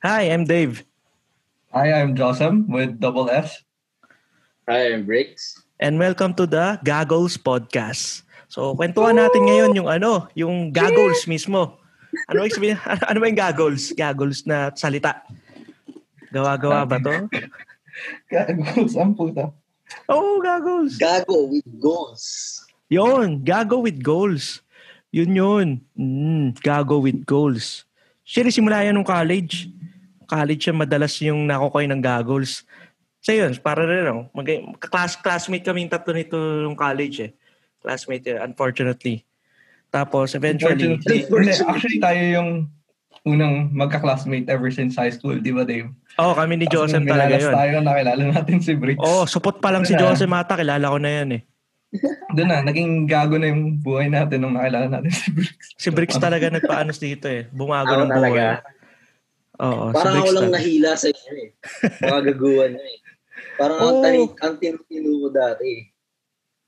Hi, 0.00 0.32
I'm 0.32 0.48
Dave. 0.48 0.88
Hi, 1.76 1.92
I'm 1.92 2.16
Josem 2.16 2.64
with 2.72 2.96
double 3.04 3.28
S. 3.28 3.60
Hi, 4.64 4.96
I'm 4.96 5.04
Bricks. 5.04 5.60
And 5.76 6.00
welcome 6.00 6.32
to 6.40 6.48
the 6.48 6.80
Gaggles 6.80 7.36
Podcast. 7.36 8.24
So, 8.48 8.72
kwentuhan 8.72 9.20
natin 9.20 9.44
ngayon 9.44 9.76
yung 9.76 9.92
ano, 9.92 10.24
yung 10.32 10.72
gaggles 10.72 11.28
mismo. 11.28 11.76
Ano 12.32 12.48
yung 12.48 12.56
sabihin? 12.56 12.80
Ano 13.12 13.20
ba 13.20 13.28
yung 13.28 13.36
gaggles? 13.36 13.92
Gaggles 13.92 14.48
na 14.48 14.72
salita. 14.72 15.20
Gawa-gawa 16.32 16.88
ba 16.88 16.96
to? 16.96 17.28
Gaggles, 18.32 18.96
ang 18.96 19.12
puta. 19.12 19.52
Oo, 20.08 20.16
oh, 20.16 20.34
gaggles. 20.40 20.96
Gago 20.96 21.44
with 21.52 21.68
goals. 21.76 22.24
Yon, 22.88 23.44
gago 23.44 23.84
with 23.84 24.00
goals. 24.00 24.64
Yun 25.12 25.36
yun. 25.36 25.68
Mm, 25.92 26.56
gago 26.64 27.04
with 27.04 27.20
goals. 27.28 27.84
Siya 28.24 28.48
simula 28.48 28.80
yan 28.80 28.96
nung 28.96 29.04
college. 29.04 29.68
College 30.30 30.62
siya 30.70 30.74
madalas 30.78 31.18
yung 31.18 31.42
nakukoy 31.50 31.90
ng 31.90 31.98
goggles. 31.98 32.62
So 33.18 33.34
yun, 33.34 33.50
para 33.58 33.82
rin 33.82 34.06
no, 34.06 34.30
mag 34.30 34.46
class 34.78 35.18
classmate 35.18 35.66
kami 35.66 35.84
yung 35.84 35.92
tatlo 35.92 36.14
nito 36.14 36.38
nung 36.38 36.78
college 36.78 37.18
eh. 37.18 37.30
Classmate 37.82 38.30
eh, 38.30 38.38
unfortunately. 38.38 39.26
Tapos 39.90 40.38
eventually... 40.38 40.94
Unfortunately, 40.94 41.50
actually 41.74 41.98
tayo 41.98 42.22
yung 42.22 42.50
unang 43.26 43.68
magka-classmate 43.74 44.48
ever 44.48 44.72
since 44.72 44.96
high 44.96 45.12
school, 45.12 45.36
di 45.36 45.52
ba 45.52 45.66
Dave? 45.66 45.92
Oo, 46.16 46.32
oh, 46.32 46.34
kami 46.38 46.56
ni 46.56 46.66
Joseph 46.70 47.04
talaga 47.04 47.36
yun. 47.36 47.52
tayo, 47.52 47.74
nakilala 47.84 48.22
natin 48.32 48.56
si 48.64 48.72
Bricks. 48.72 49.02
Oo, 49.02 49.24
oh, 49.24 49.24
support 49.28 49.60
pa 49.60 49.68
lang 49.68 49.84
si 49.84 49.92
Joseph 49.92 50.30
Mata, 50.30 50.56
kilala 50.56 50.88
ko 50.88 50.96
na 50.96 51.10
yan 51.20 51.30
eh. 51.36 51.42
Doon 52.38 52.48
na, 52.48 52.62
naging 52.62 53.04
gago 53.10 53.36
na 53.36 53.50
yung 53.50 53.82
buhay 53.82 54.06
natin 54.08 54.40
nung 54.40 54.54
nakilala 54.56 54.88
natin 54.88 55.12
si 55.12 55.28
Bricks. 55.34 55.66
Si 55.76 55.88
Bricks 55.92 56.16
talaga 56.16 56.48
nagpaanos 56.48 56.96
dito 56.96 57.28
eh. 57.28 57.50
Bumago 57.52 57.92
ng 57.92 58.08
buhay. 58.08 58.62
Oo, 59.60 59.92
Parang 59.92 60.24
ako 60.24 60.30
lang 60.40 60.50
nahila 60.56 60.96
sa 60.96 61.12
inyo 61.12 61.32
eh. 61.36 61.48
Mga 62.00 62.20
gaguan 62.32 62.70
nyo 62.74 62.84
eh. 62.84 62.98
Parang 63.60 63.78
oh. 63.78 63.88
ang, 63.92 63.98
tani, 64.00 64.20
ang 64.40 64.54
tinutino 64.56 65.08
mo 65.20 65.28
dati 65.28 65.66
eh. 65.68 65.82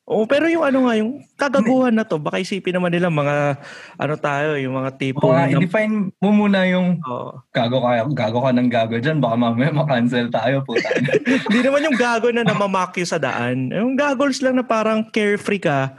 Oo, 0.02 0.26
pero 0.26 0.50
yung 0.50 0.66
ano 0.66 0.90
nga, 0.90 0.98
yung 0.98 1.22
kagaguhan 1.38 1.94
na 1.94 2.02
to, 2.02 2.18
baka 2.18 2.42
isipin 2.42 2.74
naman 2.74 2.90
nila 2.90 3.06
mga, 3.06 3.54
ano 3.96 4.14
tayo, 4.18 4.58
yung 4.58 4.74
mga 4.74 4.90
tipo. 4.98 5.30
Oo 5.30 5.32
nga, 5.32 5.46
i-define 5.46 6.10
mo 6.18 6.30
muna 6.34 6.66
yung 6.66 6.98
oh. 7.06 7.38
gago 7.54 7.80
ka, 7.80 8.02
gago 8.10 8.38
ka 8.42 8.50
ng 8.50 8.68
gago 8.68 8.98
dyan, 8.98 9.22
baka 9.22 9.38
mamaya 9.38 9.70
makancel 9.70 10.26
tayo 10.28 10.66
po. 10.66 10.74
Hindi 11.48 11.60
naman 11.62 11.86
yung 11.86 11.96
gago 11.96 12.28
na 12.34 12.42
namamakyo 12.42 13.06
sa 13.06 13.22
daan. 13.22 13.70
Yung 13.70 13.94
gaggles 13.94 14.42
lang 14.42 14.58
na 14.58 14.66
parang 14.66 15.06
carefree 15.06 15.62
ka, 15.62 15.94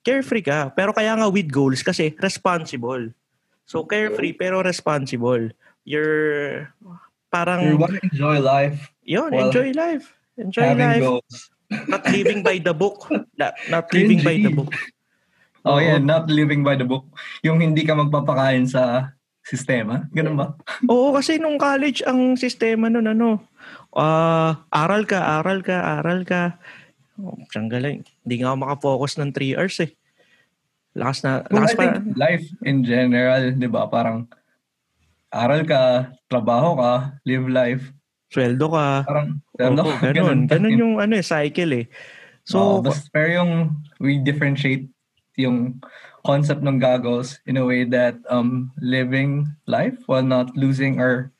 carefree 0.00 0.42
ka, 0.42 0.72
pero 0.72 0.96
kaya 0.96 1.12
nga 1.12 1.28
with 1.28 1.52
goals 1.52 1.84
kasi 1.84 2.16
responsible. 2.24 3.12
So 3.68 3.84
carefree 3.84 4.32
pero 4.32 4.64
responsible. 4.64 5.52
You're 5.84 6.70
parang... 7.30 7.66
You 7.66 7.76
want 7.76 7.98
to 7.98 8.02
enjoy 8.06 8.38
life. 8.38 8.92
Yun, 9.02 9.34
enjoy 9.34 9.72
life. 9.72 10.14
Enjoy 10.38 10.74
life. 10.74 11.02
Goals 11.02 11.52
not 11.88 12.04
living 12.08 12.40
by 12.44 12.56
the 12.60 12.74
book. 12.74 13.08
Not, 13.36 13.54
not 13.70 13.86
living 13.92 14.20
by 14.20 14.36
the 14.36 14.52
book. 14.52 14.72
Oh, 15.62 15.78
yeah, 15.78 15.98
not 15.98 16.26
living 16.26 16.66
by 16.66 16.74
the 16.74 16.84
book. 16.84 17.06
Yung 17.46 17.62
hindi 17.62 17.86
ka 17.86 17.94
magpapakain 17.94 18.66
sa 18.66 19.14
sistema. 19.46 20.10
Ganun 20.10 20.34
ba? 20.34 20.58
Oo, 20.90 21.14
kasi 21.14 21.38
nung 21.38 21.58
college, 21.58 22.02
ang 22.02 22.34
sistema 22.34 22.90
nun, 22.90 23.06
ano, 23.06 23.38
uh, 23.94 24.58
aral 24.74 25.06
ka, 25.06 25.38
aral 25.38 25.62
ka, 25.62 26.02
aral 26.02 26.26
ka. 26.26 26.58
Oh, 27.18 27.38
siyang 27.50 27.70
galing. 27.70 28.02
Hindi 28.26 28.34
nga 28.42 28.50
ako 28.50 28.56
makafocus 28.58 29.12
ng 29.22 29.30
3 29.30 29.58
hours 29.58 29.78
eh. 29.86 29.90
Lakas 30.98 31.18
na, 31.24 31.46
lakas 31.48 31.72
well, 31.78 31.94
pa. 31.94 32.10
life 32.18 32.46
in 32.66 32.82
general, 32.84 33.54
di 33.54 33.68
ba? 33.70 33.86
Parang 33.86 34.26
aral 35.32 35.64
ka, 35.64 36.12
trabaho 36.28 36.76
ka, 36.76 37.16
live 37.24 37.48
life 37.48 37.84
sweldo 38.32 38.66
ka. 38.72 39.04
Parang, 39.04 39.28
sweldo 39.52 39.82
ka. 39.84 39.94
Ganun. 40.00 40.16
ganun. 40.16 40.38
Ganun 40.48 40.80
yung 40.80 40.94
ano 40.96 41.12
eh, 41.20 41.24
cycle 41.24 41.84
eh. 41.84 41.86
So, 42.48 42.58
uh, 42.58 42.78
basta, 42.80 43.06
pero 43.12 43.28
yung 43.44 43.52
we 44.00 44.18
differentiate 44.18 44.88
yung 45.36 45.78
concept 46.26 46.64
ng 46.64 46.80
goggles 46.80 47.38
in 47.46 47.60
a 47.60 47.64
way 47.64 47.84
that 47.84 48.14
um 48.30 48.70
living 48.78 49.46
life 49.66 49.94
while 50.06 50.24
not 50.24 50.50
losing 50.54 50.98
our 50.98 51.30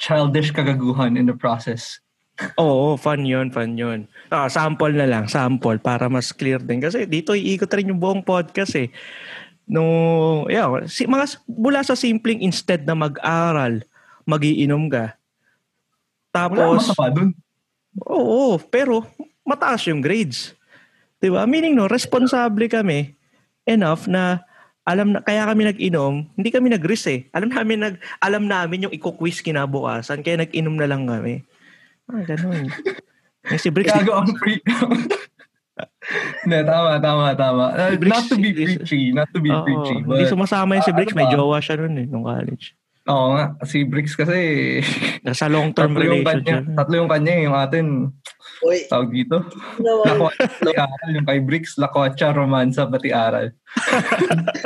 childish 0.00 0.52
kagaguhan 0.52 1.16
in 1.16 1.24
the 1.24 1.36
process. 1.36 2.02
Oo, 2.60 2.96
fun 2.96 3.24
yun, 3.28 3.52
fun 3.52 3.76
yun. 3.76 4.08
Ah, 4.32 4.48
sample 4.48 4.96
na 4.96 5.04
lang, 5.04 5.28
sample 5.28 5.76
para 5.80 6.08
mas 6.08 6.32
clear 6.32 6.60
din. 6.60 6.80
Kasi 6.80 7.04
dito 7.04 7.36
iikot 7.36 7.72
rin 7.72 7.92
yung 7.92 8.00
buong 8.00 8.24
podcast 8.24 8.76
eh. 8.80 8.88
No, 9.70 10.50
yeah, 10.50 10.66
si, 10.90 11.06
mga, 11.06 11.38
mula 11.46 11.86
sa 11.86 11.94
simpleng 11.94 12.42
instead 12.42 12.82
na 12.82 12.98
mag-aral, 12.98 13.86
magiinom 14.26 14.90
ka, 14.90 15.14
tapos, 16.30 16.94
Wala 16.94 17.10
dun. 17.10 17.30
Oo, 18.06 18.58
pero 18.70 19.02
mataas 19.42 19.82
yung 19.90 19.98
grades. 19.98 20.54
'Di 21.18 21.28
ba? 21.28 21.44
Meaning 21.44 21.74
no, 21.74 21.90
responsable 21.90 22.70
kami 22.70 23.18
enough 23.66 24.06
na 24.06 24.46
alam 24.86 25.12
na 25.14 25.20
kaya 25.20 25.44
kami 25.46 25.68
nag-inom, 25.68 26.26
hindi 26.38 26.50
kami 26.50 26.72
nag-risk 26.72 27.06
eh. 27.10 27.20
Alam 27.34 27.52
namin 27.52 27.78
nag 27.82 27.96
alam 28.22 28.46
namin 28.46 28.88
yung 28.88 28.94
iko-quiz 28.94 29.42
kinabukasan 29.42 30.22
kaya 30.22 30.46
nag-inom 30.46 30.78
na 30.78 30.88
lang 30.88 31.04
kami. 31.04 31.42
Ah. 32.10 32.24
Yung 33.50 33.60
si 33.60 33.70
Bricks. 33.70 33.90
Gago 33.90 34.22
ang 34.22 34.34
freak. 34.38 34.62
Hindi, 36.44 36.58
tama, 36.64 36.96
tama, 36.96 37.26
tama. 37.36 37.64
Uh, 37.76 37.92
not 38.08 38.24
to 38.28 38.36
be 38.40 38.50
preachy, 38.56 39.12
not 39.12 39.28
to 39.36 39.40
be 39.40 39.52
oh, 39.52 39.60
preachy. 39.62 40.00
But, 40.00 40.16
hindi 40.16 40.32
sumasama 40.32 40.80
yung 40.80 40.86
si 40.88 40.92
Bricks, 40.96 41.12
uh, 41.12 41.18
may 41.20 41.28
jowa 41.28 41.58
siya 41.60 41.76
nun 41.76 42.00
eh, 42.00 42.06
nung 42.08 42.24
college. 42.24 42.72
Oo 43.08 43.36
nga, 43.36 43.44
si 43.68 43.84
Bricks 43.84 44.16
kasi 44.16 44.38
nasa 45.26 45.48
long-term 45.52 45.92
relationship. 45.96 46.44
Kanya, 46.44 46.76
tatlo 46.76 46.94
yung 47.04 47.10
kanya, 47.10 47.34
yung 47.40 47.56
atin. 47.56 47.86
Uy. 48.64 48.84
Tawag 48.88 49.12
dito. 49.12 49.44
No, 49.80 50.04
Lakwacha, 50.04 51.08
yung 51.12 51.26
kay 51.28 51.40
Bricks, 51.40 51.76
Lakwacha, 51.80 52.32
Romansa, 52.32 52.88
pati 52.88 53.12
aral. 53.12 53.52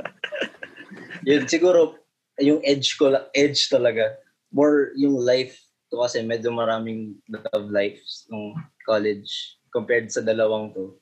yun, 1.29 1.47
siguro, 1.47 1.99
yung 2.43 2.59
edge 2.67 2.99
ko, 2.99 3.11
edge 3.35 3.71
talaga. 3.71 4.19
More 4.51 4.95
yung 4.99 5.19
life 5.19 5.55
to 5.95 6.03
kasi 6.03 6.27
medyo 6.27 6.51
maraming 6.51 7.15
love 7.31 7.71
lives 7.71 8.27
nung 8.27 8.59
college 8.83 9.59
compared 9.71 10.11
sa 10.11 10.23
dalawang 10.23 10.75
to. 10.75 10.99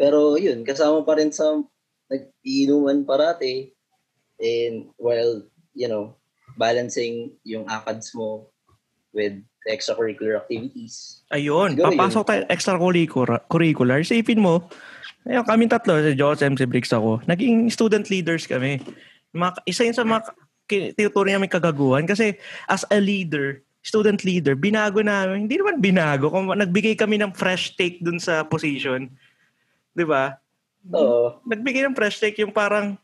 Pero 0.00 0.40
yun, 0.40 0.64
kasama 0.64 1.04
pa 1.04 1.20
rin 1.20 1.28
sa 1.28 1.60
nag-iinuman 2.08 3.04
parati. 3.04 3.68
And 4.40 4.88
while, 4.96 5.44
you 5.76 5.92
know, 5.92 6.16
balancing 6.56 7.36
yung 7.44 7.68
ACADS 7.68 8.16
mo 8.16 8.48
with 9.12 9.36
extracurricular 9.68 10.40
activities. 10.40 11.20
Ayun, 11.28 11.76
Siguro 11.76 11.92
papasok 11.92 12.24
tayo 12.24 12.40
extracurricular. 12.48 14.00
Isipin 14.00 14.40
mo, 14.40 14.72
ayun, 15.28 15.44
kami 15.44 15.68
tatlo, 15.68 16.00
si 16.00 16.16
Joseph, 16.16 16.56
si 16.56 16.64
Briggs 16.64 16.96
ako, 16.96 17.20
naging 17.28 17.68
student 17.68 18.08
leaders 18.08 18.48
kami. 18.48 18.80
Mga, 19.36 19.60
isa 19.68 19.84
yun 19.84 19.96
sa 19.96 20.08
mga 20.08 20.32
tinuturo 20.96 21.28
namin 21.28 21.52
kagaguhan 21.52 22.08
kasi 22.08 22.40
as 22.72 22.88
a 22.88 22.96
leader, 22.96 23.60
student 23.84 24.24
leader, 24.24 24.56
binago 24.56 25.04
namin, 25.04 25.44
hindi 25.44 25.60
naman 25.60 25.84
binago, 25.84 26.32
kung 26.32 26.48
nagbigay 26.48 26.96
kami 26.96 27.20
ng 27.20 27.36
fresh 27.36 27.76
take 27.76 28.00
dun 28.00 28.16
sa 28.16 28.46
position. 28.48 29.12
Di 29.94 30.04
ba? 30.06 30.34
Oo. 30.94 31.40
Nagbigay 31.44 31.84
ng 31.84 31.96
fresh 31.96 32.22
take 32.22 32.40
yung 32.40 32.54
parang 32.54 32.96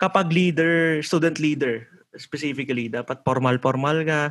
kapag 0.00 0.32
leader, 0.32 0.98
student 1.04 1.38
leader, 1.38 1.86
specifically, 2.16 2.90
dapat 2.90 3.22
formal-formal 3.22 4.02
ka. 4.02 4.22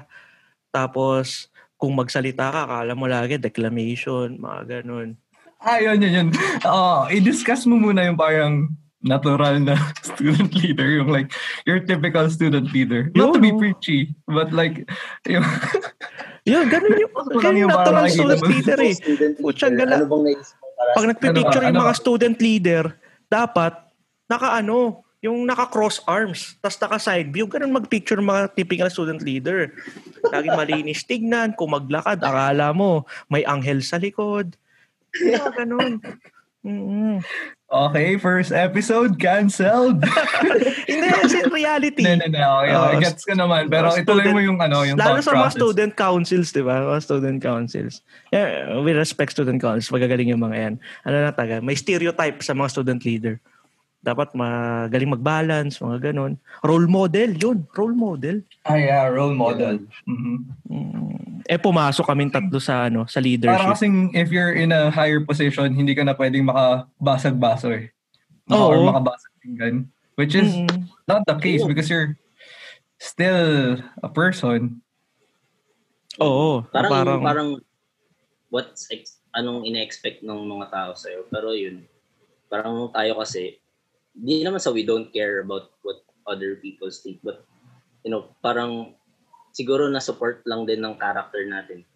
Tapos, 0.74 1.47
kung 1.80 1.96
magsalita 1.96 2.52
ka, 2.52 2.62
kala 2.68 2.94
mo 2.94 3.08
lagi 3.08 3.40
declamation, 3.40 4.36
mga 4.36 4.84
ganun. 4.84 5.16
Ah, 5.64 5.80
yun, 5.80 6.00
yun, 6.00 6.14
yun. 6.14 6.30
Uh, 6.68 7.08
i-discuss 7.12 7.64
mo 7.68 7.80
muna 7.80 8.03
yung 8.08 8.20
parang 8.20 8.68
natural 9.00 9.64
na 9.64 9.79
student 10.08 10.52
leader, 10.59 11.00
yung 11.00 11.08
like, 11.08 11.32
your 11.64 11.79
typical 11.79 12.28
student 12.28 12.67
leader. 12.76 13.08
Not 13.16 13.35
to 13.35 13.40
be 13.40 13.56
preachy, 13.56 14.11
but 14.28 14.52
like, 14.52 14.84
yung... 15.23 15.47
yun, 16.44 16.67
ganun 16.67 17.00
yung, 17.00 17.14
ganun 17.44 17.59
yung 17.64 17.72
natural 17.72 18.08
student 18.11 18.44
leader 18.44 18.79
eh. 18.84 18.96
Putsang 19.40 19.79
gala. 19.79 20.03
Ano 20.03 20.11
bang 20.11 20.35
Pag 20.79 21.05
nagpipicture 21.16 21.64
ano, 21.64 21.70
yung 21.76 21.81
mga 21.84 21.96
student 21.99 22.37
leader, 22.40 22.84
dapat, 23.28 23.76
naka-ano, 24.31 25.03
yung 25.20 25.43
naka-cross 25.43 25.99
arms, 26.08 26.55
tas 26.64 26.79
naka-side 26.79 27.28
view, 27.28 27.43
ganun 27.43 27.76
mag-picture 27.76 28.23
mga 28.23 28.55
typical 28.55 28.87
student 28.87 29.20
leader. 29.20 29.76
Lagi 30.31 30.47
malinis 30.47 31.03
tignan, 31.03 31.52
kung 31.59 31.76
maglakad, 31.76 32.23
akala 32.23 32.72
mo 32.72 33.03
may 33.28 33.43
anghel 33.43 33.84
sa 33.84 33.99
likod. 33.99 34.55
Kaya 35.11 35.52
ganun. 35.52 35.99
Mm-hmm. 36.64 37.20
Okay, 37.70 38.18
first 38.18 38.50
episode 38.50 39.22
canceled. 39.22 40.02
Hindi, 40.90 41.08
kasi 41.14 41.38
reality. 41.54 42.02
Hindi, 42.02 42.34
hindi, 42.34 42.42
okay. 42.42 42.74
okay. 42.74 42.98
Uh, 42.98 42.98
Gets 42.98 43.22
ko 43.30 43.38
naman. 43.38 43.70
Pero 43.70 43.94
student, 43.94 44.10
ituloy 44.10 44.26
mo 44.34 44.42
yung 44.42 44.58
ano, 44.58 44.82
yung 44.82 44.98
Lalo 44.98 45.22
sa 45.22 45.38
mga 45.38 45.54
student 45.54 45.94
councils, 45.94 46.50
di 46.50 46.66
ba? 46.66 46.82
Mga 46.82 47.02
student 47.06 47.38
councils. 47.38 48.02
Yeah, 48.34 48.82
we 48.82 48.98
respect 48.98 49.38
student 49.38 49.62
councils. 49.62 49.94
Magagaling 49.94 50.34
yung 50.34 50.42
mga 50.42 50.58
yan. 50.58 50.74
Ano 51.06 51.16
na 51.22 51.30
taga? 51.30 51.62
May 51.62 51.78
stereotype 51.78 52.42
sa 52.42 52.58
mga 52.58 52.74
student 52.74 53.06
leader. 53.06 53.38
Dapat 53.99 54.31
magaling 54.31 55.11
mag-balance, 55.11 55.78
mga 55.78 56.11
ganun. 56.11 56.40
Role 56.63 56.87
model, 56.87 57.35
yun. 57.35 57.67
Role 57.75 57.91
model. 57.91 58.40
Ah, 58.63 58.79
yeah, 58.79 59.03
role 59.11 59.35
model. 59.35 59.84
Mhm. 60.07 60.35
Mm. 60.72 61.43
Eh, 61.43 61.59
pumasok 61.59 62.05
kaming 62.05 62.31
tatlo 62.31 62.59
sa, 62.61 62.87
ano, 62.87 63.03
sa 63.05 63.19
Parang 63.19 63.28
leadership. 63.28 63.69
kasing 63.75 63.96
if 64.16 64.31
you're 64.31 64.55
in 64.55 64.72
a 64.72 64.87
higher 64.87 65.19
position, 65.19 65.75
hindi 65.75 65.91
ka 65.91 66.07
na 66.07 66.16
pwedeng 66.16 66.47
makabasag-baso 66.47 67.75
eh. 67.75 67.91
Maka, 68.47 68.55
Oo. 68.55 68.69
Or 68.72 68.78
makabasag 68.87 69.34
pinggan. 69.43 69.75
Which 70.16 70.35
is 70.35 70.47
Mm. 70.47 70.87
not 71.05 71.23
the 71.28 71.35
case 71.35 71.63
Oo. 71.63 71.67
because 71.67 71.87
you're 71.87 72.16
still 72.99 73.79
a 73.99 74.09
person. 74.09 74.79
Oo. 76.19 76.63
Parang, 76.72 76.91
parang, 76.91 77.19
parang, 77.23 77.49
what's, 78.47 78.87
ex- 78.91 79.19
anong 79.35 79.63
ina-expect 79.63 80.23
ng 80.23 80.40
mga 80.47 80.66
tao 80.72 80.91
sa'yo. 80.96 81.28
Pero 81.28 81.51
yun, 81.51 81.84
parang 82.47 82.90
tayo 82.91 83.19
kasi, 83.19 83.59
di 84.20 84.44
naman 84.44 84.60
sa 84.60 84.72
we 84.76 84.84
don't 84.84 85.12
care 85.16 85.40
about 85.40 85.72
what 85.82 86.04
other 86.28 86.60
people 86.60 86.92
think, 86.92 87.24
but, 87.24 87.48
you 88.04 88.12
know, 88.12 88.30
parang, 88.44 88.94
siguro 89.56 89.88
na 89.90 90.04
support 90.04 90.44
lang 90.46 90.68
din 90.68 90.84
ng 90.84 91.00
character 91.00 91.42
natin. 91.48 91.88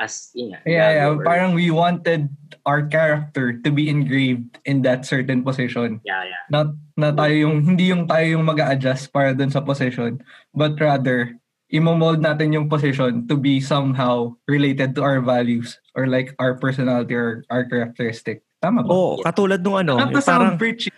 As, 0.00 0.32
yun 0.32 0.56
nga. 0.56 0.60
Yeah, 0.64 0.90
yeah. 0.96 1.08
or- 1.12 1.24
Parang 1.24 1.52
we 1.52 1.68
wanted 1.68 2.32
our 2.64 2.88
character 2.88 3.60
to 3.60 3.68
be 3.68 3.92
engraved 3.92 4.56
in 4.64 4.80
that 4.88 5.04
certain 5.04 5.44
position. 5.44 6.00
Yeah, 6.06 6.24
yeah. 6.24 6.42
Not 6.48 6.72
na 6.96 7.12
tayo 7.12 7.34
yung 7.36 7.60
hindi 7.64 7.92
yung 7.92 8.08
tayo 8.08 8.24
yung 8.24 8.44
mag 8.48 8.60
adjust 8.60 9.12
para 9.12 9.36
dun 9.36 9.52
sa 9.52 9.60
position, 9.60 10.24
but 10.56 10.76
rather 10.80 11.36
imo-mold 11.68 12.24
natin 12.24 12.56
yung 12.56 12.66
position 12.68 13.28
to 13.28 13.36
be 13.36 13.60
somehow 13.60 14.32
related 14.48 14.96
to 14.96 15.04
our 15.04 15.20
values 15.20 15.78
or 15.94 16.08
like 16.08 16.32
our 16.40 16.56
personality 16.56 17.14
or 17.14 17.44
our 17.52 17.68
characteristic. 17.68 18.42
Tama 18.58 18.82
ba? 18.84 18.90
Oo, 18.90 19.20
katulad 19.20 19.60
nung 19.60 19.78
ano, 19.78 20.00
Not 20.00 20.10
yung 20.10 20.16
to 20.16 20.22
sound 20.24 20.56
parang 20.56 20.58
preachy. 20.58 20.92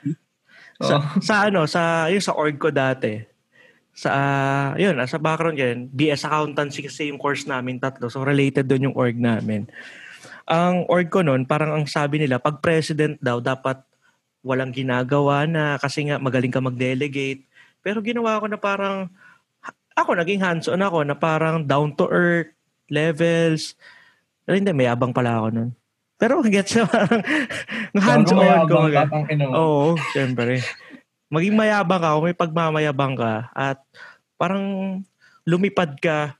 Sa, 0.80 0.94
Oh. 0.98 1.02
sa 1.28 1.34
ano, 1.48 1.68
sa 1.68 2.08
yung 2.08 2.24
sa 2.24 2.36
org 2.36 2.56
ko 2.56 2.72
dati. 2.72 3.20
Sa 3.92 4.08
ah, 4.08 4.70
yun, 4.80 4.96
sa 5.04 5.20
background 5.20 5.60
yan, 5.60 5.92
BS 5.92 6.24
accountancy 6.24 6.80
kasi 6.80 7.12
yung 7.12 7.20
course 7.20 7.44
namin 7.44 7.76
tatlo. 7.76 8.08
So 8.08 8.24
related 8.24 8.64
doon 8.64 8.92
yung 8.92 8.96
org 8.96 9.16
namin. 9.18 9.68
Ang 10.48 10.88
org 10.88 11.12
ko 11.12 11.20
noon, 11.20 11.44
parang 11.44 11.76
ang 11.76 11.84
sabi 11.84 12.18
nila, 12.22 12.40
pag 12.40 12.64
president 12.64 13.20
daw 13.20 13.38
dapat 13.38 13.84
walang 14.42 14.74
ginagawa 14.74 15.46
na 15.46 15.78
kasi 15.78 16.08
nga 16.08 16.18
magaling 16.18 16.50
ka 16.50 16.58
mag-delegate. 16.58 17.46
Pero 17.84 18.02
ginawa 18.02 18.40
ko 18.42 18.46
na 18.50 18.58
parang 18.58 19.12
ako 19.92 20.16
naging 20.18 20.40
hands-on 20.40 20.82
ako 20.82 21.04
na 21.04 21.14
parang 21.14 21.62
down 21.62 21.92
to 21.94 22.08
earth 22.08 22.50
levels. 22.88 23.76
Pero 24.42 24.58
hindi, 24.58 24.72
may 24.74 24.90
abang 24.90 25.14
pala 25.14 25.38
ako 25.38 25.48
noon. 25.52 25.70
Pero 26.22 26.38
gets 26.46 26.78
na 26.78 26.86
parang 26.86 27.18
hands-on 28.06 28.70
ko. 28.70 28.78
Oo, 29.58 29.98
syempre. 30.14 30.62
Maging 31.26 31.58
mayabang 31.58 31.98
ka, 31.98 32.14
kung 32.14 32.26
may 32.30 32.38
pagmamayabang 32.38 33.18
ka, 33.18 33.50
at 33.50 33.82
parang 34.38 34.62
lumipad 35.42 35.98
ka 35.98 36.38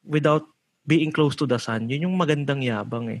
without 0.00 0.48
being 0.88 1.12
close 1.12 1.36
to 1.36 1.44
the 1.44 1.60
sun. 1.60 1.92
Yun 1.92 2.08
yung 2.08 2.16
magandang 2.16 2.64
yabang 2.64 3.20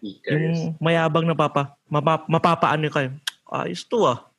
Speakers. 0.00 0.32
Yung 0.32 0.80
mayabang 0.80 1.28
na 1.28 1.36
papa, 1.36 1.76
mapa, 1.92 2.24
mapapaano 2.24 2.88
ka, 2.88 3.12
ayos 3.60 3.84
to 3.84 4.08
ah. 4.08 4.32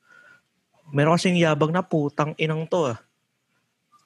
Meron 0.90 1.14
kasing 1.14 1.38
yabang 1.38 1.70
na 1.70 1.86
putang 1.86 2.34
inang 2.34 2.66
to 2.66 2.90
ah. 2.90 2.98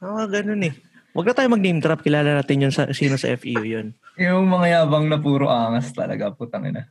Ah, 0.05 0.29
ganun 0.29 0.69
eh. 0.69 0.77
Huwag 1.12 1.29
na 1.29 1.37
tayo 1.37 1.49
mag-name 1.53 1.81
drop. 1.81 2.00
Kilala 2.00 2.41
natin 2.41 2.64
yun 2.69 2.73
sa, 2.73 2.88
sino 2.97 3.20
sa 3.20 3.29
FEU 3.37 3.64
yun. 3.64 3.87
Yung 4.17 4.49
mga 4.49 4.81
yabang 4.81 5.12
na 5.12 5.20
puro 5.20 5.49
angas 5.53 5.93
talaga, 5.93 6.32
putang 6.32 6.73
ina. 6.73 6.88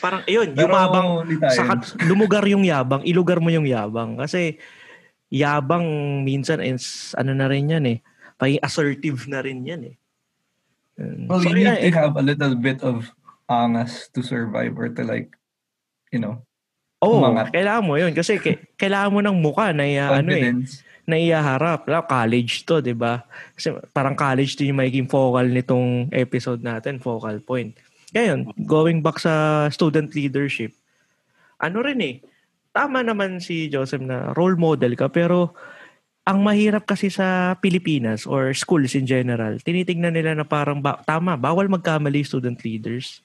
Parang, 0.00 0.24
ayun, 0.24 0.56
Pero 0.56 0.72
yumabang, 0.72 1.24
sa 1.52 1.76
lumugar 2.04 2.44
yung 2.48 2.64
yabang, 2.64 3.04
ilugar 3.04 3.40
mo 3.44 3.52
yung 3.52 3.68
yabang. 3.68 4.16
Kasi 4.16 4.56
yabang 5.28 5.84
minsan 6.24 6.64
is 6.64 7.12
ano 7.16 7.36
na 7.36 7.48
rin 7.48 7.68
yan 7.68 7.84
eh. 7.84 7.98
Paging 8.40 8.64
assertive 8.64 9.20
na 9.28 9.40
rin 9.44 9.60
yan 9.64 9.82
eh. 9.92 9.96
Well, 11.28 11.44
So, 11.44 11.52
you 11.52 11.62
need 11.62 11.68
to 11.68 11.88
eh, 11.88 11.94
have 11.94 12.16
a 12.16 12.24
little 12.24 12.56
bit 12.56 12.80
of 12.80 13.12
angas 13.48 14.08
to 14.16 14.20
survive 14.24 14.76
or 14.76 14.88
to 14.88 15.02
like, 15.04 15.30
you 16.08 16.18
know, 16.20 16.40
Oo, 16.98 17.22
umangat. 17.22 17.54
kailangan 17.54 17.84
mo 17.86 17.94
yun. 17.94 18.10
Kasi 18.16 18.40
kailangan 18.74 19.12
mo 19.14 19.20
ng 19.22 19.38
muka 19.38 19.70
na 19.70 19.86
iya, 19.86 20.10
ano 20.10 20.34
eh, 20.34 20.50
confidence. 21.08 21.16
na 21.16 21.16
iyaharap. 21.16 21.80
Lalo, 21.88 22.04
college 22.04 22.68
to, 22.68 22.84
di 22.84 22.92
ba? 22.92 23.24
Kasi 23.56 23.72
parang 23.96 24.12
college 24.12 24.60
din 24.60 24.76
yung 24.76 24.80
magiging 24.84 25.08
focal 25.08 25.48
nitong 25.48 26.12
episode 26.12 26.60
natin, 26.60 27.00
focal 27.00 27.40
point. 27.40 27.72
Ngayon, 28.12 28.52
going 28.68 29.00
back 29.00 29.16
sa 29.20 29.66
student 29.72 30.12
leadership, 30.12 30.76
ano 31.56 31.80
rin 31.80 32.00
eh, 32.04 32.14
tama 32.72 33.00
naman 33.00 33.40
si 33.40 33.72
Joseph 33.72 34.04
na 34.04 34.36
role 34.36 34.56
model 34.60 34.94
ka, 34.96 35.08
pero 35.08 35.52
ang 36.28 36.44
mahirap 36.44 36.84
kasi 36.84 37.08
sa 37.08 37.56
Pilipinas 37.56 38.28
or 38.28 38.52
schools 38.52 38.92
in 38.92 39.08
general, 39.08 39.56
tinitingnan 39.64 40.12
nila 40.12 40.36
na 40.36 40.44
parang 40.44 40.80
ba- 40.80 41.00
tama, 41.08 41.40
bawal 41.40 41.72
magkamali 41.72 42.20
student 42.20 42.60
leaders. 42.60 43.24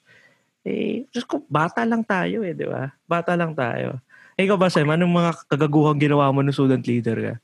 Eh, 0.64 1.04
Diyos 1.12 1.28
ko, 1.28 1.44
bata 1.44 1.84
lang 1.84 2.00
tayo 2.00 2.40
eh, 2.40 2.56
di 2.56 2.64
ba? 2.64 2.88
Bata 3.04 3.36
lang 3.36 3.52
tayo. 3.52 4.00
Ikaw 4.34 4.56
ba, 4.56 4.72
Sam, 4.72 4.88
anong 4.88 5.12
mga 5.12 5.30
kagaguhang 5.46 6.00
ginawa 6.00 6.32
mo 6.32 6.40
ng 6.40 6.56
student 6.56 6.80
leader 6.82 7.16
ka? 7.20 7.34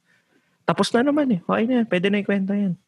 Tapos 0.71 0.87
na 0.95 1.03
naman 1.03 1.27
eh. 1.35 1.41
Okay 1.43 1.67
na 1.67 1.83
yan. 1.83 1.87
Pwede 1.91 2.07
na 2.07 2.23
ikwento 2.23 2.55
yan. 2.55 2.79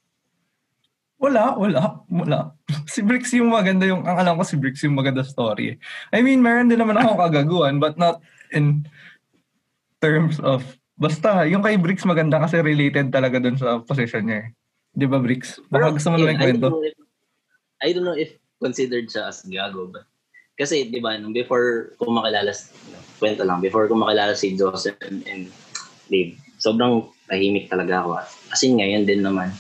Wala, 1.19 1.59
wala, 1.59 1.83
wala. 2.07 2.39
Si 2.93 3.03
Bricks 3.03 3.35
yung 3.35 3.51
maganda 3.51 3.87
yung, 3.87 4.07
ang 4.07 4.23
alam 4.23 4.39
ko 4.39 4.45
si 4.47 4.55
Bricks 4.55 4.83
yung 4.87 4.95
maganda 4.95 5.27
story. 5.27 5.79
I 6.15 6.23
mean, 6.23 6.43
meron 6.43 6.71
din 6.71 6.79
naman 6.79 6.99
akong 6.99 7.19
kagaguhan, 7.19 7.79
but 7.83 7.99
not 7.99 8.23
in 8.55 8.85
terms 10.03 10.39
of, 10.43 10.63
basta, 10.99 11.47
yung 11.47 11.63
kay 11.63 11.79
Bricks 11.79 12.07
maganda 12.07 12.39
kasi 12.43 12.63
related 12.63 13.11
talaga 13.11 13.39
dun 13.43 13.59
sa 13.59 13.83
position 13.83 14.27
niya. 14.31 14.39
eh. 14.45 14.49
Di 14.93 15.07
ba, 15.09 15.19
Bricks? 15.19 15.57
Baka 15.73 15.95
gusto 15.95 16.11
mo 16.13 16.21
I 16.21 16.37
kwento. 16.37 16.69
don't 16.69 16.79
know 16.79 16.85
if, 16.85 16.97
I 17.83 17.89
don't 17.95 18.07
know 18.07 18.19
if 18.19 18.31
considered 18.63 19.09
siya 19.09 19.31
as 19.33 19.43
gago, 19.47 19.89
but 19.91 20.05
kasi, 20.59 20.91
di 20.91 21.01
ba, 21.01 21.17
nung 21.17 21.33
before 21.33 21.97
ko 21.97 22.13
makilala, 22.13 22.53
si- 22.53 22.71
kwento 23.17 23.41
lang, 23.47 23.65
before 23.65 23.89
ko 23.89 23.97
makilala 23.97 24.37
si 24.37 24.53
Joseph 24.53 25.01
and, 25.07 25.25
and 25.25 25.49
Dave, 26.13 26.37
sobrang 26.63 27.11
tahimik 27.27 27.67
talaga 27.67 28.07
ako. 28.07 28.11
As 28.55 28.63
in, 28.63 28.79
ngayon 28.79 29.03
din 29.03 29.27
naman. 29.27 29.51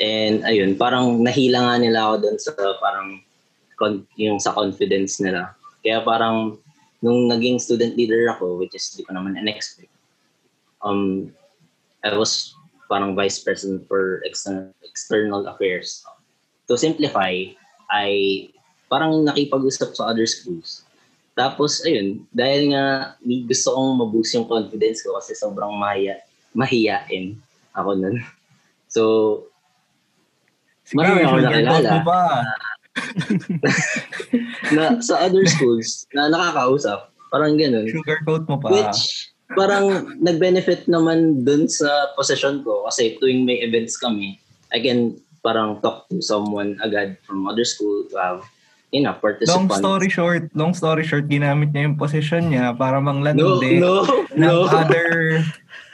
And 0.00 0.40
ayun, 0.48 0.80
parang 0.80 1.20
nahila 1.20 1.60
nga 1.68 1.74
nila 1.76 1.98
ako 2.08 2.14
doon 2.24 2.38
sa 2.40 2.50
parang 2.80 3.20
yung 4.16 4.40
sa 4.40 4.56
confidence 4.56 5.20
nila. 5.20 5.52
Kaya 5.84 6.00
parang 6.00 6.56
nung 7.04 7.28
naging 7.28 7.60
student 7.60 7.92
leader 7.92 8.32
ako, 8.32 8.56
which 8.56 8.72
is 8.72 8.88
di 8.96 9.04
ko 9.04 9.12
naman 9.12 9.36
in-expect, 9.36 9.92
um, 10.80 11.28
I 12.00 12.16
was 12.16 12.56
parang 12.88 13.12
vice 13.12 13.44
president 13.44 13.84
for 13.84 14.24
external, 14.24 14.72
external 14.80 15.44
affairs. 15.44 16.00
To 16.72 16.80
simplify, 16.80 17.52
I 17.92 18.08
parang 18.88 19.28
nakipag-usap 19.28 19.92
sa 19.92 20.08
other 20.08 20.24
schools. 20.24 20.83
Tapos, 21.34 21.82
ayun, 21.82 22.22
dahil 22.30 22.70
nga 22.70 23.18
gusto 23.22 23.74
kong 23.74 23.90
maboost 23.98 24.34
yung 24.38 24.46
confidence 24.46 25.02
ko 25.02 25.18
kasi 25.18 25.34
sobrang 25.34 25.74
mahiya, 25.74 26.22
mahiyain 26.54 27.34
ako 27.74 27.90
nun. 27.98 28.18
So, 28.94 29.02
Sige, 30.86 31.02
marami 31.02 31.26
ako 31.26 31.36
nakilala. 31.42 31.90
pa. 32.06 32.22
na 34.78 35.02
sa 35.02 35.26
other 35.26 35.42
schools 35.50 36.06
na 36.14 36.30
nakakausap, 36.30 37.10
parang 37.34 37.58
ganun. 37.58 37.90
Sugar 37.90 38.22
coat 38.22 38.46
mo 38.46 38.54
pa. 38.62 38.70
Which, 38.70 39.34
parang 39.52 40.14
nag-benefit 40.22 40.86
naman 40.86 41.42
dun 41.42 41.66
sa 41.66 42.14
position 42.14 42.62
ko 42.62 42.86
kasi 42.86 43.18
tuwing 43.18 43.42
may 43.42 43.60
events 43.66 43.98
kami, 43.98 44.38
I 44.70 44.78
can 44.78 45.18
parang 45.44 45.82
talk 45.84 46.08
to 46.08 46.22
someone 46.24 46.80
agad 46.80 47.20
from 47.26 47.44
other 47.44 47.66
school 47.66 48.06
to 48.08 48.16
have, 48.16 48.40
you 48.94 49.02
know, 49.02 49.10
Long 49.10 49.18
participants. 49.18 49.76
story 49.82 50.06
short, 50.08 50.42
long 50.54 50.70
story 50.72 51.02
short, 51.02 51.26
ginamit 51.26 51.74
niya 51.74 51.90
yung 51.90 51.98
position 51.98 52.54
niya 52.54 52.78
para 52.78 53.02
No, 53.02 53.10
manglanuli 53.10 53.82
no, 53.82 54.06
ng 54.30 54.38
no. 54.38 54.70
other 54.70 55.42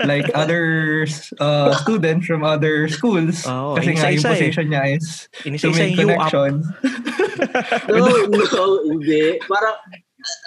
like 0.04 0.28
other 0.36 1.08
uh, 1.40 1.72
students 1.80 2.28
from 2.28 2.44
other 2.44 2.88
schools 2.92 3.44
Oo, 3.48 3.76
kasi 3.80 3.96
nga 3.96 4.12
yung 4.12 4.20
eh. 4.20 4.32
position 4.36 4.66
niya 4.68 4.82
is 5.00 5.32
to 5.60 5.72
make 5.72 5.96
connections. 5.96 6.68
No, 7.88 8.04
no, 8.04 8.64
hindi. 8.84 9.40
Parang, 9.48 9.76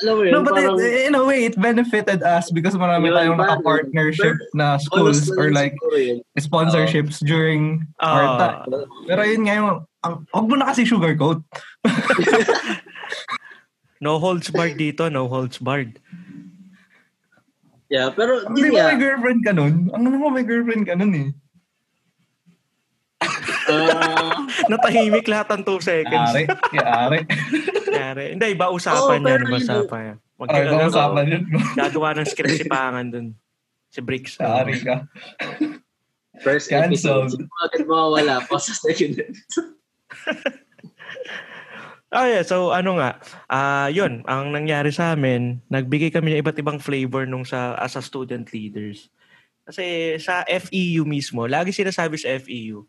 alam 0.05 0.13
mo 0.13 0.21
yun, 0.21 0.33
No, 0.33 0.39
but 0.45 0.53
parang, 0.53 0.77
it, 0.77 1.09
in 1.09 1.15
a 1.17 1.23
way, 1.25 1.49
it 1.49 1.57
benefited 1.57 2.21
us 2.21 2.53
because 2.53 2.77
marami 2.77 3.09
Yun, 3.09 3.17
tayong 3.17 3.37
naka-partnership 3.41 4.37
na 4.53 4.77
schools 4.77 5.25
or 5.33 5.49
like 5.49 5.73
yun. 5.97 6.21
sponsorships 6.37 7.17
during 7.25 7.81
our 7.97 8.25
Ah. 8.29 8.37
time. 8.37 8.85
Pero 9.09 9.21
yun 9.25 9.41
nga 9.49 9.53
yung, 9.57 9.69
ang- 10.03 10.27
huwag 10.29 10.47
mo 10.47 10.55
na 10.55 10.69
kasi 10.69 10.83
sugarcoat. 10.83 11.39
No 14.03 14.19
holds 14.19 14.51
barred 14.51 14.75
dito, 14.75 15.07
no 15.07 15.31
holds 15.31 15.63
barred. 15.63 15.95
Yeah, 17.87 18.11
pero, 18.11 18.43
Hindi 18.51 18.67
yun 18.67 18.75
ba 18.75 18.75
nga, 18.75 18.87
may 18.91 18.99
girlfriend 18.99 19.39
ka 19.39 19.51
nun? 19.55 19.73
Ang 19.95 20.03
ano 20.03 20.17
mo 20.19 20.27
may 20.27 20.43
girlfriend 20.43 20.83
ka 20.83 20.99
nun 20.99 21.13
eh. 21.15 21.27
ah, 23.71 24.43
Natahimik 24.71 25.23
lahat 25.23 25.55
ng 25.55 25.63
2 25.63 25.79
seconds. 25.79 26.35
Yari, 26.35 26.43
yari. 26.75 27.19
Yari. 27.87 28.25
Hindi, 28.35 28.47
iba 28.51 28.67
usapan 28.67 29.23
Oo, 29.23 29.29
yan. 29.29 29.39
Iba 29.47 29.55
usapan 29.55 30.01
yan. 30.03 30.17
Mag- 30.35 30.49
Ay, 30.51 30.61
bang 30.67 30.89
usapan 30.91 31.25
yun. 31.31 31.43
gagawa 31.79 32.09
ng 32.19 32.27
script 32.27 32.59
si 32.59 32.65
Pangan 32.67 33.07
dun. 33.07 33.27
Si 33.87 34.03
Bricks. 34.03 34.35
Sorry 34.35 34.83
ka. 34.83 35.07
First 36.43 36.67
Cancelled. 36.67 37.31
episode. 37.31 37.47
Agad 37.63 37.87
mawawala 37.87 38.43
pa 38.43 38.57
sa 38.59 38.75
second 38.75 39.15
episode? 39.15 39.71
Oh 42.13 42.29
yeah, 42.29 42.45
so 42.45 42.69
ano 42.69 43.01
nga, 43.01 43.17
ah 43.49 43.89
yun, 43.89 44.21
ang 44.29 44.53
nangyari 44.53 44.93
sa 44.93 45.17
amin, 45.17 45.57
nagbigay 45.65 46.13
kami 46.13 46.29
ng 46.29 46.45
iba't 46.45 46.61
ibang 46.61 46.77
flavor 46.77 47.25
nung 47.25 47.41
sa 47.41 47.73
as 47.81 47.97
a 47.97 48.05
student 48.05 48.45
leaders. 48.53 49.09
Kasi 49.65 50.13
sa 50.21 50.45
FEU 50.45 51.09
mismo, 51.09 51.49
lagi 51.49 51.73
sinasabi 51.73 52.21
sa 52.21 52.37
FEU, 52.37 52.85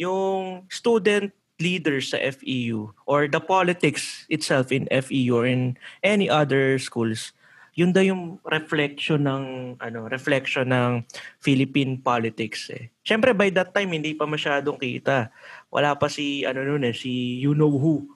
yung 0.00 0.64
student 0.72 1.36
leaders 1.60 2.16
sa 2.16 2.18
FEU 2.32 2.96
or 3.04 3.28
the 3.28 3.44
politics 3.44 4.24
itself 4.32 4.72
in 4.72 4.88
FEU 4.88 5.36
or 5.36 5.44
in 5.44 5.76
any 6.00 6.32
other 6.32 6.80
schools, 6.80 7.35
yun 7.76 7.92
daw 7.92 8.00
yung 8.00 8.40
reflection 8.40 9.28
ng 9.28 9.44
ano, 9.76 10.08
reflection 10.08 10.64
ng 10.72 11.04
Philippine 11.44 12.00
politics 12.00 12.72
eh. 12.72 12.88
Syempre 13.04 13.36
by 13.36 13.52
that 13.52 13.76
time 13.76 13.92
hindi 13.92 14.16
pa 14.16 14.24
masyadong 14.24 14.80
kita. 14.80 15.28
Wala 15.68 15.92
pa 15.92 16.08
si 16.08 16.40
ano 16.48 16.64
noon 16.64 16.88
eh, 16.88 16.96
si 16.96 17.36
you 17.36 17.52
know 17.52 17.68
who 17.68 18.08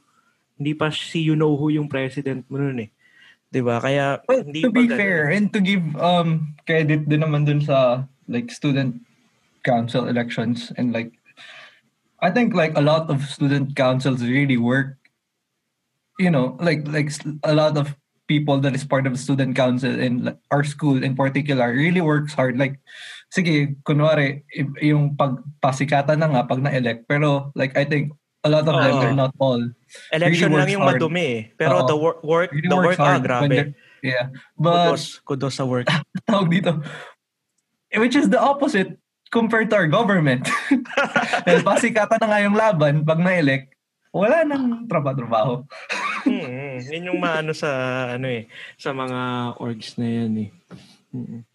hindi 0.56 0.72
pa 0.72 0.88
si 0.88 1.20
you 1.20 1.36
know 1.36 1.60
who 1.60 1.68
yung 1.68 1.92
president 1.92 2.48
mo 2.48 2.56
nun 2.56 2.88
eh. 2.88 2.90
'Di 3.52 3.60
ba? 3.60 3.84
Kaya 3.84 4.24
Well, 4.24 4.48
hindi 4.48 4.64
to 4.64 4.72
be 4.72 4.88
ganun. 4.88 4.96
fair 4.96 5.28
and 5.28 5.52
to 5.52 5.60
give 5.60 5.84
um 6.00 6.56
credit 6.64 7.04
din 7.04 7.20
naman 7.20 7.44
dun 7.44 7.60
sa 7.60 8.08
like 8.32 8.48
student 8.48 8.96
council 9.60 10.08
elections 10.08 10.72
and 10.80 10.96
like 10.96 11.12
I 12.24 12.32
think 12.32 12.56
like 12.56 12.80
a 12.80 12.84
lot 12.84 13.12
of 13.12 13.20
student 13.28 13.76
councils 13.76 14.24
really 14.24 14.56
work 14.56 14.96
you 16.16 16.32
know 16.32 16.56
like 16.60 16.88
like 16.88 17.12
a 17.44 17.52
lot 17.52 17.76
of 17.76 17.92
people 18.30 18.62
that 18.62 18.70
is 18.70 18.86
part 18.86 19.10
of 19.10 19.12
the 19.12 19.18
student 19.18 19.58
council 19.58 19.90
in 19.90 20.30
our 20.54 20.62
school 20.62 21.02
in 21.02 21.18
particular 21.18 21.74
really 21.74 21.98
works 21.98 22.30
hard 22.30 22.54
like 22.54 22.78
sige 23.34 23.74
kunwari 23.82 24.46
i- 24.54 24.86
yung 24.86 25.18
pagpasikatan 25.18 26.22
na 26.22 26.30
nga 26.30 26.42
pag 26.46 26.62
na-elect 26.62 27.10
pero 27.10 27.50
like 27.58 27.74
I 27.74 27.82
think 27.82 28.14
a 28.40 28.48
lot 28.48 28.62
of 28.64 28.78
them 28.78 28.94
Oo. 28.94 29.00
they're 29.02 29.18
not 29.18 29.34
all 29.42 29.58
election 30.14 30.54
really 30.54 30.62
lang 30.62 30.70
yung 30.78 30.84
hard. 30.86 31.02
madumi 31.02 31.26
eh. 31.26 31.40
Pero 31.58 31.82
Oo. 31.82 31.88
the 31.90 31.98
work, 31.98 32.18
work 32.22 32.48
really 32.54 32.70
the 32.70 32.78
work 32.78 32.96
ah, 33.02 33.18
grabe. 33.18 33.74
yeah 34.00 34.30
but 34.54 34.94
Kudos, 34.94 35.04
kudos 35.26 35.54
sa 35.58 35.66
work. 35.66 35.90
tawag 36.30 36.48
dito. 36.48 36.78
Which 37.90 38.14
is 38.14 38.30
the 38.30 38.38
opposite 38.38 38.96
compared 39.34 39.68
to 39.70 39.76
our 39.76 39.90
government. 39.90 40.46
Dahil 41.46 41.66
pasikatan 41.66 42.22
na 42.22 42.26
nga 42.30 42.38
yung 42.46 42.54
laban 42.56 43.02
pag 43.02 43.18
na-elect, 43.18 43.74
wala 44.10 44.42
nang 44.42 44.86
trabaho-trabaho. 44.86 45.66
Mm, 46.26 46.86
yun 46.90 47.08
yung 47.12 47.20
maano 47.20 47.52
sa 47.52 47.70
ano 48.16 48.26
eh, 48.28 48.48
sa 48.76 48.90
mga 48.90 49.20
orgs 49.60 49.96
na 50.00 50.06
yan 50.08 50.32
eh. 50.48 50.50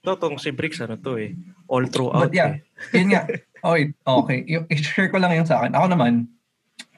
Totong 0.03 0.35
si 0.35 0.51
Bricks 0.51 0.83
ano 0.83 0.99
to 0.99 1.15
eh. 1.17 1.31
All 1.71 1.87
throughout 1.87 2.29
But 2.29 2.35
yeah, 2.35 2.59
eh. 2.59 2.99
yun 2.99 3.11
nga. 3.13 3.23
Okay, 3.65 3.97
okay. 4.05 4.45
Yung, 4.45 4.69
i-share 4.69 5.09
ko 5.09 5.17
lang 5.17 5.33
yung 5.33 5.49
sa 5.49 5.57
akin. 5.57 5.73
Ako 5.73 5.89
naman, 5.89 6.29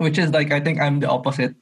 which 0.04 0.20
is 0.20 0.36
like, 0.36 0.52
I 0.52 0.60
think 0.60 0.84
I'm 0.84 1.00
the 1.00 1.08
opposite. 1.08 1.56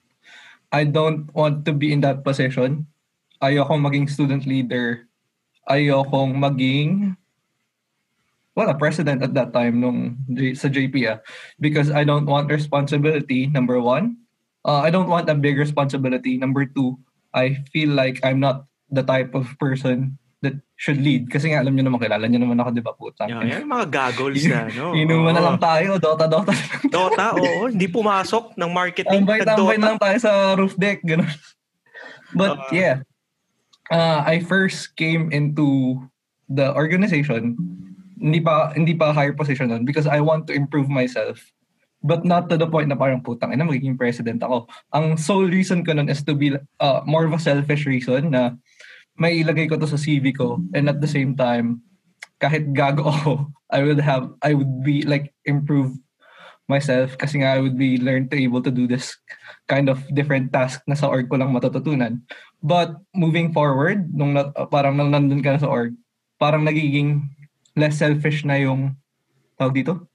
I 0.74 0.82
don't 0.82 1.30
want 1.38 1.62
to 1.70 1.78
be 1.78 1.94
in 1.94 2.02
that 2.02 2.26
position. 2.26 2.90
Ayokong 3.38 3.86
maging 3.86 4.10
student 4.10 4.50
leader. 4.50 5.06
Ayokong 5.70 6.42
maging 6.42 7.14
well, 8.58 8.72
a 8.72 8.74
president 8.74 9.22
at 9.22 9.36
that 9.36 9.54
time 9.54 9.84
nung 9.84 10.18
J- 10.32 10.58
sa 10.58 10.72
JP 10.72 10.96
ah. 11.06 11.20
Because 11.62 11.92
I 11.92 12.02
don't 12.02 12.26
want 12.26 12.50
responsibility, 12.50 13.46
number 13.46 13.78
one. 13.78 14.25
Uh, 14.66 14.82
I 14.82 14.90
don't 14.90 15.06
want 15.08 15.30
a 15.30 15.38
big 15.38 15.62
responsibility. 15.62 16.42
Number 16.42 16.66
two, 16.66 16.98
I 17.38 17.62
feel 17.70 17.94
like 17.94 18.18
I'm 18.26 18.42
not 18.42 18.66
the 18.90 19.06
type 19.06 19.38
of 19.38 19.46
person 19.62 20.18
that 20.42 20.58
should 20.78 20.98
lead. 21.02 21.30
Kasi 21.30 21.54
nga, 21.54 21.62
alam 21.62 21.78
nyo 21.78 21.86
naman, 21.86 22.02
kilala 22.02 22.26
nyo 22.26 22.42
naman 22.42 22.58
ako, 22.58 22.70
di 22.74 22.82
ba, 22.82 22.94
putang. 22.98 23.30
Yan, 23.30 23.46
yan 23.46 23.62
yung 23.66 23.74
mga 23.78 23.88
goggles 23.94 24.42
na 24.46 24.66
no. 24.74 24.94
Inuman 24.98 25.34
na 25.38 25.42
Oo. 25.42 25.48
lang 25.54 25.60
tayo, 25.62 26.02
Dota, 26.02 26.26
Dota. 26.26 26.54
Dota, 26.96 27.26
oo, 27.38 27.70
hindi 27.70 27.86
pumasok 27.86 28.58
ng 28.58 28.72
marketing 28.74 29.22
Tambay, 29.26 29.42
ng 29.42 29.48
tambay 29.54 29.78
Dota. 29.78 29.82
na 29.82 29.88
lang 29.94 30.00
tayo 30.02 30.18
sa 30.18 30.32
roof 30.58 30.74
deck, 30.78 31.02
gano'n. 31.06 31.30
But 32.40 32.58
Uh, 32.58 32.74
yeah, 32.74 32.96
uh, 33.90 34.26
I 34.26 34.42
first 34.44 34.98
came 34.98 35.30
into 35.32 36.02
the 36.50 36.74
organization, 36.74 37.56
hindi 38.18 38.42
pa, 38.42 38.74
hindi 38.74 38.98
pa 38.98 39.14
higher 39.14 39.34
position 39.34 39.70
nun 39.70 39.86
because 39.86 40.06
I 40.10 40.20
want 40.20 40.50
to 40.50 40.54
improve 40.54 40.90
myself. 40.90 41.42
But 42.06 42.22
not 42.22 42.54
to 42.54 42.56
the 42.62 42.70
point 42.70 42.94
na 42.94 42.98
parang 42.98 43.26
putang 43.26 43.50
ina, 43.50 43.66
magiging 43.66 43.98
president 43.98 44.46
ako. 44.46 44.70
Ang 44.94 45.18
sole 45.18 45.50
reason 45.50 45.82
ko 45.82 45.98
nun 45.98 46.06
is 46.06 46.22
to 46.22 46.38
be 46.38 46.54
uh, 46.54 47.02
more 47.10 47.26
of 47.26 47.34
a 47.34 47.42
selfish 47.42 47.90
reason 47.90 48.30
na 48.30 48.54
may 49.18 49.42
ilagay 49.42 49.66
ko 49.66 49.82
to 49.82 49.90
sa 49.90 49.98
CV 49.98 50.30
ko 50.30 50.62
and 50.78 50.86
at 50.86 51.02
the 51.02 51.10
same 51.10 51.34
time, 51.34 51.82
kahit 52.38 52.70
gago 52.78 53.10
ako, 53.16 53.50
I 53.74 53.82
would 53.82 54.00
have, 54.06 54.30
I 54.46 54.54
would 54.54 54.86
be 54.86 55.02
like 55.02 55.34
improve 55.50 55.98
myself 56.66 57.14
kasi 57.18 57.42
nga 57.42 57.58
I 57.58 57.60
would 57.62 57.78
be 57.78 57.98
learned 58.02 58.34
to 58.34 58.38
able 58.38 58.62
to 58.66 58.74
do 58.74 58.90
this 58.90 59.14
kind 59.70 59.90
of 59.90 60.02
different 60.14 60.50
task 60.50 60.82
na 60.90 60.98
sa 60.98 61.10
org 61.10 61.30
ko 61.30 61.38
lang 61.38 61.54
matututunan. 61.54 62.22
But 62.62 62.98
moving 63.14 63.54
forward, 63.54 64.10
nung 64.14 64.34
na, 64.34 64.50
uh, 64.54 64.66
parang 64.70 64.98
nang 64.98 65.14
nandun 65.14 65.46
ka 65.46 65.58
na 65.58 65.62
sa 65.62 65.70
org, 65.70 65.94
parang 66.42 66.66
nagiging 66.66 67.30
less 67.78 68.02
selfish 68.02 68.42
na 68.44 68.58
yung 68.58 68.98
tawag 69.62 69.78
dito? 69.78 70.10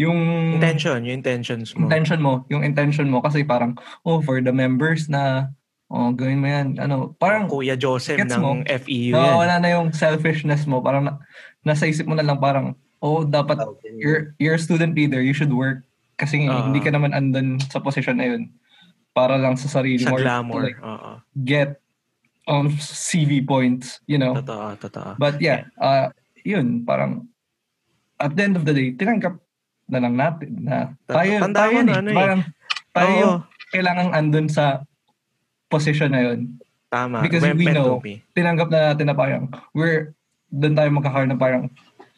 Yung 0.00 0.18
Intention, 0.56 1.04
yung 1.04 1.20
intentions 1.20 1.76
mo. 1.76 1.84
intention 1.84 2.18
mo, 2.18 2.32
yung 2.48 2.64
intention 2.64 3.04
mo 3.06 3.20
kasi 3.20 3.44
parang 3.44 3.76
oh 4.00 4.24
for 4.24 4.40
the 4.40 4.48
members 4.48 5.06
na 5.06 5.52
oh 5.92 6.08
gawin 6.10 6.40
mo 6.40 6.48
yan, 6.48 6.80
ano, 6.80 7.12
parang 7.20 7.44
Kuya 7.44 7.76
Joseph 7.76 8.16
ng 8.16 8.40
mo? 8.40 8.64
FEU 8.64 9.12
no, 9.12 9.20
yan. 9.20 9.36
wala 9.36 9.54
na 9.60 9.68
yung 9.76 9.92
selfishness 9.92 10.64
mo, 10.64 10.80
parang 10.80 11.04
na, 11.04 11.20
nasa 11.60 11.84
isip 11.84 12.08
mo 12.08 12.16
na 12.16 12.24
lang 12.24 12.40
parang 12.40 12.72
oh 13.00 13.24
dapat 13.24 13.60
you're 13.96 14.32
you're 14.40 14.56
a 14.56 14.60
student 14.60 14.96
leader, 14.96 15.20
you 15.20 15.36
should 15.36 15.52
work 15.52 15.84
kasi 16.16 16.48
Ah. 16.48 16.64
hindi 16.64 16.80
ka 16.80 16.88
naman 16.88 17.12
andun 17.12 17.60
sa 17.60 17.80
position 17.80 18.16
na 18.16 18.28
yun 18.30 18.48
para 19.10 19.36
lang 19.36 19.52
sa 19.54 19.68
sarili 19.68 20.00
Sa 20.00 20.12
mo 20.12 20.16
glamour. 20.16 20.62
like, 20.62 20.80
Oo. 20.80 21.18
get 21.42 21.76
um 22.46 22.72
CV 22.72 23.42
points, 23.42 24.00
you 24.06 24.16
know. 24.16 24.32
Totoo, 24.38 24.80
totoo. 24.80 25.10
But 25.16 25.40
yeah, 25.40 25.68
uh, 25.76 26.08
yun, 26.40 26.84
parang 26.84 27.28
at 28.16 28.32
the 28.32 28.42
end 28.42 28.54
of 28.54 28.64
the 28.64 28.72
day, 28.72 28.92
tinanggap 28.92 29.36
na 29.90 30.00
lang 30.00 30.14
natin 30.14 30.50
na 30.62 30.76
tayo, 31.04 31.32
Tanda 31.42 31.58
tayo 31.66 31.76
na 31.82 31.92
eh. 31.92 32.00
ano 32.00 32.08
eh. 32.10 32.16
Parang 32.16 32.40
tayo 32.90 33.24
Oo, 33.26 33.38
kailangang 33.70 34.10
andun 34.14 34.48
sa 34.50 34.82
position 35.70 36.10
na 36.10 36.22
yun. 36.30 36.58
tama. 36.90 37.22
because 37.22 37.42
Meant- 37.42 37.58
we 37.58 37.70
know-. 37.70 38.02
Tinanggap 38.34 38.68
na 38.70 38.90
natin 38.90 39.06
na 39.06 39.14
parang 39.14 39.46
we're 39.70 40.14
doon 40.50 40.74
tayo 40.74 40.90
magkakaroon 40.90 41.30
na 41.30 41.38
parang 41.38 41.70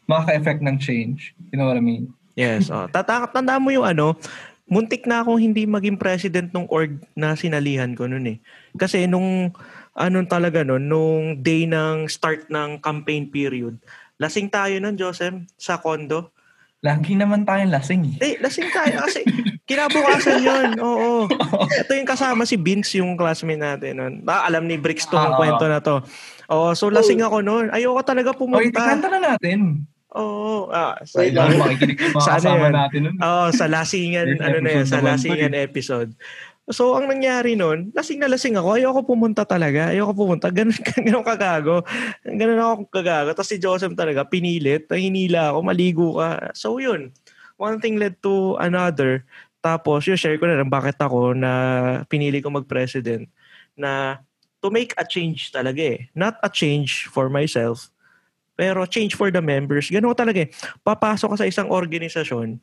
makaka-effect 0.09 0.65
ng 0.65 0.77
change. 0.81 1.37
You 1.53 1.61
know 1.61 1.69
what 1.69 1.77
I 1.77 1.85
mean? 1.85 2.09
Yes. 2.33 2.73
Oh. 2.73 2.89
Tata, 2.89 3.29
tanda 3.29 3.61
mo 3.61 3.69
yung 3.69 3.85
ano, 3.85 4.17
muntik 4.65 5.05
na 5.05 5.21
akong 5.21 5.37
hindi 5.37 5.69
maging 5.69 6.01
president 6.01 6.49
ng 6.57 6.65
org 6.73 6.97
na 7.13 7.37
sinalihan 7.37 7.93
ko 7.93 8.09
noon 8.09 8.37
eh. 8.37 8.39
Kasi 8.81 9.05
nung 9.05 9.53
ano 9.93 10.17
talaga 10.25 10.65
noon, 10.65 10.89
nung 10.89 11.25
day 11.45 11.69
ng 11.69 12.09
start 12.09 12.49
ng 12.49 12.81
campaign 12.81 13.29
period, 13.29 13.77
lasing 14.17 14.49
tayo 14.49 14.73
nun, 14.81 14.97
Joseph, 14.97 15.37
sa 15.61 15.77
condo. 15.77 16.33
Lagi 16.83 17.15
naman 17.15 17.47
tayong 17.47 17.71
lasing 17.71 18.19
eh. 18.19 18.35
Eh, 18.35 18.35
lasing 18.43 18.67
tayo 18.75 19.07
kasi 19.07 19.23
kinabukasan 19.71 20.43
yun. 20.43 20.69
Oo. 20.83 21.31
Ito 21.71 21.95
yung 21.95 22.11
kasama 22.11 22.43
si 22.43 22.59
Vince, 22.59 22.99
yung 22.99 23.15
classmate 23.15 23.63
natin 23.63 23.93
nun. 24.03 24.15
Ba, 24.27 24.43
alam 24.43 24.67
ni 24.67 24.75
Bricks 24.83 25.07
tong 25.07 25.31
oo. 25.31 25.39
kwento 25.39 25.71
na 25.71 25.79
to. 25.79 26.03
Oo, 26.51 26.75
so 26.75 26.91
lasing 26.91 27.23
ako 27.23 27.39
noon. 27.39 27.71
Ayoko 27.71 28.03
talaga 28.03 28.35
pumunta. 28.35 28.67
tikanta 28.67 29.07
na 29.07 29.23
natin. 29.23 29.87
Oo. 30.19 30.75
Ah, 30.75 30.99
sa 31.07 31.23
Wait 31.23 31.39
lang. 31.39 31.55
Makikinig 31.55 32.03
yung 32.03 32.19
mga 32.19 32.29
kasama 32.35 32.67
natin 32.69 33.01
nun. 33.07 33.17
Oo, 33.23 33.45
sa 33.55 33.65
lasingan, 33.71 34.27
ano 34.43 34.59
na 34.59 34.71
episode 34.75 34.91
sa 34.91 34.99
lasingan 35.01 35.55
episode. 35.55 36.11
So, 36.73 36.97
ang 36.99 37.07
nangyari 37.07 37.55
nun, 37.55 37.93
lasing 37.95 38.19
na 38.19 38.27
lasing 38.27 38.59
ako. 38.59 38.81
Ayoko 38.81 39.01
pumunta 39.05 39.45
talaga. 39.45 39.93
Ayoko 39.93 40.17
pumunta. 40.17 40.49
Ganun, 40.49 40.75
ganun 40.75 41.23
kagago. 41.23 41.87
Ganun 42.25 42.59
ako 42.59 42.73
kagago. 42.89 43.31
Tapos 43.37 43.49
si 43.53 43.61
Joseph 43.61 43.95
talaga, 43.95 44.25
pinilit. 44.27 44.89
Hinila 44.89 45.53
ako, 45.53 45.59
maligo 45.63 46.09
ka. 46.19 46.51
So, 46.57 46.81
yun. 46.81 47.13
One 47.61 47.79
thing 47.79 48.01
led 48.01 48.19
to 48.25 48.59
another. 48.59 49.23
Tapos, 49.63 50.03
yun, 50.09 50.19
share 50.19 50.41
ko 50.41 50.51
na 50.51 50.59
rin 50.59 50.73
bakit 50.73 50.99
ako 50.99 51.37
na 51.37 51.53
pinili 52.11 52.43
ko 52.43 52.51
mag-president 52.51 53.31
na 53.79 54.19
to 54.63 54.71
make 54.71 54.95
a 54.99 55.05
change 55.07 55.51
talaga 55.51 55.99
eh. 55.99 56.11
Not 56.15 56.39
a 56.43 56.51
change 56.51 57.11
for 57.11 57.27
myself, 57.27 57.91
pero 58.55 58.87
change 58.87 59.19
for 59.19 59.31
the 59.31 59.43
members. 59.43 59.91
Ganun 59.91 60.15
talaga 60.15 60.47
eh. 60.47 60.51
Papasok 60.87 61.35
ka 61.35 61.37
sa 61.43 61.49
isang 61.51 61.69
organisasyon 61.71 62.63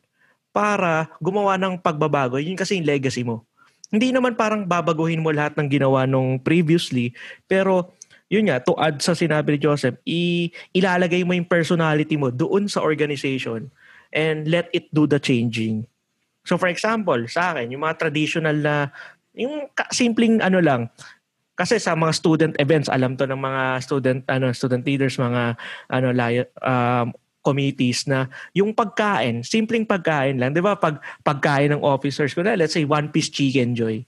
para 0.50 1.12
gumawa 1.20 1.60
ng 1.60 1.78
pagbabago. 1.78 2.40
Yun 2.40 2.58
kasi 2.58 2.80
yung 2.80 2.88
legacy 2.88 3.22
mo. 3.22 3.44
Hindi 3.90 4.14
naman 4.14 4.38
parang 4.38 4.66
babaguhin 4.66 5.22
mo 5.22 5.34
lahat 5.34 5.58
ng 5.58 5.66
ginawa 5.66 6.06
nung 6.06 6.38
previously, 6.38 7.10
pero 7.50 7.94
yun 8.30 8.46
nga, 8.46 8.62
to 8.62 8.78
add 8.78 9.02
sa 9.02 9.18
sinabi 9.18 9.58
ni 9.58 9.58
Joseph, 9.58 9.98
i- 10.06 10.54
ilalagay 10.70 11.26
mo 11.26 11.34
yung 11.34 11.50
personality 11.50 12.14
mo 12.14 12.30
doon 12.30 12.70
sa 12.70 12.78
organization 12.78 13.66
and 14.14 14.46
let 14.46 14.70
it 14.70 14.86
do 14.94 15.10
the 15.10 15.18
changing. 15.18 15.82
So 16.46 16.54
for 16.54 16.70
example, 16.70 17.18
sa 17.26 17.52
akin, 17.52 17.74
yung 17.74 17.82
mga 17.82 17.98
traditional 18.06 18.56
na, 18.62 18.94
yung 19.34 19.66
simpleng 19.90 20.38
ano 20.38 20.62
lang, 20.62 20.86
kasi 21.58 21.76
sa 21.76 21.92
mga 21.92 22.12
student 22.16 22.54
events, 22.56 22.88
alam 22.88 23.20
to 23.20 23.28
ng 23.28 23.36
mga 23.36 23.62
student 23.84 24.20
ano 24.32 24.48
student 24.56 24.80
leaders, 24.86 25.20
mga 25.20 25.60
ano 25.92 26.08
um, 26.64 27.12
committees 27.40 28.04
na 28.04 28.28
yung 28.52 28.76
pagkain, 28.76 29.40
simpleng 29.40 29.88
pagkain 29.88 30.36
lang, 30.36 30.52
'di 30.52 30.60
ba? 30.60 30.76
Pag 30.76 31.00
pagkain 31.24 31.72
ng 31.72 31.84
officers 31.84 32.36
ko 32.36 32.44
na, 32.44 32.56
let's 32.56 32.76
say 32.76 32.84
one 32.84 33.08
piece 33.08 33.32
chicken 33.32 33.72
joy. 33.72 34.04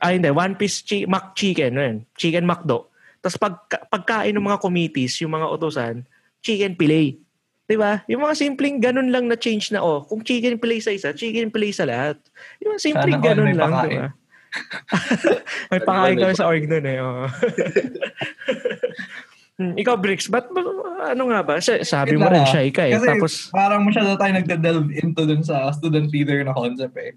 Ay 0.00 0.16
hindi, 0.16 0.32
one 0.32 0.56
piece 0.56 0.80
chi- 0.80 1.04
mac 1.04 1.36
chicken, 1.36 1.76
yun. 1.76 1.96
chicken 2.16 2.48
macdo. 2.48 2.88
Tapos 3.20 3.36
pag 3.36 3.54
pagkain 3.92 4.32
ng 4.32 4.48
mga 4.48 4.60
committees, 4.64 5.20
yung 5.20 5.36
mga 5.36 5.46
utusan, 5.52 6.08
chicken 6.40 6.72
fillet. 6.74 7.20
'Di 7.68 7.76
ba? 7.76 8.00
Yung 8.08 8.24
mga 8.24 8.34
simpleng 8.34 8.80
ganun 8.80 9.12
lang 9.12 9.28
na 9.28 9.36
change 9.36 9.70
na 9.70 9.84
oh, 9.84 10.02
kung 10.02 10.24
chicken 10.24 10.56
fillet 10.56 10.80
sa 10.80 10.90
isa, 10.90 11.12
chicken 11.12 11.52
fillet 11.52 11.76
sa 11.76 11.84
lahat. 11.84 12.16
Yung 12.64 12.74
mga 12.74 12.82
simpleng 12.82 13.20
Sana 13.20 13.28
ganun 13.28 13.52
lang. 13.52 13.72
'di 13.84 14.00
ba? 14.00 14.08
may 15.70 15.78
pakain 15.78 16.18
kami 16.18 16.34
sa 16.34 16.50
org 16.50 16.66
nun 16.66 16.82
eh. 16.82 16.98
oo. 16.98 17.30
Hmm, 19.60 19.76
Ikaw, 19.76 20.00
Bricks, 20.00 20.24
ba't 20.24 20.48
ba- 20.48 21.12
ano 21.12 21.28
nga 21.28 21.44
ba? 21.44 21.60
Sa- 21.60 21.84
Sabi 21.84 22.16
mo 22.16 22.24
Wait 22.24 22.40
rin 22.40 22.48
shy 22.48 22.68
ka 22.72 22.88
eh. 22.88 22.96
Kasi 22.96 23.08
Tapos, 23.12 23.32
parang 23.52 23.84
masyado 23.84 24.16
tayo 24.16 24.32
nagde-delve 24.32 24.88
into 24.96 25.28
dun 25.28 25.44
sa 25.44 25.68
student 25.68 26.08
leader 26.08 26.40
na 26.40 26.56
concept 26.56 26.96
eh. 26.96 27.12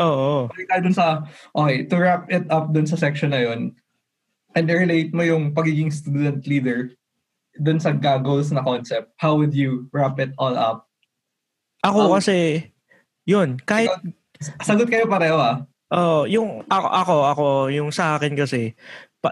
oo. 0.00 0.48
Balik 0.48 0.64
tayo 0.64 0.80
dun 0.88 0.96
sa, 0.96 1.06
okay, 1.52 1.84
to 1.84 2.00
wrap 2.00 2.24
it 2.32 2.48
up 2.48 2.72
dun 2.72 2.88
sa 2.88 2.96
section 2.96 3.36
na 3.36 3.44
yun, 3.44 3.76
and 4.56 4.64
relate 4.64 5.12
mo 5.12 5.20
yung 5.20 5.52
pagiging 5.52 5.92
student 5.92 6.40
leader 6.48 6.88
dun 7.60 7.76
sa 7.76 7.92
goggles 7.92 8.48
na 8.48 8.64
concept, 8.64 9.12
how 9.20 9.36
would 9.36 9.52
you 9.52 9.90
wrap 9.92 10.16
it 10.16 10.32
all 10.40 10.56
up? 10.56 10.88
Ako 11.84 12.08
Um, 12.08 12.12
kasi, 12.16 12.70
yun, 13.28 13.60
kahit, 13.60 13.92
Sagot 14.62 14.86
kayo 14.86 15.04
pareho 15.04 15.36
ah. 15.36 15.66
oh, 15.90 16.22
yung, 16.24 16.62
ako, 16.64 16.88
ako, 16.88 17.14
ako, 17.26 17.46
yung 17.74 17.90
sa 17.90 18.14
akin 18.16 18.38
kasi, 18.38 18.78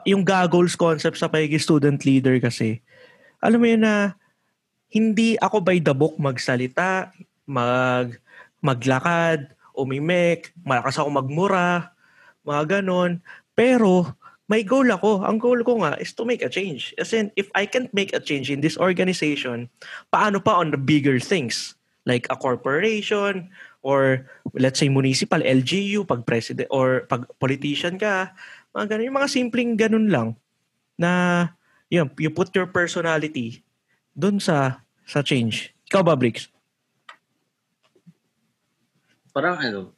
yung 0.04 0.26
goggles 0.26 0.74
concept 0.74 1.18
sa 1.18 1.30
pagiging 1.30 1.62
student 1.62 2.00
leader 2.02 2.36
kasi, 2.42 2.82
alam 3.38 3.62
mo 3.62 3.66
yun 3.70 3.86
na, 3.86 4.18
hindi 4.90 5.38
ako 5.38 5.62
by 5.62 5.78
the 5.82 5.94
book 5.94 6.18
magsalita, 6.18 7.10
mag, 7.46 8.18
maglakad, 8.62 9.54
umimik, 9.76 10.50
malakas 10.64 10.98
ako 10.98 11.08
magmura, 11.10 11.94
mga 12.42 12.80
ganon. 12.80 13.22
Pero, 13.54 14.16
may 14.46 14.62
goal 14.62 14.86
ako. 14.90 15.26
Ang 15.26 15.42
goal 15.42 15.60
ko 15.66 15.82
nga 15.82 15.98
is 15.98 16.14
to 16.14 16.22
make 16.22 16.42
a 16.42 16.50
change. 16.50 16.94
As 16.98 17.10
in, 17.10 17.34
if 17.34 17.50
I 17.54 17.66
can't 17.66 17.90
make 17.90 18.14
a 18.14 18.22
change 18.22 18.50
in 18.50 18.62
this 18.62 18.78
organization, 18.78 19.66
paano 20.14 20.38
pa 20.38 20.62
on 20.62 20.70
the 20.70 20.78
bigger 20.78 21.18
things? 21.18 21.74
Like 22.06 22.30
a 22.30 22.38
corporation, 22.38 23.50
or 23.82 24.30
let's 24.54 24.78
say 24.78 24.86
municipal, 24.86 25.42
LGU, 25.42 26.06
pag 26.06 26.22
president, 26.22 26.70
or 26.70 27.10
pag 27.10 27.26
politician 27.42 27.98
ka, 27.98 28.30
mga 28.76 28.86
ganun. 28.92 29.06
Yung 29.08 29.18
mga 29.18 29.32
simpleng 29.32 29.72
ganun 29.72 30.06
lang 30.12 30.28
na 31.00 31.10
yun, 31.88 32.12
you 32.20 32.28
put 32.28 32.52
your 32.52 32.68
personality 32.68 33.64
dun 34.12 34.36
sa 34.36 34.84
sa 35.08 35.24
change. 35.24 35.72
Ikaw 35.88 36.04
ba, 36.04 36.12
Bricks? 36.12 36.52
parang 39.36 39.60
ano, 39.60 39.92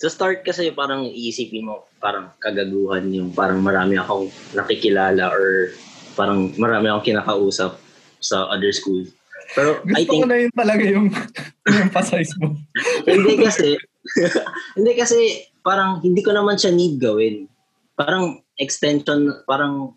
sa 0.00 0.08
start 0.08 0.40
kasi 0.48 0.72
parang 0.72 1.04
iisipin 1.12 1.68
mo, 1.68 1.84
parang 2.00 2.32
kagaguhan 2.40 3.04
yung 3.12 3.36
parang 3.36 3.60
marami 3.60 4.00
akong 4.00 4.32
nakikilala 4.56 5.28
or 5.28 5.76
parang 6.16 6.56
marami 6.56 6.88
akong 6.88 7.12
kinakausap 7.12 7.76
sa 8.16 8.48
other 8.48 8.72
school. 8.72 9.04
Pero 9.52 9.84
Gusto 9.84 9.92
I 9.92 10.08
ko 10.08 10.12
think, 10.16 10.24
na 10.24 10.36
yun 10.40 10.52
talaga 10.56 10.84
yung 10.88 11.12
emphasize 11.84 12.32
mo. 12.40 12.56
hindi 13.04 13.44
kasi, 13.44 13.76
hindi 14.78 14.92
kasi 14.94 15.46
parang 15.60 16.00
hindi 16.00 16.22
ko 16.22 16.30
naman 16.32 16.56
siya 16.56 16.72
need 16.72 16.98
gawin. 16.98 17.50
Parang 17.96 18.40
extension, 18.60 19.42
parang 19.44 19.96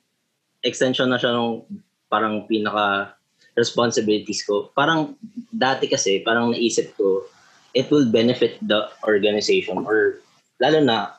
extension 0.63 1.07
na 1.11 1.19
siya 1.19 1.35
nung 1.35 1.63
parang 2.09 2.47
pinaka 2.49 3.15
responsibilities 3.53 4.43
ko. 4.47 4.71
Parang 4.71 5.19
dati 5.51 5.91
kasi, 5.91 6.23
parang 6.23 6.55
naisip 6.55 6.95
ko, 6.95 7.27
it 7.75 7.91
will 7.91 8.07
benefit 8.09 8.57
the 8.65 8.87
organization 9.05 9.83
or 9.85 10.19
lalo 10.57 10.79
na 10.81 11.13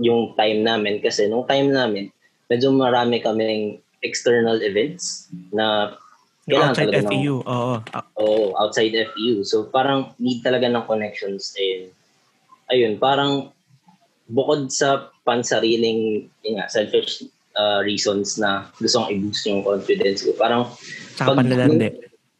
yung 0.00 0.34
time 0.34 0.64
namin 0.64 0.98
kasi 0.98 1.28
nung 1.28 1.46
time 1.46 1.70
namin 1.70 2.08
medyo 2.50 2.72
marami 2.74 3.22
kaming 3.22 3.78
external 4.02 4.58
events 4.64 5.30
na 5.54 5.94
kailangan 6.48 6.74
Outside 6.74 6.88
talaga 6.90 6.98
ng- 7.06 7.12
FEU. 7.14 7.36
Oo. 7.46 7.74
Ah, 7.94 8.04
Oo, 8.18 8.44
outside 8.58 8.94
FU. 9.14 9.46
So 9.46 9.70
parang 9.70 10.16
need 10.18 10.42
talaga 10.42 10.66
ng 10.66 10.82
connections 10.88 11.54
and 11.54 11.94
ayun, 12.70 12.96
parang 12.96 13.50
bukod 14.30 14.70
sa 14.70 15.10
pansariling 15.26 16.30
yun 16.46 16.54
nga, 16.58 16.70
selfish 16.70 17.26
uh, 17.58 17.82
reasons 17.82 18.38
na 18.38 18.70
gusto 18.78 19.02
kong 19.02 19.10
i-boost 19.10 19.44
yung 19.46 19.62
confidence 19.66 20.22
ko. 20.22 20.30
Parang 20.38 20.70
Sa 21.18 21.28
Pag- 21.30 21.42
panlalandi. 21.42 21.90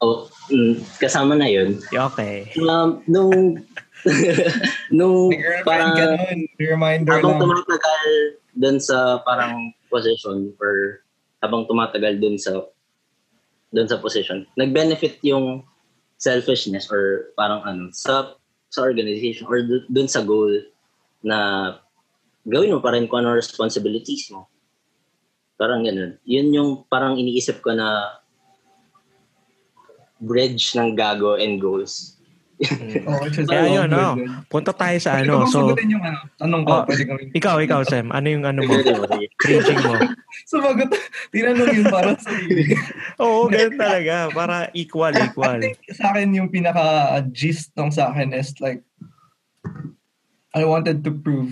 oh, 0.00 0.30
mm, 0.48 0.80
kasama 1.02 1.36
na 1.36 1.50
yun. 1.50 1.82
Okay. 1.90 2.48
Um, 2.62 3.02
nung 3.10 3.60
nung 4.96 5.28
parang 5.66 5.92
ka 5.92 6.16
nun. 6.16 6.48
Reminder 6.56 7.20
habang 7.20 7.36
lang. 7.36 7.40
tumatagal 7.44 8.04
dun 8.56 8.78
sa 8.80 9.20
parang 9.28 9.76
position 9.92 10.56
or 10.56 11.04
habang 11.44 11.68
tumatagal 11.68 12.16
dun 12.16 12.40
sa 12.40 12.64
dun 13.70 13.86
sa 13.86 14.00
position, 14.00 14.48
nag-benefit 14.58 15.20
yung 15.22 15.62
selfishness 16.20 16.90
or 16.90 17.32
parang 17.38 17.62
ano 17.64 17.88
sa 17.94 18.39
sa 18.70 18.86
organization 18.86 19.50
or 19.50 19.66
dun, 19.66 20.06
sa 20.06 20.22
goal 20.22 20.54
na 21.26 21.74
gawin 22.46 22.72
mo 22.72 22.80
pa 22.80 22.94
rin 22.94 23.10
kung 23.10 23.26
ano 23.26 23.34
responsibilities 23.34 24.30
mo. 24.30 24.46
Parang 25.58 25.82
ganun. 25.82 26.16
Yun 26.24 26.48
yung 26.54 26.70
parang 26.86 27.18
iniisip 27.18 27.60
ko 27.60 27.74
na 27.74 28.16
bridge 30.22 30.78
ng 30.78 30.94
gago 30.94 31.34
and 31.36 31.58
goals. 31.58 32.19
Oh, 33.08 33.24
Kaya 33.24 33.72
yun, 33.72 33.88
no? 33.88 34.20
Punta 34.44 34.68
tayo 34.70 34.92
sa 35.00 35.16
Pwede 35.16 35.24
ano. 35.24 35.34
bang 35.40 35.48
So, 35.48 35.58
sagutin 35.64 35.88
yung 35.90 36.04
ano, 36.04 36.18
tanong 36.36 36.62
ko, 36.62 36.70
Oh, 36.70 36.82
pwede 36.84 37.02
kami. 37.08 37.22
ikaw, 37.32 37.56
ikaw, 37.56 37.80
Sam. 37.82 38.12
Ano 38.12 38.26
yung 38.28 38.44
ano 38.44 38.60
mo? 38.60 38.68
Pwede 38.68 38.92
mo, 38.92 39.08
sige. 39.08 39.26
Preaching 39.40 39.80
mo. 39.80 39.94
Sumagot, 40.44 40.90
tinanong 41.32 41.72
yun 41.72 41.86
para 41.88 42.12
sa 42.20 42.28
iyo. 42.44 42.76
Oo, 43.16 43.48
ganun 43.48 43.80
talaga. 43.80 44.28
Para 44.28 44.68
equal, 44.76 45.16
I 45.16 45.32
equal. 45.32 45.56
think 45.56 45.80
sa 45.90 46.12
akin 46.12 46.36
yung 46.36 46.52
pinaka-gist 46.52 47.72
ng 47.74 47.88
sa 47.88 48.12
akin 48.12 48.36
is 48.36 48.52
like, 48.60 48.84
I 50.52 50.68
wanted 50.68 51.00
to 51.06 51.16
prove, 51.16 51.48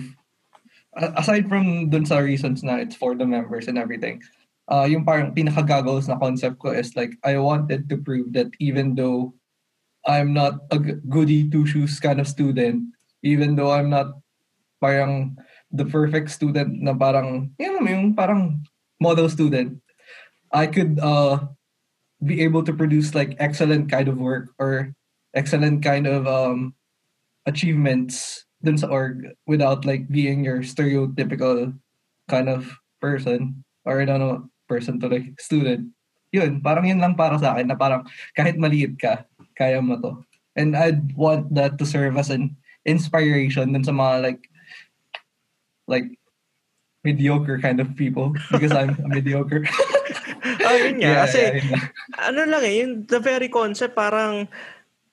aside 1.17 1.47
from 1.47 1.89
dun 1.89 2.05
sa 2.05 2.19
reasons 2.19 2.61
na 2.61 2.77
it's 2.77 2.93
for 2.93 3.15
the 3.15 3.25
members 3.25 3.65
and 3.65 3.81
everything, 3.81 4.21
uh, 4.67 4.85
yung 4.85 5.07
parang 5.07 5.33
pinaka-goggles 5.33 6.05
na 6.05 6.19
concept 6.19 6.59
ko 6.59 6.69
is 6.69 6.93
like, 6.93 7.17
I 7.25 7.41
wanted 7.41 7.89
to 7.89 7.97
prove 7.97 8.29
that 8.37 8.53
even 8.59 8.93
though 8.93 9.33
I'm 10.09 10.33
not 10.33 10.65
a 10.73 10.81
goody 10.81 11.45
two-shoes 11.45 12.01
kind 12.01 12.17
of 12.17 12.25
student, 12.25 12.89
even 13.21 13.53
though 13.53 13.69
I'm 13.69 13.93
not 13.93 14.17
parang 14.81 15.37
the 15.69 15.85
perfect 15.85 16.33
student 16.33 16.81
na 16.81 16.97
parang, 16.97 17.53
yun 17.61 17.77
naman 17.77 17.93
yung 17.93 18.07
parang 18.17 18.65
model 18.97 19.29
student, 19.29 19.77
I 20.49 20.65
could 20.65 20.97
uh, 20.97 21.45
be 22.25 22.41
able 22.41 22.65
to 22.65 22.73
produce 22.73 23.13
like 23.13 23.37
excellent 23.37 23.91
kind 23.93 24.09
of 24.09 24.17
work 24.17 24.49
or 24.57 24.97
excellent 25.37 25.85
kind 25.85 26.09
of 26.09 26.25
um 26.25 26.73
achievements 27.45 28.45
dun 28.65 28.81
sa 28.81 28.89
org 28.89 29.29
without 29.45 29.85
like 29.85 30.09
being 30.09 30.43
your 30.43 30.65
stereotypical 30.65 31.71
kind 32.27 32.49
of 32.49 32.65
person 32.99 33.63
or 33.85 34.03
know 34.03 34.49
person 34.67 34.99
to 34.99 35.07
like 35.07 35.37
student. 35.37 35.93
Yun 36.33 36.59
parang 36.65 36.89
yun 36.89 36.99
lang 36.99 37.13
para 37.13 37.37
sa 37.37 37.53
akin 37.55 37.69
na 37.69 37.77
parang 37.77 38.03
kahit 38.33 38.57
maliit 38.57 38.97
ka 38.97 39.28
kaya 39.59 39.83
mo 39.83 39.99
to 39.99 40.23
and 40.55 40.73
I'd 40.73 41.13
want 41.19 41.51
that 41.53 41.75
to 41.77 41.85
serve 41.85 42.15
as 42.15 42.31
an 42.31 42.55
inspiration 42.87 43.75
dun 43.75 43.83
sa 43.83 43.91
mga 43.91 44.15
like 44.23 44.41
like 45.85 46.07
mediocre 47.03 47.59
kind 47.59 47.83
of 47.83 47.95
people 47.99 48.31
because 48.49 48.71
I'm 48.71 48.95
a 49.03 49.07
mediocre 49.07 49.67
Oh, 50.43 50.75
yun 50.75 50.97
nga. 51.03 51.25
Kasi, 51.25 51.39
yun 51.59 51.67
lang. 51.71 51.83
ano 52.15 52.39
lang 52.47 52.63
eh, 52.63 52.75
yung 52.83 52.93
the 53.07 53.19
very 53.19 53.49
concept, 53.51 53.95
parang 53.95 54.47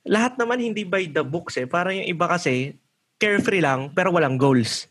lahat 0.07 0.39
naman 0.39 0.63
hindi 0.63 0.87
by 0.87 1.11
the 1.11 1.27
books 1.27 1.59
eh. 1.59 1.67
Parang 1.67 1.99
yung 1.99 2.09
iba 2.09 2.27
kasi, 2.31 2.79
carefree 3.19 3.65
lang, 3.65 3.91
pero 3.91 4.15
walang 4.15 4.39
goals. 4.39 4.87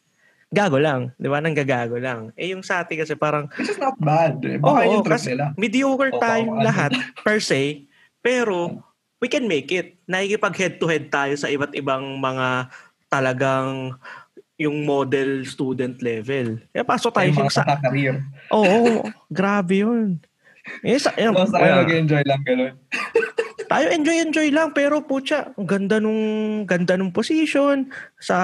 Gago 0.51 0.79
lang. 0.79 1.11
Di 1.19 1.27
ba? 1.27 1.39
Nanggagago 1.39 1.99
lang. 1.99 2.31
Eh, 2.39 2.51
yung 2.51 2.63
sa 2.63 2.83
atin 2.83 3.03
kasi 3.03 3.15
parang, 3.15 3.47
Which 3.55 3.71
is 3.71 3.81
not 3.81 3.95
bad. 3.99 4.39
Eh. 4.43 4.59
Baka 4.59 4.87
yung 4.87 5.03
trip 5.03 5.23
nila. 5.27 5.45
mediocre 5.59 6.11
tayong 6.15 6.59
ano. 6.59 6.63
lahat 6.63 6.91
per 7.23 7.39
se, 7.43 7.87
pero 8.19 8.79
we 9.25 9.29
can 9.33 9.49
make 9.49 9.73
it. 9.73 9.97
Nakikipag 10.05 10.53
head-to-head 10.53 11.09
tayo 11.09 11.33
sa 11.33 11.49
iba't 11.49 11.73
ibang 11.73 12.21
mga 12.21 12.69
talagang 13.09 13.97
yung 14.61 14.85
model 14.85 15.41
student 15.49 15.97
level. 16.05 16.61
Kaya 16.69 16.85
pasok 16.85 17.11
tayo 17.17 17.33
mga 17.33 17.49
sa... 17.49 17.65
career. 17.81 18.21
Oo, 18.53 19.09
grabe 19.33 19.81
yun. 19.81 20.21
Eh, 20.85 21.01
sa, 21.01 21.09
yun, 21.17 21.33
Tapos 21.33 21.49
tayo 21.49 21.65
kaya- 21.65 21.81
mag-enjoy 21.81 22.21
lang 22.21 22.41
ganun. 22.45 22.73
tayo 23.65 23.89
enjoy 23.89 24.21
enjoy 24.21 24.49
lang 24.53 24.69
pero 24.77 25.01
putya 25.01 25.49
ang 25.57 25.65
ganda 25.65 25.97
nung 25.97 26.21
ganda 26.69 26.93
nung 26.93 27.09
position 27.09 27.89
sa 28.21 28.38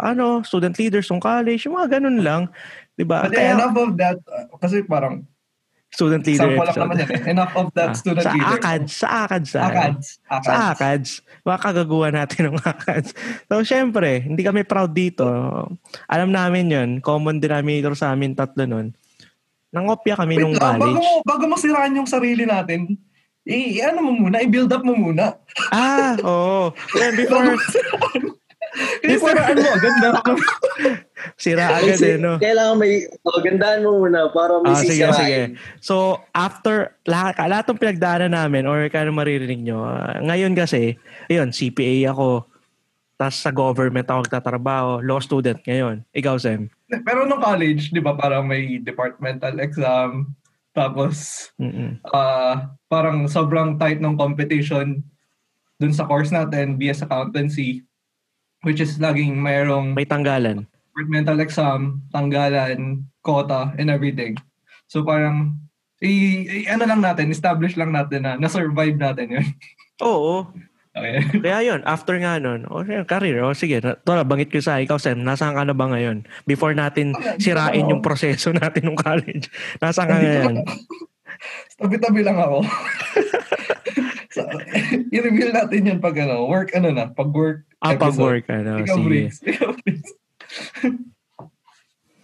ano 0.00 0.40
student 0.48 0.72
leaders 0.80 1.12
ng 1.12 1.20
college 1.20 1.68
yung 1.68 1.76
mga 1.76 2.00
ganun 2.00 2.24
lang 2.24 2.48
Di 2.92 3.04
ba? 3.08 3.24
But 3.24 3.36
yeah, 3.36 3.56
enough 3.56 3.76
of 3.76 3.96
that. 3.96 4.18
uh, 4.28 4.46
kasi 4.60 4.84
parang, 4.84 5.24
student 5.92 6.24
leader 6.24 6.40
sample 6.42 6.56
lang 6.56 6.64
episode. 6.64 6.82
naman 6.82 6.96
yan 6.96 7.10
eh. 7.12 7.30
Enough 7.30 7.52
of 7.54 7.66
that 7.72 7.88
Ah, 7.88 7.94
student 7.94 8.24
sa 8.24 8.32
leader. 8.32 8.48
ACADS, 8.56 8.90
sa 8.90 9.08
ACADS. 9.22 9.48
sa 9.50 9.60
ACADS. 9.62 10.06
Sa 10.40 10.52
ACADS. 10.72 11.10
Mga 11.42 11.58
kagaguhan 11.60 12.14
natin 12.14 12.40
ng 12.48 12.56
ACADS. 12.66 13.10
So, 13.46 13.60
syempre, 13.60 14.08
hindi 14.20 14.40
kami 14.40 14.62
proud 14.62 14.90
dito. 14.90 15.24
Alam 16.06 16.30
namin 16.30 16.66
yun. 16.66 16.90
Common 16.98 17.36
denominator 17.36 17.92
sa 17.92 18.10
amin 18.10 18.32
tatlo 18.32 18.64
nun. 18.64 18.96
Nangopya 19.68 20.16
kami 20.16 20.36
Wait 20.36 20.42
nung 20.42 20.52
lang, 20.54 20.76
bago 20.76 20.84
college. 20.84 20.96
mo, 20.98 21.10
bago 21.22 21.44
mo 21.46 21.56
siraan 21.56 21.92
yung 21.94 22.04
sarili 22.04 22.44
natin, 22.44 22.92
i, 23.42 23.76
i- 23.76 23.82
ano 23.82 24.00
mo 24.02 24.12
muna, 24.18 24.36
i-build 24.38 24.68
up 24.68 24.80
mo 24.80 24.92
muna. 24.92 25.36
Ah, 25.68 26.12
oo. 26.18 26.72
Then 26.94 27.16
before, 27.20 27.56
Kasi 28.72 29.20
siraan 29.20 29.56
mo, 29.56 29.70
ganda. 29.76 30.08
sira 31.36 31.64
agad 31.76 32.00
eh, 32.00 32.16
no? 32.16 32.40
Kailangan 32.40 32.76
may, 32.80 33.04
oh, 33.22 33.40
gandaan 33.44 33.84
mo 33.84 34.00
muna 34.00 34.32
para 34.32 34.58
may 34.64 34.72
Ah, 34.72 34.80
sige, 34.80 34.96
sisirain. 34.96 35.16
sige. 35.16 35.38
So, 35.78 36.24
after, 36.32 36.96
lahat, 37.04 37.36
lahat 37.36 37.68
ng 37.68 37.80
pinagdaanan 37.80 38.32
namin, 38.32 38.64
or 38.64 38.88
kano 38.88 39.12
maririnig 39.12 39.60
nyo, 39.60 39.84
ah, 39.84 40.16
ngayon 40.24 40.56
kasi, 40.56 40.96
ayun, 41.28 41.52
CPA 41.52 42.16
ako, 42.16 42.48
tapos 43.14 43.36
sa 43.38 43.52
government 43.52 44.08
ako 44.08 44.24
nagtatrabaho, 44.24 44.90
law 45.04 45.20
student 45.20 45.60
ngayon. 45.62 46.02
Ikaw, 46.10 46.40
Sam? 46.40 46.72
Pero 46.88 47.22
nung 47.22 47.38
college, 47.38 47.92
di 47.92 48.00
ba, 48.00 48.16
parang 48.16 48.48
may 48.48 48.80
departmental 48.80 49.60
exam, 49.60 50.32
tapos 50.72 51.48
Mm-mm. 51.60 52.00
ah 52.08 52.72
parang 52.88 53.28
sobrang 53.28 53.76
tight 53.76 54.00
ng 54.00 54.16
competition 54.16 55.04
dun 55.76 55.92
sa 55.92 56.08
course 56.08 56.32
natin, 56.32 56.80
BS 56.80 57.04
Accountancy, 57.04 57.84
which 58.62 58.78
is 58.78 58.98
laging 58.98 59.38
mayroong 59.38 59.94
May 59.94 60.06
tanggalan. 60.06 60.66
departmental 60.92 61.38
exam, 61.40 61.80
tanggalan, 62.12 63.02
quota, 63.22 63.72
and 63.76 63.88
everything. 63.88 64.36
So 64.86 65.02
parang, 65.02 65.56
i, 66.04 66.10
i- 66.44 66.68
ano 66.68 66.84
lang 66.84 67.00
natin, 67.00 67.32
establish 67.32 67.74
lang 67.76 67.90
natin 67.90 68.28
na 68.28 68.36
na-survive 68.36 68.98
natin 68.98 69.40
yun. 69.40 69.46
Oo. 70.04 70.46
Okay. 70.92 71.24
Kaya 71.40 71.64
yun, 71.64 71.80
after 71.88 72.20
nga 72.20 72.36
nun, 72.36 72.68
o 72.68 72.84
oh, 72.84 73.04
career, 73.08 73.40
o 73.40 73.56
sige, 73.56 73.80
na- 73.80 73.96
to 73.96 74.12
na, 74.12 74.28
bangit 74.28 74.52
ko 74.52 74.60
sa 74.60 74.76
ikaw, 74.76 75.00
Sam, 75.00 75.24
nasaan 75.24 75.56
ka 75.56 75.64
na 75.64 75.72
ba 75.72 75.88
ngayon? 75.88 76.28
Before 76.44 76.76
natin 76.76 77.16
sirain 77.40 77.88
yung 77.88 78.04
proseso 78.04 78.52
natin 78.60 78.92
ng 78.92 79.00
college. 79.00 79.48
Nasaan 79.80 80.08
ka 80.12 80.16
ngayon? 80.20 80.54
Tabi-tabi 81.76 82.20
lang 82.22 82.38
ako. 82.38 82.62
so, 84.34 84.40
i-reveal 85.10 85.52
natin 85.52 85.88
yan 85.88 85.98
pag 85.98 86.16
ano, 86.18 86.46
work 86.46 86.72
ano 86.72 86.94
na, 86.94 87.10
pag 87.10 87.30
work 87.30 87.66
Ah, 87.82 87.98
episode. 87.98 88.14
pag-work, 88.14 88.44
ano, 88.46 88.72
Ikaw, 88.78 88.94
sige. 88.94 89.06
Briggs. 89.10 89.36
Ikaw, 89.42 89.70
Briggs. 89.82 90.10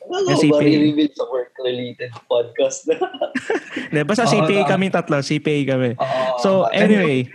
Ano 0.08 0.24
ba 0.24 0.62
i-reveal 0.64 1.10
sa 1.12 1.24
work-related 1.28 2.12
podcast 2.24 2.88
na? 2.88 2.96
Hindi, 3.90 4.00
basta 4.06 4.24
Oo, 4.24 4.32
CPA 4.32 4.62
na- 4.64 4.70
kami 4.70 4.86
tatlo, 4.88 5.16
CPA 5.20 5.60
kami. 5.68 5.90
Oo. 5.98 6.22
So, 6.40 6.48
anyway. 6.70 7.28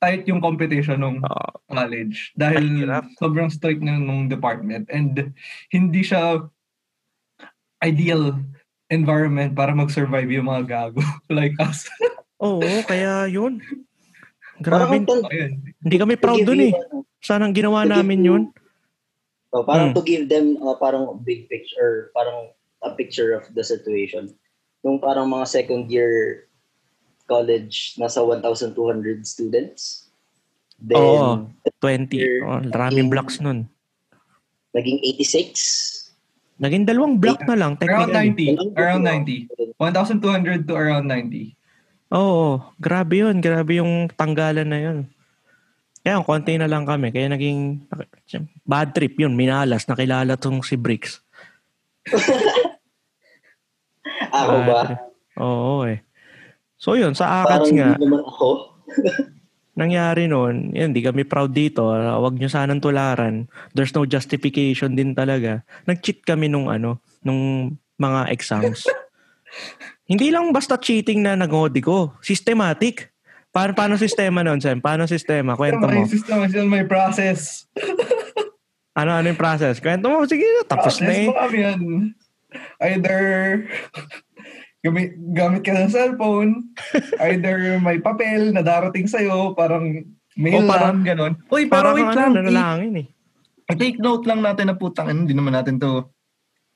tight 0.00 0.24
yung 0.24 0.40
competition 0.40 1.04
nung 1.04 1.20
Oo. 1.20 1.48
college 1.68 2.32
dahil 2.32 2.88
sobrang 3.20 3.52
strict 3.52 3.84
ng 3.84 4.08
nung 4.08 4.32
department 4.32 4.88
and 4.88 5.36
hindi 5.68 6.00
siya 6.00 6.40
ideal 7.84 8.32
environment 8.90 9.54
para 9.54 9.70
mag-survive 9.70 10.28
yung 10.28 10.46
mga 10.46 10.62
gago 10.66 11.00
like 11.30 11.54
us. 11.58 11.86
Oo, 12.36 12.58
kaya 12.84 13.24
yun. 13.26 13.62
Parang 14.60 14.92
Grabe, 14.92 15.24
Ayun. 15.30 15.52
hindi 15.80 15.96
kami 15.96 16.14
proud 16.14 16.44
dun 16.44 16.60
eh. 16.60 16.68
you, 16.68 16.76
ano, 16.76 16.96
Sana 17.18 17.48
ang 17.48 17.54
ginawa 17.54 17.80
namin 17.82 18.20
yun. 18.20 18.42
oh, 19.50 19.64
parang 19.64 19.90
Hmm. 19.90 19.96
to 19.96 20.02
give 20.02 20.28
them 20.28 20.60
uh, 20.60 20.76
parang 20.76 21.16
big 21.18 21.48
picture, 21.48 22.12
parang 22.12 22.52
a 22.80 22.92
picture 22.92 23.32
of 23.32 23.48
the 23.50 23.62
situation. 23.62 24.30
Nung 24.80 24.98
parang 24.98 25.26
mga 25.26 25.46
second 25.46 25.88
year 25.88 26.44
college, 27.24 27.94
nasa 27.96 28.20
1,200 28.20 28.74
students. 29.22 30.08
Then, 30.76 30.96
Oo. 30.98 31.48
20. 31.78 32.10
Year- 32.12 32.42
Oh, 32.42 32.60
maraming 32.60 33.08
blocks 33.08 33.38
nun. 33.38 33.68
naging 34.70 35.02
86. 35.02 35.99
Naging 36.60 36.84
dalawang 36.84 37.16
block 37.16 37.40
na 37.48 37.56
lang, 37.56 37.72
Around 37.80 38.12
technically. 38.12 38.52
90. 38.52 38.76
Around 38.76 39.02
90. 39.08 39.80
1,200 39.80 40.68
to 40.68 40.76
around 40.76 41.08
90. 41.08 41.56
Oo, 42.12 42.60
grabe 42.76 43.24
yun. 43.24 43.40
Grabe 43.40 43.80
yung 43.80 44.12
tanggalan 44.12 44.68
na 44.68 44.78
yun. 44.78 44.98
Kaya 46.04 46.20
konti 46.20 46.60
na 46.60 46.68
lang 46.68 46.84
kami. 46.84 47.16
Kaya 47.16 47.32
naging 47.32 47.88
bad 48.68 48.92
trip 48.92 49.16
yun. 49.16 49.32
Minalas. 49.32 49.88
Nakilala 49.88 50.36
tong 50.36 50.60
si 50.60 50.76
Bricks. 50.76 51.24
Ako 54.28 54.56
ba? 54.68 54.80
Oo 55.40 55.88
eh. 55.88 56.04
So 56.80 56.96
yun, 56.96 57.12
sa 57.12 57.44
ACADS 57.44 57.72
nga, 57.76 57.88
hindi 57.92 58.04
naman 58.08 58.24
ako. 58.24 58.48
nangyari 59.80 60.28
noon, 60.28 60.76
yan, 60.76 60.92
di 60.92 61.00
kami 61.00 61.24
proud 61.24 61.56
dito. 61.56 61.88
Huwag 61.88 62.36
nyo 62.36 62.52
sanang 62.52 62.84
tularan. 62.84 63.48
There's 63.72 63.96
no 63.96 64.04
justification 64.04 64.92
din 64.92 65.16
talaga. 65.16 65.64
Nag-cheat 65.88 66.22
kami 66.22 66.52
nung 66.52 66.68
ano, 66.68 67.00
nung 67.24 67.72
mga 67.96 68.28
exams. 68.28 68.84
Hindi 70.10 70.28
lang 70.28 70.52
basta 70.52 70.76
cheating 70.76 71.24
na 71.24 71.34
nag-hodi 71.34 71.80
ko. 71.80 72.12
Systematic. 72.20 73.08
Paano, 73.50 73.74
paano 73.74 73.94
sistema 73.98 74.44
noon, 74.44 74.62
Sam? 74.62 74.78
Paano 74.78 75.08
sistema? 75.08 75.58
Kwento 75.58 75.88
mo. 75.88 76.04
May 76.04 76.06
system, 76.06 76.66
may 76.68 76.84
process. 76.84 77.64
Ano, 78.90 79.14
ano 79.14 79.30
yung 79.30 79.38
process? 79.38 79.78
Kwento 79.78 80.10
mo. 80.10 80.26
Sige, 80.26 80.44
tapos 80.66 80.98
na 80.98 81.08
process 81.08 81.22
eh. 81.22 81.26
mo 81.30 81.34
kami 81.38 81.58
yan. 81.62 81.80
Either 82.82 83.22
gamit, 84.80 85.12
gamit 85.32 85.62
ka 85.62 85.72
ng 85.72 85.88
cellphone, 85.88 86.72
either 87.26 87.78
may 87.78 87.98
papel 87.98 88.50
na 88.50 88.60
darating 88.60 89.04
sa'yo, 89.04 89.52
parang 89.52 90.04
mail 90.36 90.64
O, 90.64 90.68
parang- 90.68 91.04
lang, 91.04 91.06
ganon. 91.06 91.32
Uy, 91.48 91.66
pero 91.66 91.92
Parang 91.92 91.94
wait 91.94 92.08
ano, 92.08 92.16
lang. 92.16 92.32
nanalangin 92.48 92.94
eh. 92.96 93.08
i- 93.68 93.76
take 93.76 93.98
note 93.98 94.24
lang 94.24 94.40
natin 94.40 94.66
na 94.66 94.74
putang, 94.74 95.06
ano, 95.06 95.22
hindi 95.22 95.32
naman 95.32 95.52
natin 95.52 95.76
to 95.76 96.08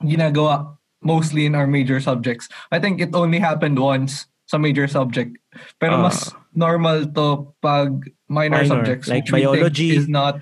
ginagawa 0.01 0.77
mostly 1.01 1.45
in 1.45 1.55
our 1.55 1.67
major 1.67 1.99
subjects. 1.99 2.49
I 2.71 2.79
think 2.79 3.01
it 3.01 3.13
only 3.13 3.39
happened 3.39 3.77
once 3.77 4.27
sa 4.45 4.57
major 4.57 4.85
subject. 4.85 5.37
Pero 5.77 5.97
Ah. 5.97 6.03
mas 6.07 6.29
normal 6.53 7.09
to 7.11 7.51
pag 7.59 7.89
minor, 8.29 8.63
Minor, 8.63 8.85
subjects. 8.85 9.09
like 9.09 9.25
which 9.27 9.33
biology, 9.33 9.97
is 9.97 10.07
not 10.07 10.41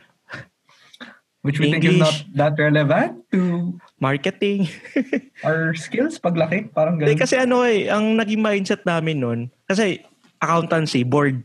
which 1.42 1.59
we 1.59 1.70
think 1.70 1.83
is 1.83 1.98
not 1.98 2.14
that 2.35 2.55
relevant 2.55 3.18
to 3.35 3.75
Marketing. 4.03 4.67
our 5.47 5.79
skills 5.79 6.19
paglaki. 6.19 6.67
Parang 6.75 6.99
ganun. 6.99 7.15
kasi 7.15 7.38
ano 7.38 7.62
eh, 7.62 7.87
ang 7.87 8.19
naging 8.19 8.43
mindset 8.43 8.83
namin 8.83 9.23
noon, 9.23 9.41
kasi 9.71 10.03
accountancy, 10.43 11.07
board, 11.07 11.38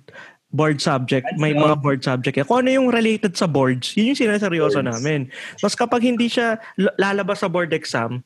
board 0.50 0.82
subject, 0.82 1.30
may 1.38 1.54
mga 1.54 1.78
board 1.78 2.02
subject. 2.02 2.41
Kung 2.50 2.65
ano 2.65 2.74
yung 2.74 2.89
related 2.89 3.38
sa 3.38 3.46
boards, 3.46 3.93
yun 3.93 4.17
yung 4.17 4.20
sinaseryoso 4.20 4.82
Boards. 4.82 4.89
namin. 4.89 5.30
Tapos 5.62 5.78
kapag 5.78 6.02
hindi 6.02 6.26
siya 6.26 6.58
lalabas 6.98 7.46
sa 7.46 7.52
board 7.52 7.70
exam, 7.78 8.26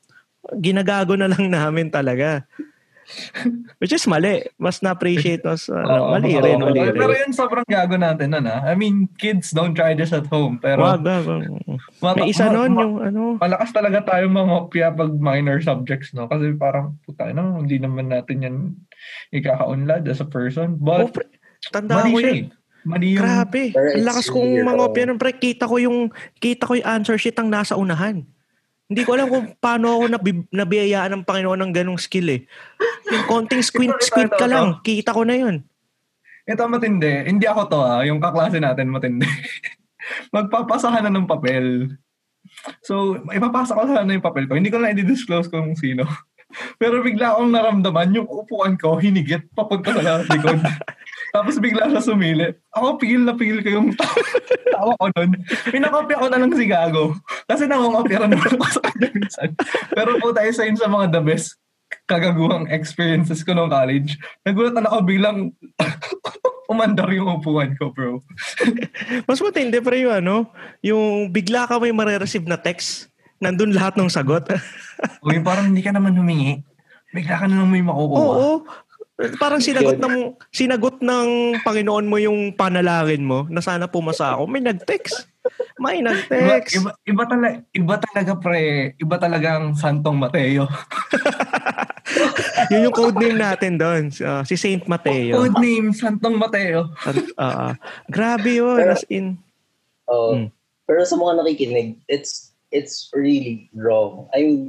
ginagago 0.63 1.19
na 1.19 1.27
lang 1.27 1.51
namin 1.59 1.91
talaga. 1.91 2.47
Which 3.79 3.91
is 3.91 4.05
mali. 4.05 4.45
Mas 4.55 4.79
na-appreciate, 4.79 5.41
mas 5.41 5.67
ano, 5.67 5.83
Oo, 5.83 6.11
mali 6.13 6.31
rin, 6.33 6.57
mali 6.57 6.79
rin. 6.81 6.95
Pero 6.95 7.13
yun 7.13 7.31
sobrang 7.31 7.65
gago 7.65 7.95
natin 7.95 8.31
nun 8.31 8.45
ah. 8.45 8.63
I 8.63 8.73
mean, 8.73 9.09
kids 9.15 9.51
don't 9.51 9.73
try 9.73 9.91
this 9.91 10.09
at 10.09 10.25
home. 10.25 10.57
Pero 10.57 10.79
Wag, 10.81 11.01
wag, 11.01 11.23
wag. 11.23 11.41
ma- 11.99 12.15
May 12.15 12.29
isa 12.29 12.47
nun 12.47 12.71
ma- 12.71 12.81
yung 12.81 12.95
ano, 13.01 13.21
malakas 13.35 13.69
talaga 13.69 13.99
tayo 14.07 14.25
mga 14.25 14.51
opya 14.55 14.87
pag 14.89 15.11
minor 15.13 15.59
subjects, 15.59 16.11
no? 16.11 16.25
Kasi 16.25 16.53
parang, 16.53 16.95
puta, 17.01 17.29
no, 17.29 17.59
hindi 17.59 17.77
naman 17.77 18.07
natin 18.07 18.37
yan 18.39 18.55
ikakaunlad 19.29 20.05
as 20.05 20.19
a 20.19 20.27
person. 20.27 20.75
oh, 20.75 20.81
But, 20.81 21.11
pre, 21.11 21.25
tanda 21.67 21.99
mali 21.99 22.11
ko 22.11 22.17
siya 22.17 22.31
yun. 22.31 22.39
eh. 22.39 22.47
Mali 22.81 23.13
yung, 23.13 23.21
Grabe. 23.21 23.63
Lakas 23.99 24.25
kong 24.27 24.51
your 24.51 24.65
mga 24.65 24.73
own. 24.75 24.87
opya 24.87 25.03
nun, 25.05 25.17
pre. 25.17 25.31
Kita 25.31 25.65
ko 25.65 25.77
yung, 25.77 26.09
kita 26.37 26.65
ko 26.65 26.73
yung 26.73 26.87
answer 26.87 27.13
sheet 27.15 27.37
ang 27.37 27.45
nasa 27.45 27.75
unahan. 27.75 28.25
Hindi 28.91 29.07
ko 29.07 29.15
alam 29.15 29.31
kung 29.31 29.55
paano 29.55 29.95
ako 29.95 30.03
nabi, 30.11 30.31
nabiyayaan 30.51 31.15
ng 31.15 31.23
Panginoon 31.23 31.63
ng 31.63 31.71
ganong 31.71 31.95
skill 31.95 32.27
eh. 32.27 32.43
Yung 33.07 33.23
konting 33.23 33.63
squint, 33.63 33.95
squint 34.03 34.35
ka 34.35 34.51
lang. 34.51 34.83
Kita 34.83 35.15
ko 35.15 35.23
na 35.23 35.39
yun. 35.39 35.63
ito 36.43 36.59
matindi. 36.67 37.23
Hindi 37.23 37.47
ako 37.47 37.61
to 37.71 37.79
ah. 37.79 38.03
Yung 38.03 38.19
kaklase 38.19 38.59
natin 38.59 38.91
matindi. 38.91 39.23
Magpapasahan 40.35 41.07
na 41.07 41.11
ng 41.15 41.23
papel. 41.23 41.95
So, 42.83 43.15
ipapasa 43.31 43.79
ko 43.79 43.87
sana 43.87 44.11
yung 44.11 44.25
papel 44.25 44.51
ko. 44.51 44.59
Hindi 44.59 44.67
ko 44.67 44.83
na 44.83 44.91
i-disclose 44.91 45.47
kung 45.47 45.71
sino. 45.79 46.03
Pero 46.81 46.99
bigla 46.99 47.31
akong 47.31 47.47
naramdaman 47.47 48.11
yung 48.11 48.27
upuan 48.27 48.75
ko, 48.75 48.99
hinigit, 48.99 49.47
papunta 49.55 49.95
sa 49.95 50.19
likod. 50.27 50.59
Tapos 51.31 51.55
bigla 51.63 51.87
siya 51.87 52.03
sumili. 52.03 52.51
Ako, 52.75 52.99
pigil 52.99 53.23
na 53.23 53.35
pigil 53.35 53.63
ko 53.63 53.69
yung 53.79 53.87
tawa 54.75 54.93
ko 54.99 55.07
nun. 55.15 55.31
Pinakopya 55.71 56.19
ko 56.19 56.27
na 56.27 56.39
lang 56.39 56.51
si 56.51 56.67
Gago. 56.67 57.15
Kasi 57.47 57.65
nangungopya 57.71 58.27
rin 58.27 58.35
ako 58.35 58.67
sa 58.67 58.81
kanya 58.83 59.09
minsan. 59.15 59.49
Pero 59.95 60.19
po 60.19 60.35
tayo 60.35 60.51
sa 60.51 60.67
sa 60.67 60.91
mga 60.91 61.07
the 61.15 61.21
best 61.23 61.55
kagaguhang 62.07 62.67
experiences 62.71 63.43
ko 63.43 63.55
nung 63.55 63.71
college. 63.71 64.19
Nagulat 64.43 64.75
na 64.75 64.87
ako 64.87 64.99
biglang 65.07 65.55
umandar 66.71 67.07
yung 67.11 67.39
upuan 67.39 67.75
ko, 67.75 67.91
bro. 67.91 68.19
Mas 69.27 69.39
matindi 69.43 69.79
pre 69.83 70.03
yung 70.03 70.15
ano, 70.23 70.35
yung 70.79 71.27
bigla 71.31 71.67
ka 71.67 71.79
may 71.79 71.91
marireceive 71.91 72.47
na 72.47 72.59
text. 72.59 73.11
Nandun 73.41 73.73
lahat 73.73 73.97
ng 73.97 74.11
sagot. 74.11 74.45
Yung 75.25 75.43
parang 75.43 75.73
hindi 75.73 75.81
ka 75.81 75.91
naman 75.91 76.13
humingi. 76.13 76.61
Bigla 77.11 77.43
ka 77.43 77.45
na 77.49 77.63
lang 77.63 77.71
may 77.71 77.83
makukuha. 77.83 78.19
Oo. 78.21 78.51
Parang 79.37 79.61
sinagot 79.61 79.97
ng 79.97 80.33
sinagot 80.49 80.97
ng 80.99 81.27
Panginoon 81.61 82.05
mo 82.07 82.17
yung 82.17 82.53
panalangin 82.53 83.21
mo 83.21 83.45
na 83.47 83.61
sana 83.61 83.85
pumasa 83.85 84.33
ako. 84.33 84.47
May 84.47 84.61
nag-text. 84.61 85.27
May 85.81 86.01
Iba, 86.01 86.13
nag-text. 86.13 86.77
iba, 86.77 86.91
iba, 87.03 87.23
talaga, 87.25 87.55
iba 87.73 87.95
talaga 87.97 88.31
pre, 88.37 88.61
iba 88.95 89.15
talagang 89.17 89.73
Santong 89.73 90.17
Mateo. 90.17 90.69
Yun 92.69 92.85
yung 92.89 92.95
code 92.95 93.17
name 93.17 93.39
natin 93.39 93.77
doon. 93.77 94.03
Uh, 94.13 94.43
si 94.45 94.55
Saint 94.55 94.83
Mateo. 94.85 95.41
Code 95.41 95.57
name, 95.59 95.91
Santong 95.93 96.37
Mateo. 96.37 96.91
Uh, 97.35 97.73
grabe 98.07 98.61
yun. 98.61 98.77
Pero- 98.77 98.93
As 98.93 99.05
in. 99.09 99.37
Oo. 100.09 100.31
Mm. 100.37 100.47
Pero 100.85 101.01
sa 101.07 101.15
mga 101.15 101.39
nakikinig, 101.39 102.03
it's 102.11 102.51
it's 102.69 103.07
really 103.15 103.71
wrong. 103.71 104.27
I 104.35 104.43
mean, 104.43 104.61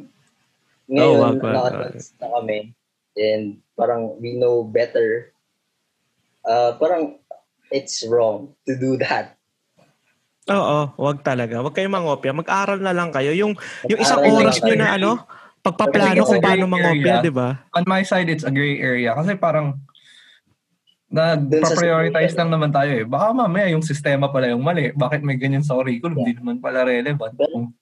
Oh, 0.92 0.98
ngayon, 0.98 1.18
wag, 1.18 1.36
wag, 1.40 1.54
nakatans 1.56 2.06
na 2.20 2.26
kami 2.36 2.58
and 3.16 3.44
parang 3.76 4.16
we 4.20 4.36
know 4.36 4.64
better. 4.64 5.32
Uh, 6.42 6.74
parang 6.76 7.22
it's 7.72 8.04
wrong 8.04 8.52
to 8.68 8.76
do 8.76 8.98
that. 9.00 9.38
Oo, 10.50 10.90
wag 10.98 11.22
talaga. 11.22 11.62
Wag 11.62 11.74
kayong 11.74 11.94
mangopya. 11.94 12.34
Mag-aral 12.34 12.82
na 12.82 12.90
lang 12.90 13.14
kayo. 13.14 13.30
Yung, 13.30 13.54
yung 13.86 14.00
isang 14.02 14.26
oras 14.26 14.58
tayo. 14.58 14.74
na 14.74 14.98
ano, 14.98 15.22
pagpaplano 15.62 16.18
kung 16.26 16.42
paano 16.42 16.66
mangopya, 16.66 17.22
di 17.22 17.30
ba? 17.30 17.62
On 17.78 17.86
my 17.86 18.02
side, 18.02 18.26
it's 18.26 18.42
a 18.42 18.50
gray 18.50 18.82
area. 18.82 19.14
Kasi 19.14 19.38
parang 19.38 19.78
nag-prioritize 21.12 22.34
lang 22.34 22.50
naman 22.50 22.74
tayo 22.74 22.90
eh. 22.90 23.06
Baka 23.06 23.30
mamaya 23.30 23.70
yung 23.70 23.84
sistema 23.84 24.32
pala 24.32 24.50
yung 24.50 24.64
mali. 24.64 24.90
Bakit 24.90 25.22
may 25.22 25.38
ganyan 25.38 25.62
sa 25.62 25.78
curriculum? 25.78 26.18
Hindi 26.18 26.40
naman 26.40 26.58
pala 26.58 26.88
relevant. 26.88 27.36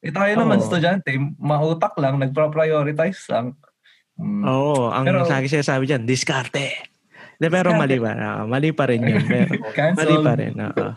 Eh 0.04 0.12
tayo 0.12 0.32
naman, 0.36 0.60
Oo. 0.60 0.64
estudyante, 0.66 1.14
mautak 1.40 1.96
lang, 1.96 2.20
nagpa-prioritize 2.20 3.24
lang. 3.32 3.56
Hmm. 4.20 4.44
Oo, 4.44 4.92
ang 4.92 5.08
Pero- 5.08 5.24
lagi 5.24 5.48
sinasabi 5.48 5.88
dyan, 5.88 6.04
diskarte. 6.04 6.76
De, 7.40 7.48
pero 7.48 7.72
mali 7.72 7.96
ba? 7.96 8.12
Ah, 8.12 8.44
mali 8.44 8.68
pa 8.68 8.84
rin 8.84 9.00
yun. 9.00 9.24
Pero, 9.24 9.48
mali 9.98 10.16
pa 10.20 10.32
rin. 10.36 10.52
Oo. 10.60 10.92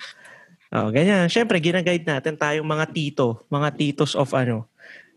Oo, 0.75 0.87
ganyan. 0.91 1.31
Siyempre, 1.31 1.63
ginaguide 1.63 2.03
natin 2.03 2.35
tayong 2.35 2.67
mga 2.67 2.91
tito, 2.91 3.47
mga 3.47 3.71
titos 3.79 4.11
of 4.11 4.27
ano, 4.35 4.67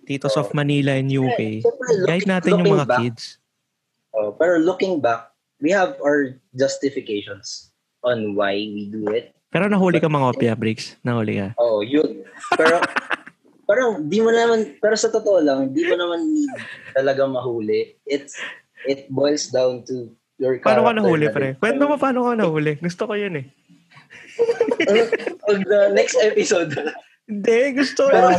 titos 0.07 0.39
of 0.39 0.47
Manila 0.55 0.95
and 0.95 1.11
UK. 1.11 1.67
Siyempre, 1.67 1.89
Guide 2.07 2.29
natin 2.31 2.51
yung 2.55 2.63
looking 2.63 2.77
mga 2.79 2.87
back, 2.87 3.01
kids. 3.03 3.43
oh, 4.15 4.31
pero 4.39 4.55
looking 4.63 5.03
back, 5.03 5.35
we 5.59 5.75
have 5.75 5.99
our 5.99 6.39
justifications 6.55 7.75
on 8.07 8.39
why 8.39 8.55
we 8.55 8.87
do 8.87 9.03
it. 9.11 9.35
Pero 9.51 9.67
nahuli 9.67 9.99
ka 9.99 10.07
mga 10.07 10.31
opia, 10.31 10.53
Briggs. 10.55 10.95
Nahuli 11.03 11.43
ka. 11.43 11.49
Oh, 11.59 11.83
yun. 11.83 12.23
Pero 12.55 12.79
parang 13.67 14.07
di 14.07 14.23
mo 14.23 14.31
naman 14.31 14.79
pero 14.79 14.95
sa 14.95 15.11
totoo 15.11 15.43
lang, 15.43 15.75
di 15.75 15.83
mo 15.85 15.99
naman 15.99 16.23
talaga 16.95 17.27
mahuli. 17.27 17.99
It's 18.07 18.39
it 18.87 19.11
boils 19.11 19.51
down 19.51 19.83
to 19.91 20.15
your 20.39 20.63
Paano 20.63 20.87
ka 20.87 20.95
character 20.95 20.99
nahuli, 21.03 21.27
na 21.27 21.35
pre? 21.35 21.49
Kwento 21.59 21.85
mo 21.91 21.97
paano 21.99 22.19
ka 22.25 22.33
nahuli. 22.39 22.73
Gusto 22.79 23.03
ko 23.11 23.15
yun 23.19 23.43
eh. 23.43 23.47
Pag 25.47 25.61
the 25.67 25.81
next 25.93 26.17
episode, 26.23 26.73
Hindi, 27.27 27.75
gusto 27.75 28.07
ko. 28.07 28.15
Parang, 28.15 28.39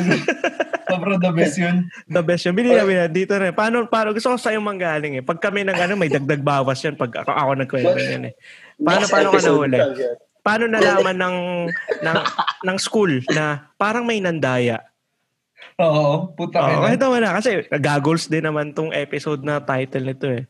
sobrang 0.87 1.19
the 1.19 1.31
best 1.35 1.59
yun. 1.59 1.91
The 2.07 2.23
best 2.23 2.47
yun. 2.47 2.55
Bili 2.55 2.71
namin 2.71 3.03
yan. 3.03 3.11
Dito 3.11 3.35
rin. 3.35 3.51
Paano, 3.51 3.83
paano, 3.91 4.15
gusto 4.15 4.31
ko 4.31 4.39
sa'yo 4.39 4.63
manggaling 4.63 5.19
eh. 5.19 5.23
Pag 5.27 5.43
kami 5.43 5.67
nag 5.67 5.75
ano, 5.75 5.99
may 5.99 6.07
dagdag 6.07 6.39
bawas 6.39 6.79
yan. 6.87 6.95
Pag 6.95 7.11
ako, 7.19 7.35
ako 7.35 7.51
nagkwento 7.59 7.99
yan 7.99 8.31
eh. 8.31 8.33
Paano, 8.79 9.03
next 9.03 9.11
paano 9.11 9.29
ka 9.35 9.41
nahuli? 9.43 9.77
Paano 10.39 10.63
nalaman 10.71 11.17
ng, 11.19 11.37
ng, 11.99 12.17
ng 12.63 12.77
school 12.79 13.19
na 13.35 13.67
parang 13.75 14.07
may 14.07 14.23
nandaya? 14.23 14.79
Oo, 15.77 16.33
puta 16.33 16.57
ka 16.57 16.89
ito 16.89 17.05
mo 17.05 17.17
na. 17.17 17.37
Kasi 17.37 17.49
gagols 17.71 18.25
din 18.25 18.41
naman 18.41 18.73
tong 18.73 18.89
episode 18.89 19.41
na 19.41 19.61
title 19.61 20.05
nito 20.05 20.25
eh. 20.27 20.43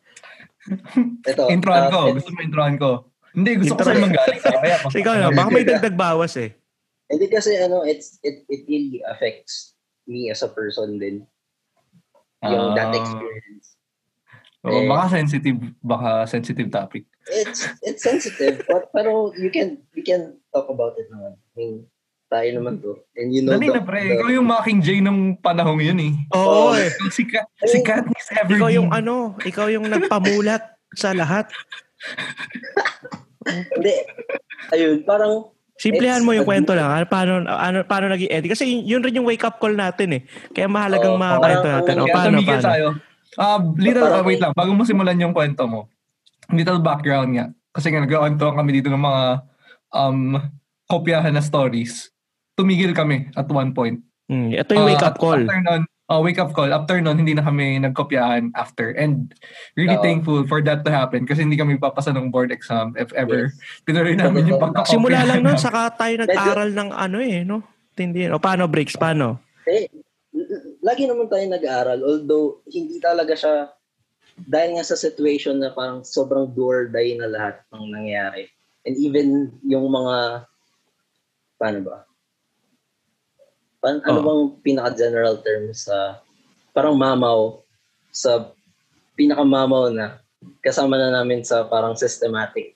Ito, 1.24 1.48
Introan 1.48 1.88
uh, 1.88 1.92
ko. 1.92 2.00
it- 2.08 2.16
Gusto 2.20 2.32
mo 2.32 2.40
introan 2.42 2.76
ko? 2.76 2.90
Hindi, 3.32 3.52
gusto 3.60 3.74
ko 3.74 3.82
Intro. 3.82 3.88
sa'yo 3.88 4.00
manggaling. 4.02 4.42
Kaya, 4.42 4.76
So, 4.88 4.98
ikaw 5.04 5.14
na, 5.14 5.30
baka 5.30 5.50
may 5.52 5.62
dagdag 5.62 5.94
bawas 5.94 6.34
eh. 6.36 6.56
Hindi 7.08 7.28
kasi 7.28 7.56
ano, 7.56 7.84
it's 7.84 8.20
it 8.20 8.44
it 8.48 8.66
really 8.66 9.00
affects 9.06 9.76
me 10.04 10.28
as 10.28 10.42
a 10.42 10.50
person 10.50 10.98
din. 10.98 11.24
Yung 12.42 12.74
that 12.74 12.92
Ah. 12.92 12.98
experience. 12.98 13.68
Oo, 14.64 14.74
Eh. 14.74 14.88
baka 14.88 15.06
sensitive, 15.14 15.56
baka 15.80 16.26
sensitive 16.26 16.68
topic. 16.68 17.04
It's 17.30 17.64
it's 17.82 18.02
sensitive, 18.02 18.64
but 18.66 18.88
pero 18.90 19.32
you 19.36 19.48
can 19.48 19.80
we 19.92 20.02
can 20.02 20.36
talk 20.50 20.68
about 20.68 20.96
it 20.96 21.08
naman. 21.08 21.36
I 21.36 21.54
mean, 21.54 21.74
tayo 22.28 22.50
naman 22.54 22.78
to. 22.78 23.00
And 23.14 23.32
you 23.32 23.42
know 23.42 23.56
Dali 23.56 23.68
the- 23.68 23.76
na 23.76 23.82
pre, 23.82 24.00
the- 24.02 24.16
ikaw 24.16 24.30
yung 24.30 24.48
Mockingjay 24.48 25.00
nung 25.00 25.36
panahong 25.38 25.80
yun 25.80 26.00
eh. 26.02 26.12
Oo 26.32 26.72
Oh. 26.72 26.72
eh. 26.74 26.92
Si, 27.10 27.24
Kat, 27.24 27.48
si 27.64 27.80
Katniss 27.80 28.28
Everdeen. 28.30 28.58
Ikaw 28.58 28.70
yung 28.70 28.90
ano, 28.92 29.16
ikaw 29.42 29.68
yung 29.68 29.88
nagpamulat 29.88 30.64
sa 30.94 31.12
lahat. 31.12 31.48
Hindi. 33.48 33.94
Ayun, 34.70 35.04
parang 35.04 35.56
Simplehan 35.78 36.26
mo 36.26 36.34
yung 36.34 36.42
kwento 36.44 36.74
lang. 36.74 36.90
Ano, 36.90 37.06
paano, 37.06 37.32
ano, 37.46 37.86
paano 37.86 38.10
naging 38.10 38.34
edit? 38.34 38.50
Kasi 38.50 38.66
yun, 38.66 38.98
yun 38.98 39.02
rin 39.06 39.14
yung 39.14 39.30
wake 39.30 39.46
up 39.46 39.62
call 39.62 39.72
natin 39.72 40.10
eh. 40.10 40.22
Kaya 40.50 40.66
mahalagang 40.66 41.14
Oo, 41.14 41.22
mga 41.22 41.38
kwento 41.38 41.68
natin. 41.70 41.94
O 41.96 42.06
paano, 42.10 42.28
tumigil 42.34 42.50
paano? 42.50 42.66
tayo. 42.66 42.88
Ah, 43.38 43.60
little, 43.78 44.10
ah, 44.10 44.26
wait 44.26 44.42
lang. 44.42 44.58
Bago 44.58 44.74
mo 44.74 44.82
simulan 44.82 45.22
yung 45.22 45.38
kwento 45.38 45.70
mo. 45.70 45.86
Little 46.50 46.82
background 46.82 47.30
nga. 47.30 47.46
Kasi 47.70 47.94
nga 47.94 48.02
nagkakantuan 48.02 48.58
kami 48.58 48.72
dito 48.74 48.90
ng 48.90 48.98
mga 49.00 49.24
um, 49.94 50.20
kopyahan 50.90 51.30
na 51.30 51.46
stories. 51.46 52.10
Tumigil 52.58 52.92
kami 52.98 53.30
at 53.38 53.46
one 53.48 53.72
point. 53.72 54.02
Hmm, 54.28 54.52
ito 54.52 54.74
yung 54.76 54.90
wake 54.90 55.06
Ah, 55.06 55.14
up 55.14 55.22
call. 55.22 55.40
After 55.40 55.62
nun, 55.62 55.82
oh, 56.10 56.20
wake 56.20 56.42
up 56.42 56.52
call. 56.52 56.74
After 56.74 56.98
nun, 57.00 57.16
hindi 57.16 57.38
na 57.38 57.46
kami 57.46 57.80
nagkopyahan 57.80 58.52
after. 58.58 58.92
And 58.98 59.32
really 59.78 59.96
Oo. 59.96 60.04
thankful 60.04 60.44
for 60.50 60.60
that 60.66 60.82
to 60.84 60.92
happen 60.92 61.24
kasi 61.24 61.46
hindi 61.46 61.56
kami 61.56 61.78
papasa 61.78 62.12
ng 62.12 62.34
board 62.34 62.50
exam 62.52 62.98
if 62.98 63.14
ever. 63.14 63.54
Tinuloy 63.88 64.18
namin 64.18 64.50
yung 64.52 64.60
pagkakopyahan. 64.60 64.98
Simula 64.98 65.22
lang 65.24 65.40
nun, 65.46 65.56
saka 65.70 65.96
tayo 65.96 66.26
nag-aral 66.26 66.74
ng 66.74 66.90
ano 66.92 67.18
eh, 67.22 67.46
no? 67.46 67.64
Tindi. 67.96 68.28
O 68.28 68.42
paano, 68.42 68.68
breaks? 68.68 68.98
Paano? 68.98 69.40
eh, 69.68 69.92
lagi 70.80 71.04
naman 71.04 71.28
tayo 71.28 71.44
nag-aaral 71.44 72.00
although 72.00 72.64
hindi 72.72 73.04
talaga 73.04 73.36
siya 73.36 73.68
dahil 74.48 74.80
nga 74.80 74.86
sa 74.88 74.96
situation 74.96 75.60
na 75.60 75.76
parang 75.76 76.08
sobrang 76.08 76.48
do 76.56 76.64
or 76.64 76.88
die 76.88 77.20
na 77.20 77.28
lahat 77.28 77.60
ng 77.76 77.86
nangyari. 77.92 78.48
And 78.88 78.96
even 78.96 79.52
yung 79.68 79.92
mga 79.92 80.48
paano 81.60 81.80
ba? 81.84 82.07
Pan, 83.78 84.02
ano 84.02 84.18
Oh. 84.20 84.26
bang 84.26 84.44
pinaka-general 84.66 85.38
term 85.42 85.70
sa 85.72 86.22
parang 86.74 86.98
mamaw 86.98 87.62
sa 88.10 88.50
pinaka-mamaw 89.14 89.90
na 89.90 90.18
kasama 90.62 90.98
na 90.98 91.14
namin 91.14 91.42
sa 91.42 91.66
parang 91.66 91.94
systematic 91.94 92.74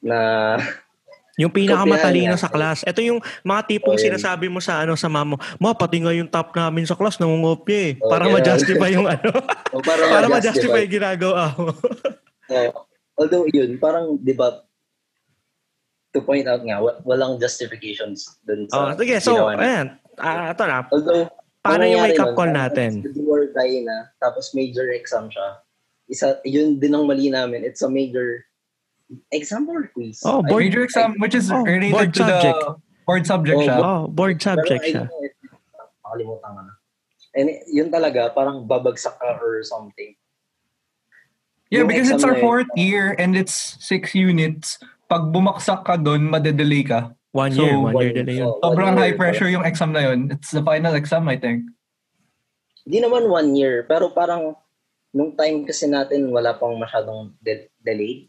na 0.00 0.18
Yung 1.40 1.48
pinakamatalino 1.48 2.36
sa 2.36 2.44
class. 2.44 2.84
Ito 2.84 3.00
yung 3.00 3.16
mga 3.40 3.64
tipong 3.64 3.96
Oh, 3.96 4.00
yan. 4.00 4.12
sinasabi 4.12 4.52
mo 4.52 4.60
sa 4.60 4.84
ano 4.84 4.92
sa 5.00 5.08
mamo. 5.08 5.40
Ma, 5.56 5.72
pati 5.72 5.96
nga 5.96 6.12
yung 6.12 6.28
top 6.28 6.52
namin 6.52 6.84
sa 6.84 6.92
class 6.92 7.16
nangungopya 7.16 7.78
eh. 7.88 7.92
Oh, 8.04 8.12
para 8.12 8.28
yeah. 8.28 8.34
ma-justify 8.36 8.90
yung 8.92 9.08
ano. 9.08 9.32
o 9.72 9.80
parang 9.80 10.08
para 10.12 10.28
ma-justify 10.36 10.84
yung 10.84 10.92
ginagawa 10.92 11.56
mo. 11.56 11.72
Oo. 12.52 12.84
although 13.16 13.48
yun, 13.48 13.80
parang, 13.80 14.20
di 14.20 14.36
ba, 14.36 14.60
to 16.12 16.20
point 16.20 16.44
out 16.44 16.60
nga, 16.60 16.76
wa- 16.76 17.00
walang 17.02 17.40
justifications 17.40 18.36
dun 18.44 18.68
oh, 18.68 18.92
sa 18.92 19.00
sige, 19.00 19.16
so, 19.16 19.32
ginawa 19.32 19.56
niya. 19.56 19.64
ayan. 19.64 19.86
Ah, 20.18 20.52
ito 20.52 20.64
na. 20.64 20.84
Although, 20.88 21.28
Paano 21.62 21.86
yung 21.86 22.02
nangyari 22.02 22.10
wake 22.10 22.18
up 22.18 22.26
nun, 22.26 22.36
call 22.36 22.50
natin? 22.50 22.90
Do 23.06 23.22
or 23.30 23.46
die 23.54 23.86
na, 23.86 24.10
tapos 24.18 24.50
major 24.50 24.90
exam 24.90 25.30
siya. 25.30 25.62
Isa, 26.10 26.42
yun 26.42 26.82
din 26.82 26.90
ang 26.90 27.06
mali 27.06 27.30
namin. 27.30 27.62
It's 27.62 27.80
a 27.80 27.88
major 27.88 28.42
exam 29.30 29.70
or 29.70 29.86
quiz. 29.94 30.18
Oh, 30.26 30.42
I- 30.42 30.50
board- 30.50 30.66
Major 30.66 30.82
exam 30.82 31.14
which 31.22 31.38
is 31.38 31.46
Oh, 31.54 31.62
related 31.62 31.94
board 31.94 32.10
to 32.18 32.22
subject. 32.26 32.58
the 32.58 32.70
board 33.06 33.24
subject 33.24 33.58
Oh, 33.58 33.64
siya. 33.64 33.76
Oh, 33.78 34.02
board 34.10 34.36
Pero 34.36 34.46
subject 34.58 34.82
I 34.82 34.90
siya. 34.90 35.04
Nakalimutan 36.02 36.50
na. 36.58 36.74
And 37.32 37.46
yun 37.70 37.88
talaga, 37.88 38.34
parang 38.34 38.66
babagsak 38.66 39.16
ka 39.16 39.38
or 39.38 39.62
something. 39.62 40.12
Yeah, 41.70 41.86
Yung 41.86 41.88
because 41.88 42.10
it's 42.10 42.26
our 42.26 42.36
fourth 42.36 42.68
year 42.76 43.16
and 43.16 43.32
it's 43.32 43.54
six 43.80 44.12
units. 44.12 44.76
Pag 45.08 45.32
bumaksak 45.32 45.86
ka 45.86 45.96
doon, 45.96 46.28
madedelay 46.28 46.84
ka. 46.84 47.16
One 47.32 47.48
So, 47.50 47.64
year, 47.64 47.74
one 47.74 47.96
year 47.96 48.12
One- 48.12 48.18
delay 48.18 48.36
yun. 48.38 48.46
oh, 48.46 48.60
one 48.60 48.62
Sobrang 48.62 48.92
year. 48.92 49.02
high 49.02 49.16
pressure 49.16 49.48
yung 49.48 49.64
exam 49.64 49.90
na 49.90 50.04
yun. 50.04 50.28
It's 50.30 50.52
the 50.52 50.60
final 50.60 50.92
exam, 50.92 51.24
I 51.26 51.40
think. 51.40 51.64
Hindi 52.84 52.98
naman 53.00 53.24
one 53.26 53.56
year, 53.56 53.88
pero 53.88 54.12
parang 54.12 54.52
nung 55.10 55.32
time 55.32 55.64
kasi 55.64 55.88
natin 55.88 56.28
wala 56.28 56.52
pang 56.52 56.76
masyadong 56.76 57.32
de- 57.38 57.72
delayed. 57.78 58.28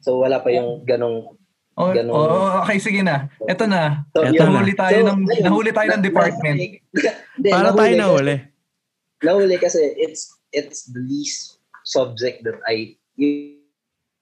So 0.00 0.16
wala 0.18 0.40
pa 0.40 0.48
yung 0.48 0.84
ganong 0.84 1.36
Oh, 1.78 1.94
oh, 1.94 2.66
okay, 2.66 2.82
sige 2.82 3.06
na. 3.06 3.30
Ito 3.38 3.62
na. 3.62 4.02
So, 4.10 4.26
Eto 4.26 4.34
yun. 4.34 4.50
na. 4.50 4.50
Nahuli 4.50 4.74
tayo 4.74 4.98
ng 4.98 5.18
ayun, 5.22 5.44
nahuli 5.46 5.70
tayo 5.70 5.88
ng 5.94 6.02
na- 6.02 6.08
department. 6.10 6.58
Hindi, 7.38 7.48
Paano 7.54 7.70
tayo 7.70 7.78
kasi- 7.86 8.02
nahuli? 8.02 8.34
Nahuli 9.22 9.56
kasi 9.58 9.80
it's 9.94 10.26
it's 10.50 10.90
the 10.90 10.98
least 10.98 11.62
subject 11.86 12.42
that 12.42 12.58
I 12.66 12.98
yun, 13.14 13.62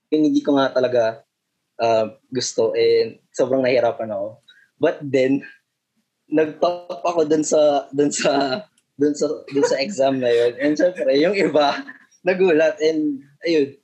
yun 0.09 0.23
hindi 0.29 0.45
ko 0.45 0.61
nga 0.61 0.69
talaga 0.69 1.25
uh, 1.77 2.13
gusto 2.29 2.77
and 2.77 3.17
sobrang 3.37 3.61
nahihirapan 3.61 4.17
ako. 4.17 4.41
But 4.81 5.05
then 5.05 5.45
nag-top 6.33 7.05
ako 7.05 7.29
dun 7.29 7.45
sa, 7.45 7.87
dun 7.93 8.11
sa, 8.11 8.65
dun 8.99 9.15
sa, 9.15 9.27
dun 9.53 9.67
sa 9.67 9.77
exam 9.79 10.19
na 10.19 10.33
yun. 10.33 10.53
And 10.59 10.75
syempre, 10.75 11.15
yung 11.21 11.37
iba, 11.39 11.85
nagulat. 12.27 12.83
And, 12.83 13.23
ayun, 13.47 13.79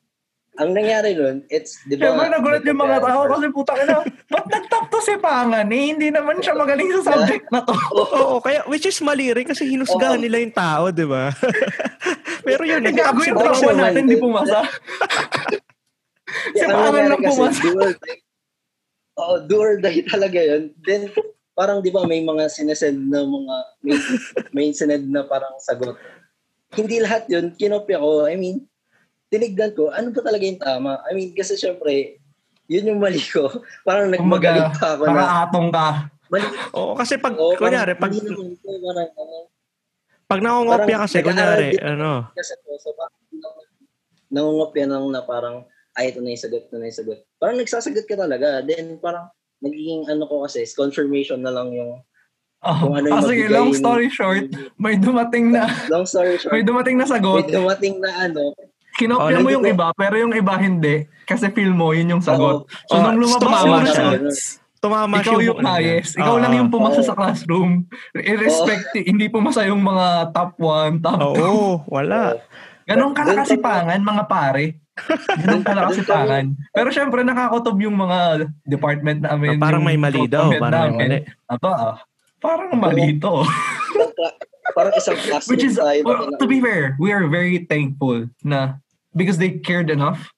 ang 0.61 0.77
nangyari 0.77 1.17
nun, 1.17 1.47
it's, 1.49 1.81
di 1.89 1.97
ba? 1.97 2.13
Siyempre, 2.13 2.29
nagulat 2.29 2.63
yung 2.67 2.81
mga 2.83 2.99
tao 3.01 3.21
kasi 3.31 3.47
puta 3.55 3.73
ka 3.73 3.85
na, 3.89 4.05
ba't 4.05 4.47
nag-top 4.51 4.85
to 4.91 4.99
si 5.01 5.15
Pangan? 5.17 5.69
Eh, 5.71 5.85
hindi 5.97 6.09
naman 6.13 6.43
siya 6.43 6.53
magaling 6.59 6.91
sa 6.99 7.15
subject 7.15 7.47
na 7.49 7.63
to. 7.65 7.73
Oo, 8.03 8.37
kaya, 8.43 8.61
which 8.69 8.85
is 8.85 8.99
mali 9.01 9.31
rin 9.33 9.47
kasi 9.47 9.65
hinusgahan 9.65 10.21
nila 10.21 10.43
yung 10.43 10.57
tao, 10.57 10.91
di 10.91 11.07
ba? 11.07 11.31
Pero 12.47 12.63
yun, 12.67 12.85
Eh, 12.85 12.93
gago 12.93 13.23
yung 13.23 13.39
trauma 13.39 13.73
natin, 13.87 14.05
di 14.11 14.19
pumasa. 14.19 14.67
si 16.59 16.65
Pangan 16.67 17.05
lang 17.07 17.23
pumasa. 17.23 17.63
Oo, 19.23 19.35
do 19.47 19.57
or 19.63 19.79
die 19.79 20.03
talaga 20.13 20.39
yun. 20.43 20.75
Then, 20.83 21.09
parang 21.55 21.79
di 21.79 21.95
ba 21.95 22.03
may 22.03 22.21
mga 22.25 22.51
sinesend 22.51 23.07
na 23.07 23.23
mga, 23.23 23.57
may, 23.87 23.97
may 24.51 24.67
sinend 24.75 25.07
na 25.07 25.23
parang 25.23 25.55
sagot. 25.63 25.95
Hindi 26.75 26.99
lahat 27.05 27.29
yun, 27.31 27.55
kinopya 27.55 28.01
ko. 28.01 28.27
I 28.27 28.35
mean, 28.35 28.67
tinignan 29.31 29.73
ko, 29.77 29.93
ano 29.93 30.11
ba 30.11 30.21
talaga 30.25 30.45
yung 30.45 30.61
tama? 30.61 30.99
I 31.07 31.13
mean, 31.15 31.31
kasi 31.37 31.55
syempre, 31.55 32.19
yun 32.67 32.89
yung 32.89 33.01
mali 33.01 33.21
ko. 33.21 33.49
Parang 33.89 34.09
nagmagaling 34.09 34.73
pa 34.77 34.97
ako 34.97 35.05
na, 35.09 35.13
nakaatong 35.21 35.69
ka. 35.69 35.89
mali, 36.33 36.49
Oo, 36.73 36.93
kasi 36.97 37.21
pag, 37.21 37.37
Oo, 37.37 37.53
kunyari, 37.61 37.93
pag, 37.93 38.09
naman 38.09 38.57
ito, 38.57 38.69
parang, 38.81 39.11
ano, 39.13 39.37
pag 40.25 40.41
nangongopya 40.41 40.97
parang 40.97 41.05
kasi, 41.05 41.17
kunyari, 41.21 41.69
ano, 41.77 42.33
kasi 42.33 42.57
po, 42.65 42.73
so 42.81 42.97
parang 42.97 43.21
nangungopya 44.33 44.89
lang 44.89 45.05
na 45.13 45.21
parang, 45.21 45.69
ay, 45.93 46.09
ito 46.09 46.19
na 46.19 46.31
yung 46.31 46.41
sagot, 46.41 46.63
ito 46.65 46.77
na 46.77 46.87
yung 46.87 46.99
sagot. 46.99 47.19
Parang 47.37 47.57
nagsasagot 47.57 48.05
ka 48.05 48.17
talaga. 48.17 48.61
Then 48.61 48.97
parang, 48.97 49.29
nagiging 49.59 50.07
ano 50.07 50.25
ko 50.25 50.43
kasi, 50.43 50.63
is 50.63 50.73
confirmation 50.73 51.41
na 51.41 51.51
lang 51.51 51.71
yung, 51.71 52.01
Oh, 52.63 52.79
Kung 52.79 52.95
ano 52.95 53.11
yung 53.11 53.19
ah, 53.19 53.27
sige, 53.27 53.51
long 53.53 53.75
story 53.75 54.07
short, 54.07 54.47
may 54.79 54.95
dumating 54.95 55.51
na, 55.51 55.67
long 55.91 56.07
story 56.07 56.39
short, 56.39 56.55
may 56.55 56.63
dumating 56.63 56.95
na 56.95 57.03
may 57.03 57.13
sagot. 57.13 57.51
dumating 57.51 57.99
na 57.99 58.11
ano, 58.23 58.55
Kinopya 58.93 59.41
Oh, 59.41 59.43
mo 59.43 59.51
yung 59.51 59.65
iba, 59.65 59.89
pero 59.97 60.15
yung 60.15 60.31
iba 60.31 60.55
hindi. 60.55 61.09
Kasi 61.25 61.49
feel 61.51 61.73
mo, 61.73 61.91
yun 61.91 62.13
yung 62.13 62.21
sagot. 62.21 62.69
So, 62.87 62.95
Oh, 62.95 63.03
nung 63.03 63.19
lumabas 63.19 63.41
tumama 63.41 63.65
yung 63.65 63.89
siya. 63.89 64.05
results, 64.15 64.41
tumama 64.79 65.15
ikaw 65.19 65.39
yung 65.41 65.59
highest. 65.59 66.13
Ikaw 66.15 66.37
lang 66.37 66.53
yung 66.55 66.69
pumasa 66.69 67.01
Oo. 67.01 67.09
sa 67.09 67.17
classroom. 67.17 67.89
Irrespect, 68.13 68.93
hindi 68.95 69.27
pumasa 69.27 69.65
yung 69.65 69.81
mga 69.81 70.31
top 70.31 70.53
1, 70.61 71.01
top 71.01 71.19
2. 71.35 71.41
Oo, 71.41 71.69
wala. 71.89 72.37
Ganon 72.85 73.11
ka 73.11 73.25
Dun- 73.25 73.31
nakasipangan, 73.33 73.99
mga 73.99 74.25
pare. 74.29 74.82
Ganon 75.41 75.65
ka 75.65 75.73
nakasipangan. 75.73 76.45
Pero 76.71 76.89
syempre, 76.93 77.25
nakakatob 77.25 77.81
yung 77.81 77.97
mga 77.97 78.49
department 78.69 79.25
namin. 79.25 79.57
Ah, 79.57 79.65
parang 79.65 79.85
may 79.85 79.97
mali 79.97 80.29
daw, 80.29 80.53
parang 80.61 80.93
may 81.01 81.09
mali. 81.09 81.19
Aba, 81.49 81.71
ah, 81.73 81.97
parang 82.39 82.77
mali 82.77 83.17
to. 83.17 83.41
isang 83.93 84.13
cla- 84.13 84.37
parang 84.77 84.95
isang 84.95 85.19
classroom 85.25 85.53
Which 85.57 85.65
is, 85.65 85.81
tayo. 85.81 86.01
well, 86.05 86.29
to 86.37 86.47
be 86.47 86.61
fair, 86.61 86.95
we 87.01 87.09
are 87.11 87.25
very 87.27 87.65
thankful 87.65 88.29
na 88.45 88.77
because 89.17 89.41
they 89.41 89.57
cared 89.61 89.89
enough. 89.89 90.29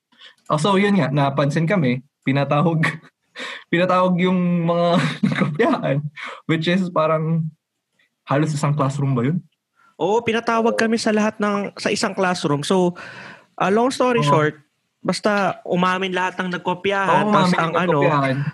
Also, 0.46 0.76
yun 0.78 1.00
nga, 1.00 1.10
napansin 1.10 1.66
kami, 1.66 2.04
pinatawag, 2.22 2.84
pinatawag 3.72 4.14
yung 4.22 4.38
mga 4.70 4.88
kopyahan, 5.40 5.98
which 6.46 6.70
is 6.70 6.86
parang 6.94 7.50
halos 8.24 8.54
isang 8.54 8.72
classroom 8.72 9.18
ba 9.18 9.26
yun? 9.26 9.42
Oo, 9.94 10.18
pinatawag 10.22 10.74
kami 10.74 10.98
sa 10.98 11.14
lahat 11.14 11.38
ng, 11.38 11.70
sa 11.78 11.86
isang 11.86 12.14
classroom. 12.18 12.66
So, 12.66 12.98
uh, 13.64 13.72
long 13.72 13.88
story 13.88 14.20
Oo. 14.20 14.28
short, 14.28 14.60
basta 15.00 15.60
umamin 15.64 16.12
lahat 16.12 16.40
ng 16.40 16.60
nagkopyahan, 16.60 17.24
Oo, 17.28 17.32
mami, 17.32 17.56
ang 17.56 17.72
ano. 17.76 18.00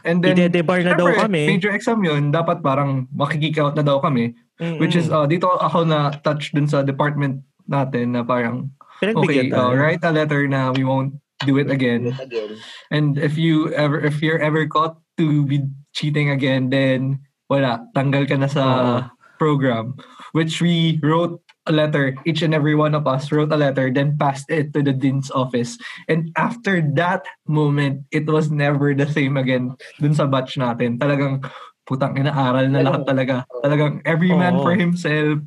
And 0.06 0.22
then, 0.22 0.38
ide-debar 0.38 0.82
na 0.86 0.94
daw 0.94 1.10
kami. 1.10 1.46
major 1.50 1.74
exam 1.74 2.02
yun, 2.02 2.30
dapat 2.30 2.62
parang 2.62 3.10
makikik 3.10 3.58
out 3.58 3.74
na 3.74 3.82
daw 3.82 3.98
kami. 3.98 4.34
Mm-mm. 4.58 4.78
Which 4.78 4.94
is, 4.94 5.10
uh, 5.10 5.26
dito 5.26 5.46
ako 5.46 5.86
na 5.86 6.14
touch 6.22 6.54
dun 6.54 6.70
sa 6.70 6.86
department 6.86 7.42
natin 7.66 8.14
na 8.14 8.22
parang, 8.22 8.70
okay, 9.02 9.50
uh, 9.50 9.74
write 9.74 10.02
a 10.02 10.10
letter 10.14 10.46
na 10.46 10.70
we 10.74 10.82
won't 10.82 11.14
do 11.46 11.56
it 11.56 11.70
again. 11.70 12.12
Again. 12.20 12.58
And 12.90 13.16
if 13.16 13.40
you 13.40 13.72
ever 13.72 13.96
if 14.04 14.20
you're 14.20 14.42
ever 14.42 14.68
caught 14.68 15.00
to 15.16 15.46
be 15.48 15.64
cheating 15.96 16.28
again, 16.28 16.68
then 16.68 17.24
wala, 17.48 17.80
tanggal 17.96 18.28
ka 18.28 18.36
na 18.36 18.50
sa 18.50 18.64
Oo. 18.64 19.00
program. 19.40 19.96
Which 20.36 20.60
we 20.62 21.00
wrote 21.02 21.40
a 21.66 21.72
letter, 21.72 22.16
each 22.24 22.40
and 22.42 22.54
every 22.54 22.74
one 22.74 22.94
of 22.94 23.06
us 23.06 23.28
wrote 23.32 23.52
a 23.52 23.56
letter, 23.56 23.92
then 23.92 24.16
passed 24.16 24.48
it 24.48 24.72
to 24.72 24.82
the 24.82 24.92
dean's 24.92 25.30
office. 25.30 25.76
And 26.08 26.32
after 26.36 26.80
that 26.96 27.24
moment, 27.46 28.08
it 28.10 28.24
was 28.26 28.50
never 28.50 28.94
the 28.94 29.06
same 29.06 29.36
again 29.36 29.76
dun 30.00 30.14
sa 30.16 30.24
batch 30.26 30.56
natin. 30.56 30.96
Talagang 30.96 31.44
putang 31.84 32.16
inaaral 32.16 32.70
na 32.70 32.80
lahat 32.80 33.02
talaga. 33.04 33.34
Talagang 33.60 34.00
every 34.06 34.32
man 34.32 34.56
Oo. 34.56 34.62
for 34.64 34.74
himself. 34.74 35.42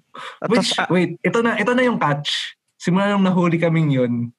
Which, 0.52 0.76
wait, 0.91 1.17
ito 1.23 1.41
na, 1.41 1.58
ito 1.58 1.73
na 1.73 1.82
yung 1.82 1.97
catch. 1.97 2.58
Simula 2.78 3.10
nung 3.15 3.23
nahuli 3.26 3.58
kaming 3.58 3.89
yun, 3.89 4.36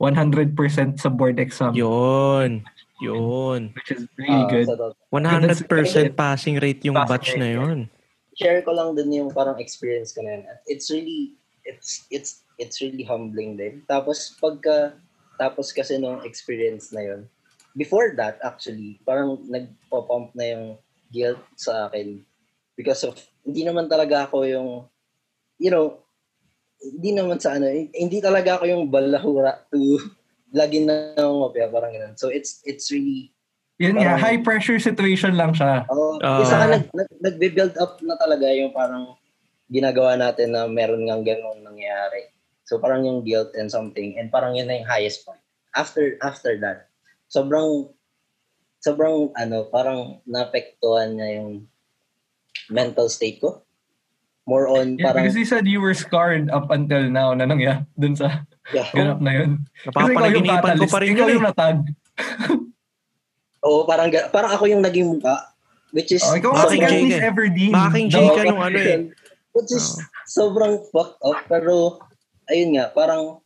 100% 0.00 0.54
sa 1.00 1.08
board 1.08 1.40
exam. 1.40 1.74
yun. 1.74 2.62
Yun. 2.96 3.76
Which 3.76 3.92
is 3.92 4.08
really 4.16 4.44
Ah, 4.44 4.48
good. 4.48 4.68
100% 5.12 5.68
passing 6.16 6.56
rate 6.56 6.80
yung 6.88 6.96
batch 6.96 7.36
na 7.36 7.52
yun. 7.52 7.92
Share 8.36 8.60
ko 8.60 8.76
lang 8.76 8.92
din 8.94 9.24
yung 9.24 9.32
parang 9.32 9.56
experience 9.56 10.12
ko 10.12 10.20
na 10.20 10.38
yun. 10.38 10.44
It's 10.68 10.92
really, 10.92 11.40
it's, 11.64 12.04
it's, 12.12 12.44
it's 12.60 12.78
really 12.84 13.02
humbling 13.02 13.56
din. 13.56 13.82
Tapos 13.88 14.36
pagka, 14.36 15.00
tapos 15.40 15.72
kasi 15.72 15.96
nung 15.96 16.20
experience 16.22 16.92
na 16.92 17.02
yun, 17.02 17.20
before 17.76 18.12
that 18.16 18.36
actually, 18.44 19.00
parang 19.08 19.40
nagpo-pump 19.48 20.36
na 20.36 20.46
yung 20.52 20.66
guilt 21.12 21.40
sa 21.56 21.88
akin 21.88 22.20
because 22.76 23.04
of, 23.08 23.16
hindi 23.46 23.64
naman 23.64 23.88
talaga 23.88 24.28
ako 24.28 24.44
yung, 24.44 24.84
you 25.56 25.72
know, 25.72 26.04
hindi 26.76 27.16
naman 27.16 27.40
sa 27.40 27.56
ano, 27.56 27.72
hindi 27.72 28.20
talaga 28.20 28.60
ako 28.60 28.64
yung 28.68 28.84
balahura 28.92 29.64
to 29.72 29.96
lagi 30.56 30.84
na 30.84 31.16
ngopya, 31.16 31.72
parang 31.72 31.92
ganun. 31.92 32.16
So 32.20 32.28
it's, 32.28 32.60
it's 32.68 32.92
really, 32.92 33.32
Yun 33.76 34.00
nga, 34.00 34.16
high 34.16 34.40
pressure 34.40 34.80
situation 34.80 35.36
lang 35.36 35.52
siya. 35.52 35.84
Oh, 35.92 36.16
Ah. 36.24 36.40
isa 36.40 36.56
ka 36.56 36.66
nag, 36.66 36.84
nag, 36.96 37.10
nagbe-build 37.20 37.76
up 37.76 38.00
na 38.00 38.16
talaga 38.16 38.48
yung 38.48 38.72
parang 38.72 39.12
ginagawa 39.68 40.16
natin 40.16 40.56
na 40.56 40.64
meron 40.64 41.04
ngang 41.04 41.26
ganun 41.26 41.60
nangyayari. 41.60 42.32
So 42.64 42.80
parang 42.80 43.04
yung 43.04 43.22
guilt 43.22 43.52
and 43.54 43.68
something 43.68 44.16
and 44.16 44.32
parang 44.32 44.56
yun 44.56 44.66
na 44.66 44.80
yung 44.80 44.88
highest 44.88 45.22
point. 45.22 45.42
After 45.76 46.16
after 46.24 46.56
that, 46.64 46.88
sobrang 47.28 47.92
sobrang 48.80 49.30
ano, 49.36 49.68
parang 49.68 50.24
naapektuhan 50.24 51.14
niya 51.14 51.28
yung 51.42 51.68
mental 52.72 53.12
state 53.12 53.38
ko. 53.38 53.60
More 54.46 54.70
on 54.70 54.94
Yeah, 54.96 55.10
parang 55.10 55.26
because 55.26 55.36
you 55.36 55.44
said 55.44 55.66
you 55.66 55.82
were 55.82 55.94
scarred 55.94 56.48
up 56.48 56.70
until 56.70 57.02
now 57.10 57.34
na 57.34 57.44
nangyari 57.44 57.82
dun 57.98 58.14
sa 58.14 58.46
yeah. 58.70 58.88
ganap 58.94 59.20
na 59.20 59.32
yun. 59.42 59.50
Kasi 59.84 60.14
ikaw 60.14 60.30
yung 60.30 60.46
Napapanaginipan 60.46 60.74
ko 60.80 60.86
pa 60.86 60.98
rin 61.02 61.08
Ikaw 61.12 61.26
yun 61.26 61.34
yung 61.34 61.44
eh. 61.44 61.48
natag. 61.50 61.78
Oo, 63.66 63.82
parang 63.82 64.08
parang 64.30 64.54
ako 64.54 64.70
yung 64.70 64.86
naging 64.86 65.10
mukha 65.10 65.56
which 65.96 66.12
is 66.12 66.20
Oh, 66.20 66.36
ikaw 66.36 66.52
Making 66.52 66.82
ang 66.84 66.92
Katniss 66.92 67.16
ka. 67.16 67.26
Everdeen. 67.32 67.72
Making 67.72 68.06
ka 68.12 68.42
nung 68.44 68.62
ano 68.62 68.78
eh. 68.78 68.98
Which 69.56 69.72
is 69.72 69.96
sobrang 70.28 70.84
fucked 70.92 71.20
up. 71.24 71.40
Pero, 71.48 71.96
ayun 72.52 72.76
nga, 72.76 72.92
parang, 72.92 73.40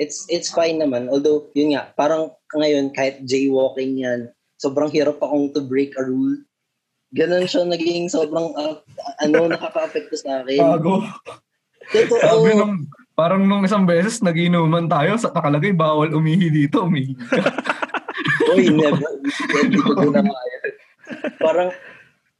it's 0.00 0.24
it's 0.32 0.48
fine 0.48 0.80
naman. 0.80 1.12
Although, 1.12 1.52
yun 1.52 1.76
nga, 1.76 1.92
parang 1.92 2.32
ngayon, 2.56 2.96
kahit 2.96 3.20
jaywalking 3.28 4.00
yan, 4.00 4.32
sobrang 4.56 4.88
hirap 4.88 5.20
akong 5.20 5.52
to 5.52 5.60
break 5.60 5.92
a 6.00 6.02
rule. 6.08 6.40
Ganon 7.12 7.44
siya 7.44 7.68
naging 7.68 8.08
sobrang, 8.08 8.56
uh, 8.56 8.80
ano, 9.20 9.38
nakaka-apekto 9.52 10.16
sa 10.16 10.40
akin. 10.40 10.62
Bago. 10.80 11.04
Totoo. 11.92 12.16
Sabi 12.16 12.56
nung, 12.56 12.88
parang 13.12 13.44
nung 13.44 13.66
isang 13.66 13.84
beses, 13.84 14.24
naginuman 14.24 14.88
tayo, 14.88 15.20
sa 15.20 15.28
nakalagay, 15.28 15.76
bawal 15.76 16.08
umihi 16.16 16.48
dito, 16.48 16.88
umihi 16.88 17.12
ka. 17.18 17.36
Uy, 18.48 18.72
never. 18.72 19.12
Hindi 19.60 19.78
ko 19.80 19.92
na 20.08 20.22
kaya. 20.24 20.58
Parang, 21.42 21.70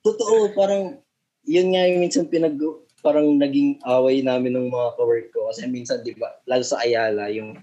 totoo, 0.00 0.54
parang, 0.56 0.98
yun 1.44 1.74
nga 1.74 1.82
yung 1.88 2.00
minsan 2.04 2.28
pinag, 2.30 2.56
parang 3.00 3.36
naging 3.36 3.80
away 3.88 4.20
namin 4.24 4.56
ng 4.56 4.68
mga 4.68 4.88
kawork 4.96 5.28
ko. 5.32 5.48
Kasi 5.50 5.68
minsan, 5.68 6.04
di 6.04 6.14
ba, 6.16 6.30
lalo 6.48 6.64
sa 6.64 6.80
Ayala, 6.84 7.28
yung, 7.32 7.56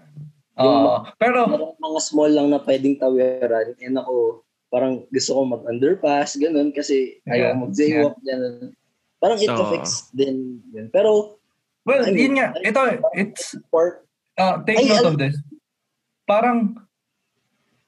yung 0.58 0.78
Ah, 0.90 1.14
pero, 1.18 1.46
parang 1.46 1.74
mga 1.78 2.00
small 2.02 2.32
lang 2.34 2.48
na 2.50 2.62
pwedeng 2.62 2.98
tawiran. 2.98 3.78
And 3.82 3.98
ako, 3.98 4.42
parang 4.68 5.06
gusto 5.14 5.32
ko 5.38 5.42
mag-underpass, 5.48 6.36
ganun, 6.42 6.74
kasi 6.76 7.22
Yeah, 7.24 7.54
ayaw 7.54 7.70
mag-jaywalk, 7.70 8.18
ganun. 8.26 8.74
Parang 9.18 9.40
it 9.42 9.50
Oo. 9.50 9.62
affects 9.66 10.14
din 10.14 10.62
yun. 10.74 10.90
Pero, 10.94 11.42
well, 11.88 12.06
I 12.06 12.14
mean, 12.14 12.38
yun 12.38 12.44
nga, 12.44 12.54
ito, 12.62 12.82
it's, 13.18 13.58
for, 13.72 14.06
uh, 14.38 14.62
take 14.66 14.78
Ay, 14.84 14.90
note 14.94 15.10
of 15.14 15.18
this. 15.18 15.38
Parang, 16.28 16.76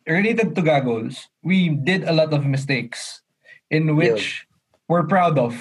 related 0.10 0.56
to 0.58 0.62
Gaggles, 0.62 1.30
we 1.46 1.70
did 1.70 2.04
a 2.04 2.12
lot 2.14 2.34
of 2.34 2.46
mistakes 2.46 3.22
in 3.70 3.96
which 3.96 4.46
we're 4.90 5.06
proud 5.06 5.38
of. 5.38 5.54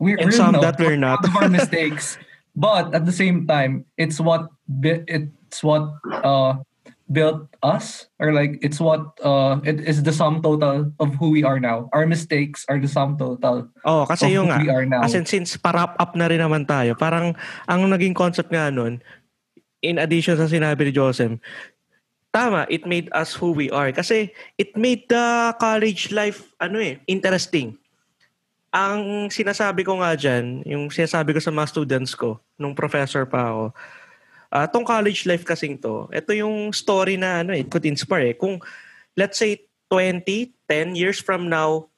We, 0.00 0.18
And 0.18 0.26
we're 0.26 0.32
some 0.34 0.58
not 0.58 0.62
that 0.62 0.78
we're 0.80 0.96
not. 0.98 1.22
proud 1.22 1.30
of 1.30 1.42
our 1.42 1.48
mistakes, 1.60 2.18
but 2.56 2.94
at 2.94 3.06
the 3.06 3.12
same 3.14 3.46
time, 3.46 3.84
it's 3.96 4.18
what 4.18 4.48
it's 4.82 5.62
what 5.62 5.92
uh, 6.10 6.58
built 7.10 7.46
us 7.62 8.06
or 8.22 8.32
like 8.32 8.56
it's 8.62 8.78
what 8.78 9.02
uh 9.26 9.58
it 9.66 9.82
is 9.82 10.02
the 10.06 10.14
sum 10.14 10.38
total 10.40 10.94
of 11.02 11.10
who 11.18 11.34
we 11.34 11.42
are 11.42 11.58
now 11.58 11.90
our 11.90 12.06
mistakes 12.06 12.62
are 12.70 12.78
the 12.78 12.86
sum 12.86 13.18
total 13.18 13.66
Oh, 13.82 14.06
kasi 14.06 14.30
of 14.30 14.32
yung 14.32 14.46
who 14.46 14.54
nga, 14.54 14.62
we 14.62 14.70
are 14.70 14.86
now 14.86 15.02
As 15.02 15.18
in, 15.18 15.26
since 15.26 15.58
para 15.58 15.90
up 15.90 16.14
na 16.14 16.30
rin 16.30 16.38
naman 16.38 16.70
tayo, 16.70 16.94
parang 16.94 17.34
ang 17.66 17.80
naging 17.90 18.14
concept 18.14 18.54
nga 18.54 18.70
nun, 18.70 19.02
in 19.82 19.98
addition 19.98 20.38
sa 20.38 20.46
sinabi 20.46 20.86
ni 20.86 20.92
Joseph, 20.94 21.34
tama, 22.30 22.66
it 22.70 22.86
made 22.86 23.10
us 23.10 23.34
who 23.34 23.50
we 23.52 23.70
are. 23.70 23.90
Kasi 23.90 24.30
it 24.56 24.74
made 24.78 25.06
the 25.10 25.54
college 25.58 26.14
life, 26.14 26.50
ano 26.62 26.78
eh, 26.78 26.98
interesting. 27.06 27.74
Ang 28.70 29.28
sinasabi 29.34 29.82
ko 29.82 29.98
nga 29.98 30.14
dyan, 30.14 30.62
yung 30.62 30.94
sinasabi 30.94 31.34
ko 31.34 31.42
sa 31.42 31.50
mga 31.50 31.70
students 31.70 32.14
ko, 32.14 32.38
nung 32.54 32.74
professor 32.74 33.26
pa 33.26 33.50
ako, 33.50 33.64
ah 34.50 34.66
tong 34.66 34.86
college 34.86 35.26
life 35.26 35.46
kasing 35.46 35.78
to, 35.78 36.10
ito 36.10 36.30
yung 36.34 36.70
story 36.74 37.18
na 37.18 37.42
ano, 37.42 37.54
it 37.54 37.66
could 37.66 37.86
inspire 37.86 38.34
eh. 38.34 38.38
Kung, 38.38 38.62
let's 39.18 39.38
say, 39.38 39.66
20, 39.90 40.22
10 40.70 40.94
years 40.94 41.18
from 41.18 41.50
now, 41.50 41.90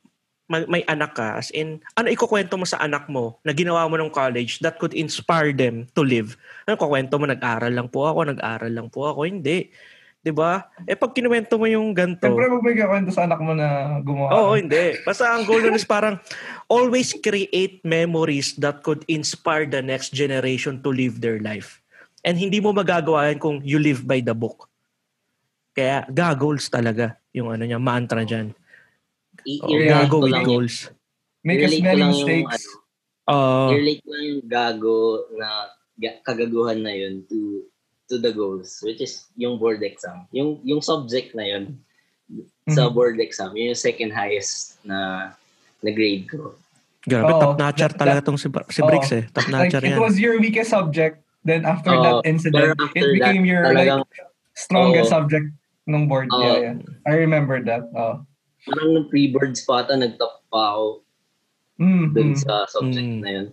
may, 0.49 0.65
may 0.65 0.83
anak 0.89 1.13
ka, 1.13 1.37
as 1.37 1.53
in, 1.53 1.81
ano 1.93 2.09
ikukwento 2.09 2.57
mo 2.57 2.65
sa 2.65 2.81
anak 2.81 3.05
mo 3.09 3.37
na 3.45 3.53
ginawa 3.53 3.85
mo 3.85 4.01
ng 4.01 4.09
college 4.13 4.61
that 4.65 4.81
could 4.81 4.97
inspire 4.97 5.53
them 5.53 5.85
to 5.93 6.01
live? 6.01 6.41
Ano 6.65 6.81
kukwento 6.81 7.21
mo, 7.21 7.29
nag-aral 7.29 7.73
lang 7.73 7.89
po 7.93 8.09
ako, 8.09 8.33
nag-aral 8.33 8.73
lang 8.73 8.89
po 8.89 9.13
ako? 9.13 9.29
Hindi. 9.29 9.69
'Di 10.23 10.31
ba? 10.31 10.71
Eh 10.87 10.95
pag 10.95 11.11
kinuwento 11.11 11.59
mo 11.59 11.67
yung 11.67 11.91
ganito, 11.91 12.23
Siyempre, 12.23 12.47
huwag 12.47 12.63
may 12.63 12.79
kwento 12.79 13.11
sa 13.11 13.27
anak 13.27 13.43
mo 13.43 13.53
na 13.53 13.99
gumawa. 14.01 14.31
Oo, 14.33 14.55
hindi. 14.55 14.95
Basta 15.03 15.35
ang 15.35 15.43
goal 15.43 15.61
nun 15.61 15.75
is 15.75 15.83
parang 15.85 16.23
always 16.67 17.11
create 17.19 17.83
memories 17.83 18.55
that 18.57 18.81
could 18.81 19.03
inspire 19.07 19.67
the 19.67 19.83
next 19.83 20.15
generation 20.15 20.79
to 20.79 20.95
live 20.95 21.19
their 21.19 21.43
life. 21.43 21.83
And 22.23 22.39
hindi 22.39 22.63
mo 22.63 22.71
magagawa 22.71 23.35
yan 23.35 23.43
kung 23.43 23.59
you 23.61 23.83
live 23.83 24.07
by 24.07 24.23
the 24.23 24.31
book. 24.31 24.71
Kaya 25.75 26.07
ga-goals 26.07 26.71
talaga 26.71 27.19
yung 27.33 27.51
ano 27.51 27.67
niya, 27.67 27.83
mantra 27.83 28.23
dyan. 28.23 28.55
I- 29.43 29.59
Oh, 29.59 29.75
gago 29.75 30.17
with 30.23 30.31
lang- 30.31 30.47
goals. 30.47 30.87
Make 31.43 31.67
as 31.67 31.75
many 31.75 31.83
lang 31.83 31.99
yung, 31.99 32.15
mistakes. 32.15 32.63
ano, 32.63 32.79
Oo. 33.27 33.67
i-relate 33.75 34.01
ko 34.01 34.09
lang 34.09 34.25
yung 34.31 34.45
gago 34.47 34.97
na 35.35 35.49
ga- 35.99 36.21
kagaguhan 36.23 36.79
na 36.79 36.95
yun 36.95 37.27
to 37.27 37.67
to 38.13 38.21
the 38.21 38.29
goals 38.31 38.85
which 38.85 39.01
is 39.01 39.25
yung 39.35 39.57
board 39.57 39.81
exam 39.81 40.29
yung 40.37 40.61
yung 40.61 40.85
subject 40.85 41.33
na 41.33 41.49
yun 41.49 41.65
sa 42.69 42.87
Mhm. 42.87 42.93
board 42.93 43.17
exam 43.17 43.57
yun 43.57 43.73
yung 43.73 43.81
second 43.81 44.13
highest 44.13 44.77
na 44.85 45.33
na 45.81 45.91
grade 45.91 46.29
ko 46.29 46.53
Grabe, 47.03 47.35
Oo, 47.35 47.41
top-notcher 47.43 47.91
talaga 47.99 48.23
that- 48.23 48.27
tong 48.31 48.39
si, 48.39 48.47
si 48.71 48.79
Briggs 48.79 49.11
eh. 49.11 49.27
like, 49.27 49.35
Top-notcher 49.35 49.83
it 49.83 49.91
yan. 49.91 49.99
was 49.99 50.23
your 50.23 50.39
weakest 50.39 50.71
subject. 50.71 51.19
Then 51.43 51.67
after 51.67 51.91
Oo, 51.91 51.99
that 51.99 52.17
incident, 52.23 52.79
after 52.79 52.95
it 52.95 53.19
became 53.19 53.43
that, 53.43 53.51
your 53.51 53.63
talagang- 53.67 54.07
like 54.07 54.23
strongest 54.55 55.11
Oo. 55.11 55.15
subject 55.19 55.51
ng 55.91 56.07
board. 56.07 56.31
Oo. 56.31 56.39
yeah, 56.39 56.57
yeah. 56.71 56.75
I 57.03 57.19
remember 57.19 57.59
that. 57.59 57.91
Oh. 57.91 58.23
parang 58.63 58.95
nung 58.95 59.11
pre-boards 59.11 59.67
pa 59.67 59.83
ata 59.83 59.99
nagtop 59.99 60.47
pa 60.47 60.79
ako 60.79 61.03
Mm, 61.83 62.05
dun 62.15 62.29
mm. 62.31 62.39
sa 62.39 62.71
subject 62.71 63.03
Mm. 63.03 63.19
na 63.19 63.31
yun 63.35 63.47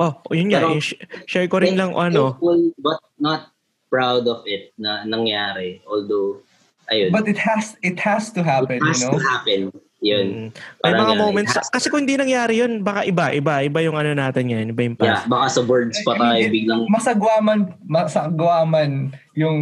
Oh, 0.00 0.16
yun 0.32 0.48
nga. 0.48 0.64
Pero- 0.64 0.72
yung 0.72 0.84
sh- 0.84 1.00
share 1.28 1.48
ko 1.48 1.60
rin 1.60 1.76
lang 1.76 1.92
ano. 1.92 2.36
But 2.80 3.00
not 3.20 3.52
proud 3.92 4.24
of 4.24 4.40
it 4.48 4.72
na 4.80 5.04
nangyari 5.04 5.84
although 5.84 6.40
ayun 6.88 7.12
But 7.12 7.28
it 7.28 7.36
has 7.36 7.76
it 7.84 8.00
has 8.00 8.32
to 8.32 8.40
happen, 8.40 8.80
it 8.80 8.88
has 8.88 9.04
you 9.04 9.12
know. 9.12 9.20
to 9.20 9.24
happen 9.28 9.60
yun 10.02 10.26
Mm. 10.26 10.48
May 10.82 10.92
mga 10.98 11.14
moments. 11.14 11.54
Kasi 11.70 11.86
kung 11.86 12.02
hindi 12.02 12.18
nangyari 12.18 12.58
yun, 12.58 12.82
baka 12.82 13.06
iba. 13.06 13.30
Iba. 13.30 13.62
Iba 13.62 13.78
yung 13.86 13.94
ano 13.94 14.10
natin 14.18 14.50
ngayon. 14.50 14.74
Iba 14.74 14.82
yung 14.82 14.96
yeah 14.98 15.22
past. 15.22 15.30
baka 15.30 15.46
sa 15.46 15.62
boards 15.62 15.94
pa 16.02 16.10
I 16.10 16.18
mean, 16.18 16.26
tayo 16.26 16.44
biglang 16.50 16.80
Masagwaman, 16.90 17.60
masagwaman 17.86 18.90
yung 19.38 19.58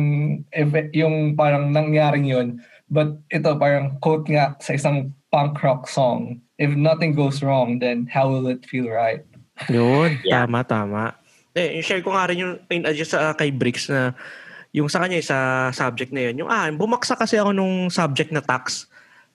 yung 0.96 1.36
parang 1.36 1.76
nangyaring 1.76 2.24
yun. 2.24 2.56
But 2.88 3.20
ito 3.28 3.52
parang 3.60 4.00
quote 4.00 4.26
nga 4.32 4.56
sa 4.64 4.72
isang 4.72 5.12
punk 5.28 5.60
rock 5.60 5.86
song. 5.86 6.40
If 6.56 6.72
nothing 6.72 7.12
goes 7.12 7.44
wrong, 7.44 7.76
then 7.76 8.08
how 8.08 8.32
will 8.32 8.48
it 8.48 8.64
feel 8.64 8.88
right? 8.88 9.20
Yun. 9.68 10.16
Yeah. 10.22 10.46
Tama, 10.46 10.64
tama. 10.64 11.02
Eh, 11.52 11.82
share 11.82 12.00
ko 12.00 12.14
nga 12.14 12.30
rin 12.30 12.40
yung 12.40 12.54
in 12.68 12.86
adjust 12.86 13.12
sa 13.12 13.34
kay 13.34 13.50
Bricks 13.50 13.90
na 13.90 14.14
yung 14.70 14.86
sa 14.86 15.02
kanya 15.02 15.18
sa 15.18 15.38
subject 15.70 16.08
na 16.10 16.30
yun. 16.30 16.40
Yung 16.40 16.48
ah, 16.48 16.70
bumaksa 16.70 17.12
kasi 17.12 17.36
ako 17.36 17.50
nung 17.50 17.90
subject 17.90 18.30
na 18.30 18.40
tax. 18.40 18.86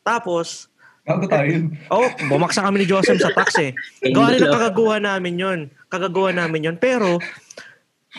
Tapos, 0.02 0.72
Bago 1.04 1.28
tayo 1.28 1.46
yun. 1.46 1.76
oh, 1.92 2.08
bumaksa 2.26 2.64
kami 2.64 2.82
ni 2.82 2.88
Joseph 2.88 3.20
sa 3.20 3.30
tax 3.30 3.60
eh. 3.60 3.76
Gawa 4.16 4.32
rin 4.32 4.42
ang 4.42 4.56
kagagawa 4.56 4.96
namin 4.98 5.36
yun. 5.36 5.60
Kagagawa 5.86 6.32
namin 6.32 6.66
yun. 6.66 6.78
Pero, 6.80 7.20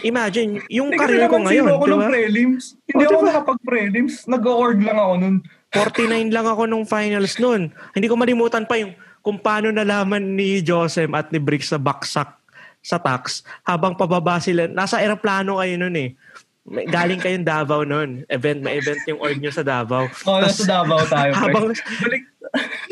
imagine, 0.02 0.60
yung 0.68 0.92
Hindi 0.92 1.00
career 1.00 1.26
ko 1.26 1.40
naman 1.40 1.46
ngayon, 1.48 1.66
ako 1.66 1.82
di 1.82 1.88
ng 1.88 1.98
ba? 1.98 2.08
prelims. 2.12 2.64
Hindi 2.84 2.94
Oh, 2.94 3.08
ako 3.08 3.16
diba? 3.16 3.26
nakapag-prelims. 3.26 4.14
Nag-award 4.28 4.78
lang 4.84 4.98
ako 5.00 5.12
nun. 5.16 5.36
49 5.72 6.30
lang 6.30 6.46
ako 6.46 6.62
nung 6.64 6.84
finals 6.84 7.34
nun. 7.36 7.62
Hindi 7.90 8.06
ko 8.06 8.14
malimutan 8.14 8.64
pa 8.64 8.76
yung 8.76 8.92
kung 9.26 9.42
paano 9.42 9.74
nalaman 9.74 10.38
ni 10.38 10.62
Joseph 10.62 11.10
at 11.10 11.34
ni 11.34 11.42
Briggs 11.42 11.74
sa 11.74 11.82
baksak 11.82 12.30
sa 12.78 13.02
tax 13.02 13.42
habang 13.66 13.98
pababa 13.98 14.38
sila. 14.38 14.70
Nasa 14.70 15.02
aeroplano 15.02 15.58
kayo 15.58 15.74
nun 15.74 15.98
eh. 15.98 16.14
May- 16.62 16.86
Galing 16.86 17.18
kayong 17.18 17.42
Davao 17.42 17.82
nun. 17.82 18.22
Event, 18.30 18.62
may 18.62 18.78
event 18.78 19.02
yung 19.10 19.18
org 19.18 19.42
nyo 19.42 19.50
sa 19.50 19.66
Davao. 19.66 20.06
Oh, 20.30 20.38
nasa 20.38 20.62
Davao 20.62 21.02
tayo. 21.10 21.34
Habang, 21.34 21.74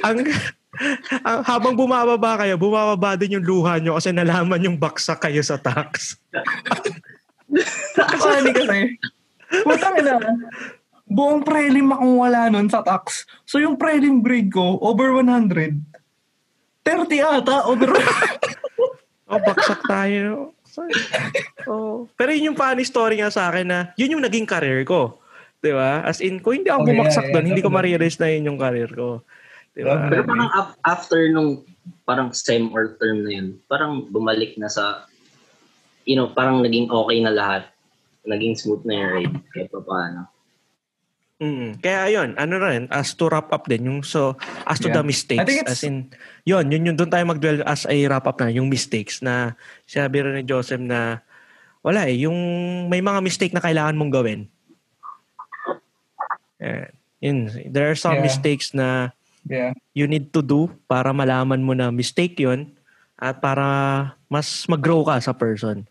ang, 0.03 0.16
ang, 1.22 1.39
habang 1.47 1.74
bumababa 1.78 2.43
kayo, 2.43 2.59
bumababa 2.59 3.14
din 3.14 3.39
yung 3.39 3.47
luha 3.47 3.78
nyo 3.78 3.95
kasi 3.95 4.11
nalaman 4.11 4.59
yung 4.59 4.74
baksak 4.74 5.22
kayo 5.22 5.39
sa 5.39 5.55
tax. 5.55 6.18
Funny 8.18 8.51
kasi. 8.51 8.78
Putang 9.62 10.03
ina. 10.03 10.18
Buong 11.07 11.47
prelim 11.47 11.95
akong 11.95 12.18
wala 12.18 12.51
nun 12.51 12.66
sa 12.66 12.82
tax. 12.82 13.22
So 13.47 13.62
yung 13.62 13.78
prelim 13.78 14.18
grade 14.18 14.51
ko, 14.51 14.82
over 14.82 15.14
100. 15.14 15.95
30 16.85 17.41
ata, 17.41 17.64
over 17.64 17.91
Oh, 19.24 19.41
baksak 19.41 19.80
tayo. 19.89 20.53
Oh. 21.64 22.05
Pero 22.12 22.30
yun 22.37 22.53
yung 22.53 22.59
funny 22.61 22.85
story 22.85 23.24
nga 23.24 23.32
sa 23.32 23.49
akin 23.49 23.66
na 23.66 23.80
yun 23.97 24.18
yung 24.18 24.24
naging 24.24 24.45
career 24.45 24.85
ko. 24.85 25.16
'Di 25.64 25.72
ba? 25.72 26.05
As 26.05 26.20
in, 26.20 26.45
kung 26.45 26.61
hindi 26.61 26.68
ako 26.68 26.85
Okay, 26.85 26.91
bumaksak 26.93 27.24
yeah, 27.24 27.32
doon, 27.32 27.41
yeah, 27.41 27.51
hindi 27.55 27.64
ko 27.64 27.70
ma-realize 27.72 28.18
na 28.20 28.28
yun 28.28 28.49
yung 28.53 28.61
career 28.61 28.91
ko. 28.93 29.24
'Di 29.72 29.80
ba? 29.80 30.12
Pero 30.12 30.22
parang 30.28 30.51
af- 30.53 30.78
after 30.85 31.24
nung 31.32 31.64
parang 32.05 32.37
sem 32.37 32.68
or 32.68 33.01
term 33.01 33.24
na 33.24 33.32
yun, 33.32 33.49
parang 33.64 34.05
bumalik 34.12 34.61
na 34.61 34.68
sa, 34.68 35.09
you 36.05 36.20
know, 36.20 36.28
parang 36.28 36.61
naging 36.61 36.93
okay 36.93 37.18
na 37.24 37.32
lahat. 37.32 37.64
Naging 38.28 38.61
smooth 38.61 38.85
na 38.85 38.95
yung 38.99 39.11
ride. 39.16 39.37
Kahit 39.57 39.68
pa 39.72 39.80
paano. 39.80 40.34
Mm. 41.43 41.82
Kaya 41.82 42.14
yun, 42.14 42.39
ano 42.39 42.55
rin, 42.62 42.87
as 42.95 43.18
to 43.18 43.26
wrap 43.26 43.51
up 43.51 43.66
din, 43.66 43.82
yung 43.91 44.01
so, 44.07 44.39
as 44.70 44.78
to 44.78 44.87
Yeah. 44.87 45.03
the 45.03 45.03
mistakes, 45.03 45.43
I 45.43 45.47
think 45.47 45.66
it's- 45.66 45.82
as 45.82 45.82
in, 45.82 46.14
yun, 46.47 46.70
yun, 46.70 46.87
yun, 46.87 46.95
doon 46.95 47.11
tayo 47.11 47.26
mag-dwell 47.26 47.66
as 47.66 47.82
a 47.91 47.97
wrap 48.07 48.30
up 48.30 48.39
na, 48.39 48.55
yung 48.55 48.70
mistakes 48.70 49.18
na, 49.18 49.59
sabi 49.82 50.22
rin 50.22 50.39
ni 50.39 50.47
Joseph 50.47 50.78
na, 50.78 51.26
wala 51.82 52.07
eh, 52.07 52.22
yung 52.22 52.39
may 52.87 53.03
mga 53.03 53.18
mistake 53.18 53.51
na 53.51 53.61
kailangan 53.61 53.99
mong 53.99 54.12
gawin. 54.14 54.41
Eh, 56.62 56.87
yun, 57.18 57.51
there 57.66 57.91
are 57.91 57.99
some 57.99 58.22
Yeah. 58.22 58.24
mistakes 58.24 58.70
na 58.70 59.11
Yeah. 59.45 59.74
you 59.93 60.07
need 60.07 60.30
to 60.32 60.41
do 60.41 60.70
para 60.87 61.11
malaman 61.12 61.61
mo 61.61 61.74
na 61.74 61.91
mistake 61.91 62.39
yun 62.39 62.72
at 63.18 63.43
para 63.43 63.66
mas 64.30 64.64
mag-grow 64.70 65.03
ka 65.05 65.18
sa 65.20 65.35
person. 65.35 65.85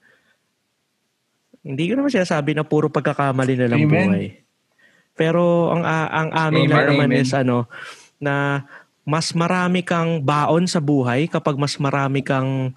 Hindi 1.62 1.92
ko 1.92 2.00
naman 2.00 2.12
sinasabi 2.12 2.56
na 2.56 2.64
puro 2.64 2.88
pagkakamali 2.88 3.54
na 3.60 3.68
lang 3.70 3.84
Amen. 3.86 3.92
buhay. 3.92 4.28
Pero 5.14 5.70
ang 5.70 5.84
a- 5.84 6.10
ang 6.12 6.30
amin 6.32 6.66
Amen, 6.66 6.74
lang 6.74 6.86
naman 6.90 7.10
amen. 7.14 7.22
is 7.22 7.32
ano 7.32 7.70
na 8.18 8.66
mas 9.04 9.30
marami 9.32 9.84
kang 9.84 10.20
baon 10.20 10.66
sa 10.66 10.80
buhay 10.80 11.28
kapag 11.28 11.60
mas 11.60 11.76
marami 11.76 12.24
kang 12.24 12.72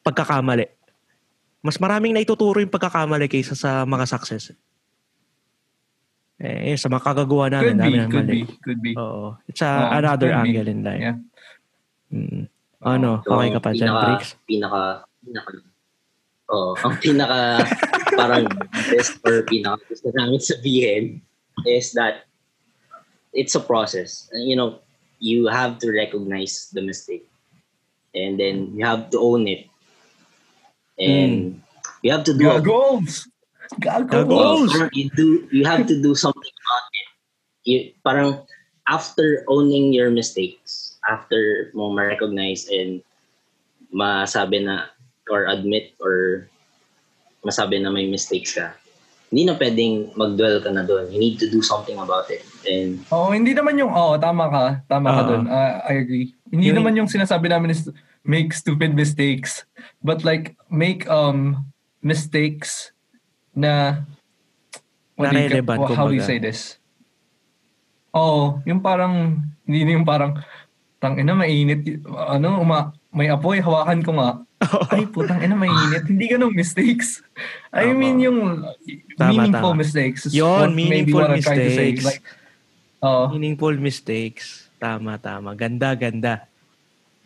pagkakamali. 0.00 0.70
Mas 1.60 1.76
maraming 1.76 2.14
naituturo 2.14 2.62
yung 2.62 2.70
pagkakamali 2.70 3.26
kaysa 3.26 3.58
sa 3.58 3.82
mga 3.82 4.06
success. 4.06 4.54
Eh, 6.36 6.70
yun, 6.70 6.78
sa 6.78 6.86
mga 6.86 7.02
kagagawa 7.02 7.48
namin, 7.48 7.74
Could 7.74 7.82
be, 7.82 7.96
ng 7.96 8.08
could 8.08 8.28
mali. 8.28 8.34
be, 8.36 8.42
could 8.60 8.80
be. 8.80 8.92
Oo. 8.94 9.34
It's 9.48 9.64
a, 9.64 9.66
Oo, 9.66 9.88
another 9.96 10.30
could 10.30 10.44
be. 10.44 10.48
angle 10.52 10.68
in 10.68 10.80
life. 10.84 11.02
Yeah. 11.02 11.16
Mm. 12.12 12.42
Ano? 12.78 13.10
So, 13.24 13.34
okay 13.34 13.48
ka 13.50 13.58
pa 13.58 13.70
dyan, 13.72 13.88
pinaka, 13.88 14.04
Briggs? 14.04 14.30
Pinaka, 14.46 14.82
pinaka, 15.18 15.50
oh, 16.46 16.72
ang 16.78 16.94
pinaka, 17.00 17.40
parang 18.14 18.44
best 18.92 19.16
or 19.24 19.42
pinaka 19.42 19.80
gusto 19.82 20.08
namin 20.12 20.38
sabihin 20.38 21.04
is 21.64 21.92
that 21.92 22.26
it's 23.32 23.54
a 23.54 23.60
process. 23.60 24.28
You 24.32 24.56
know, 24.56 24.80
you 25.18 25.46
have 25.46 25.78
to 25.80 25.92
recognize 25.92 26.68
the 26.72 26.82
mistake. 26.82 27.28
And 28.14 28.40
then 28.40 28.72
you 28.74 28.84
have 28.84 29.10
to 29.10 29.18
own 29.20 29.46
it. 29.46 29.68
And 30.98 31.60
you 32.02 32.12
have 32.12 32.24
to 32.24 32.34
do 32.36 32.50
a 32.50 32.60
Goals! 32.60 33.28
Goals! 33.80 34.72
Oh, 34.72 34.88
you 34.92 35.10
do 35.10 35.48
you 35.50 35.64
have 35.66 35.86
to 35.86 36.00
do 36.00 36.14
something 36.14 36.54
about 36.64 36.86
it. 36.88 37.08
You, 37.66 37.78
parang 38.00 38.46
after 38.88 39.44
owning 39.48 39.92
your 39.92 40.08
mistakes, 40.08 40.96
after 41.10 41.70
mo 41.74 41.90
ma-recognize 41.90 42.70
and 42.70 43.02
masabi 43.92 44.64
na 44.64 44.88
or 45.28 45.50
admit 45.50 45.92
or 46.00 46.48
masabi 47.44 47.82
na 47.82 47.90
may 47.90 48.06
mistakes 48.06 48.54
ka, 48.54 48.72
hindi 49.26 49.42
na 49.42 49.58
pwedeng 49.58 50.14
mag-dwell 50.14 50.62
ka 50.62 50.70
na 50.70 50.86
doon. 50.86 51.10
You 51.10 51.18
need 51.18 51.42
to 51.42 51.50
do 51.50 51.58
something 51.58 51.98
about 51.98 52.30
it. 52.30 52.46
And 52.62 53.02
Oo, 53.10 53.34
hindi 53.34 53.52
naman 53.52 53.74
yung, 53.74 53.90
oo, 53.90 54.14
tama 54.16 54.46
ka. 54.46 54.64
Tama 54.86 55.08
ka 55.10 55.22
Oo. 55.22 55.28
dun. 55.28 55.42
Ah, 55.50 55.82
I 55.82 55.98
agree. 55.98 56.30
Hindi 56.46 56.70
Yung- 56.70 56.78
naman 56.78 56.94
yung 56.94 57.10
sinasabi 57.10 57.50
namin 57.50 57.74
is 57.74 57.90
make 58.22 58.54
stupid 58.54 58.94
mistakes. 58.94 59.66
But 59.98 60.22
like, 60.22 60.54
make 60.70 61.10
um 61.10 61.66
mistakes 61.98 62.94
na, 63.50 64.02
what 65.18 65.34
do 65.34 65.38
you, 65.38 65.50
Na 65.50 65.58
relevant, 65.58 65.80
how 65.98 66.06
do 66.06 66.14
you 66.14 66.22
say 66.22 66.38
this? 66.38 66.78
Oo, 68.14 68.62
yung 68.62 68.78
parang, 68.78 69.42
hindi 69.66 69.80
na 69.82 69.92
yung 69.98 70.06
parang, 70.06 70.38
tang 71.02 71.18
ina 71.18 71.34
mainit, 71.34 71.82
y- 71.84 72.00
ano, 72.08 72.62
uma, 72.62 72.94
may 73.10 73.26
apoy, 73.26 73.58
hawakan 73.60 74.00
ko 74.00 74.10
nga. 74.16 74.30
Ay, 74.88 75.04
putang 75.06 75.38
ina, 75.38 75.52
mainit. 75.52 76.08
Hindi 76.08 76.26
ganun 76.26 76.50
mistakes. 76.50 77.20
I 77.68 77.92
Tama. 77.92 77.94
mean, 77.94 78.16
yung 78.18 78.38
Tama, 79.14 79.30
meaningful 79.30 79.72
tama. 79.72 79.80
mistakes. 79.80 80.20
is 80.24 80.32
Yun, 80.32 80.72
meaningful 80.72 81.28
mistakes. 81.28 82.02
Like, 82.02 82.24
oh, 82.98 83.28
Meaningful 83.28 83.76
mistakes. 83.76 84.72
Tama, 84.76 85.16
tama. 85.16 85.52
Ganda, 85.54 85.92
ganda. 85.92 86.48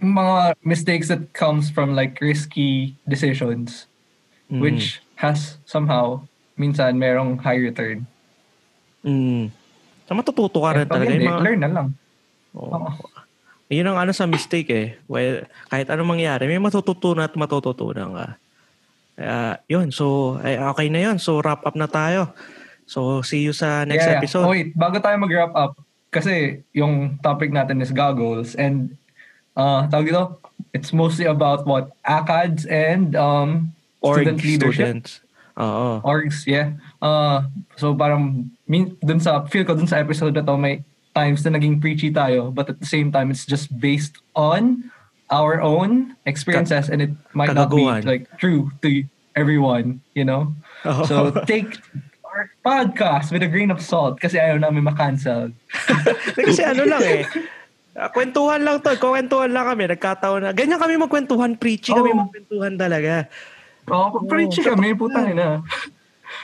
mga 0.01 0.57
mistakes 0.65 1.07
that 1.07 1.29
comes 1.33 1.69
from 1.69 1.93
like 1.93 2.17
risky 2.21 2.97
decisions 3.05 3.85
Mm. 4.49 4.59
which 4.59 4.99
has 5.15 5.61
somehow 5.63 6.19
minsan 6.57 6.99
merong 6.99 7.39
high 7.39 7.55
return. 7.55 8.03
Mm. 9.07 9.53
So, 10.03 10.17
matututo 10.17 10.59
ka 10.59 10.75
rin 10.75 10.89
talaga. 10.89 11.07
hindi, 11.07 11.23
mga, 11.23 11.39
learn 11.39 11.61
na 11.63 11.71
lang. 11.71 11.89
Oo. 12.59 12.75
Oo. 12.75 12.91
Yun 13.71 13.87
ang 13.87 14.03
ano 14.03 14.11
sa 14.11 14.27
mistake 14.27 14.71
eh. 14.75 14.89
Well, 15.07 15.47
kahit 15.71 15.87
anong 15.87 16.19
mangyari, 16.19 16.51
may 16.51 16.59
matututunan 16.59 17.31
at 17.31 17.39
matututunan 17.39 18.11
ka. 18.13 18.29
Kaya, 19.15 19.63
yun. 19.71 19.95
So, 19.95 20.37
ay, 20.43 20.59
okay 20.59 20.91
na 20.91 21.07
yun. 21.07 21.23
So, 21.23 21.39
wrap 21.39 21.63
up 21.63 21.79
na 21.79 21.87
tayo. 21.87 22.35
So, 22.91 23.23
see 23.23 23.47
you 23.47 23.55
sa 23.55 23.87
next 23.87 24.11
Yeah, 24.11 24.19
yeah. 24.19 24.21
episode. 24.21 24.45
Oh, 24.45 24.51
wait, 24.51 24.75
bago 24.75 24.99
tayo 24.99 25.15
mag-wrap 25.23 25.55
up, 25.55 25.79
kasi 26.11 26.67
yung 26.75 27.23
topic 27.23 27.55
natin 27.55 27.79
is 27.79 27.95
goggles 27.95 28.59
and 28.59 28.99
uh, 29.55 29.87
tawag 29.87 30.11
dito, 30.11 30.43
it's 30.75 30.91
mostly 30.91 31.31
about 31.31 31.63
what? 31.71 31.95
ACADS 32.03 32.67
and 32.67 33.15
um, 33.15 33.71
Org 34.03 34.27
student 34.27 34.39
leadership. 34.43 34.75
students. 34.75 35.13
Oo. 35.61 36.01
orgs, 36.03 36.49
yeah. 36.49 36.73
Uh, 37.05 37.45
so 37.77 37.93
parang 37.93 38.49
min, 38.65 38.97
dun 39.05 39.21
sa 39.21 39.45
feel 39.45 39.63
ko 39.63 39.77
dun 39.77 39.87
sa 39.87 40.01
episode 40.01 40.33
na 40.33 40.41
to 40.41 40.57
may 40.57 40.81
times 41.15 41.43
na 41.43 41.59
naging 41.59 41.83
preachy 41.83 42.11
tayo 42.11 42.55
but 42.55 42.71
at 42.71 42.79
the 42.79 42.87
same 42.87 43.11
time 43.11 43.31
it's 43.31 43.45
just 43.45 43.71
based 43.83 44.19
on 44.39 44.91
our 45.31 45.63
own 45.63 46.15
experiences 46.27 46.91
and 46.91 47.03
it 47.03 47.13
might 47.33 47.55
not 47.55 47.71
be 47.71 47.87
like 48.03 48.27
true 48.39 48.71
to 48.83 49.07
everyone, 49.39 50.03
you 50.15 50.27
know? 50.27 50.51
Oo. 50.85 51.07
So 51.07 51.15
take 51.47 51.79
our 52.27 52.51
podcast 52.63 53.31
with 53.31 53.43
a 53.47 53.51
grain 53.51 53.71
of 53.71 53.79
salt 53.79 54.19
kasi 54.19 54.39
ayaw 54.39 54.59
namin 54.59 54.83
makancel. 54.87 55.55
Kasi 56.35 56.63
ano 56.63 56.87
lang 56.87 57.03
eh. 57.03 57.23
ah, 57.95 58.11
Kwentuhan 58.11 58.63
lang 58.63 58.83
to. 58.83 58.95
Kwentuhan 58.99 59.51
lang 59.51 59.67
kami. 59.67 59.91
Nagkataon 59.91 60.41
na. 60.47 60.51
Ganyan 60.55 60.79
kami 60.79 60.95
magkwentuhan. 60.99 61.59
Preachy 61.59 61.95
kami 61.95 62.11
Oo. 62.15 62.27
magkwentuhan 62.27 62.75
talaga. 62.79 63.27
Oh, 63.91 64.23
preachy 64.31 64.63
kami, 64.63 64.95
putang 64.95 65.35
ina. 65.35 65.63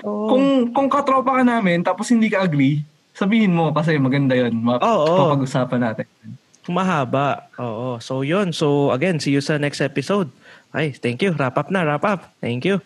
Oo. 0.03 0.27
Kung 0.31 0.47
kung 0.75 0.89
katropa 0.91 1.39
ka 1.39 1.43
namin 1.47 1.83
tapos 1.87 2.11
hindi 2.11 2.27
ka 2.27 2.43
agree, 2.43 2.83
sabihin 3.17 3.57
mo 3.57 3.73
kasi 3.73 3.97
maganda 3.97 4.37
'yon. 4.37 4.53
Ma- 4.61 4.79
Oo. 4.79 5.33
Papag-usapan 5.33 5.81
natin. 5.81 6.07
Mahaba. 6.69 7.49
Oo. 7.57 7.97
So, 8.03 8.21
yun. 8.21 8.51
So, 8.51 8.91
again, 8.91 9.23
see 9.23 9.33
you 9.33 9.41
sa 9.41 9.57
next 9.57 9.79
episode. 9.81 10.29
Ay, 10.75 10.93
thank 10.93 11.23
you. 11.23 11.33
Wrap 11.33 11.57
up 11.57 11.71
na. 11.71 11.87
Wrap 11.87 12.05
up. 12.05 12.21
Thank 12.43 12.67
you. 12.67 12.83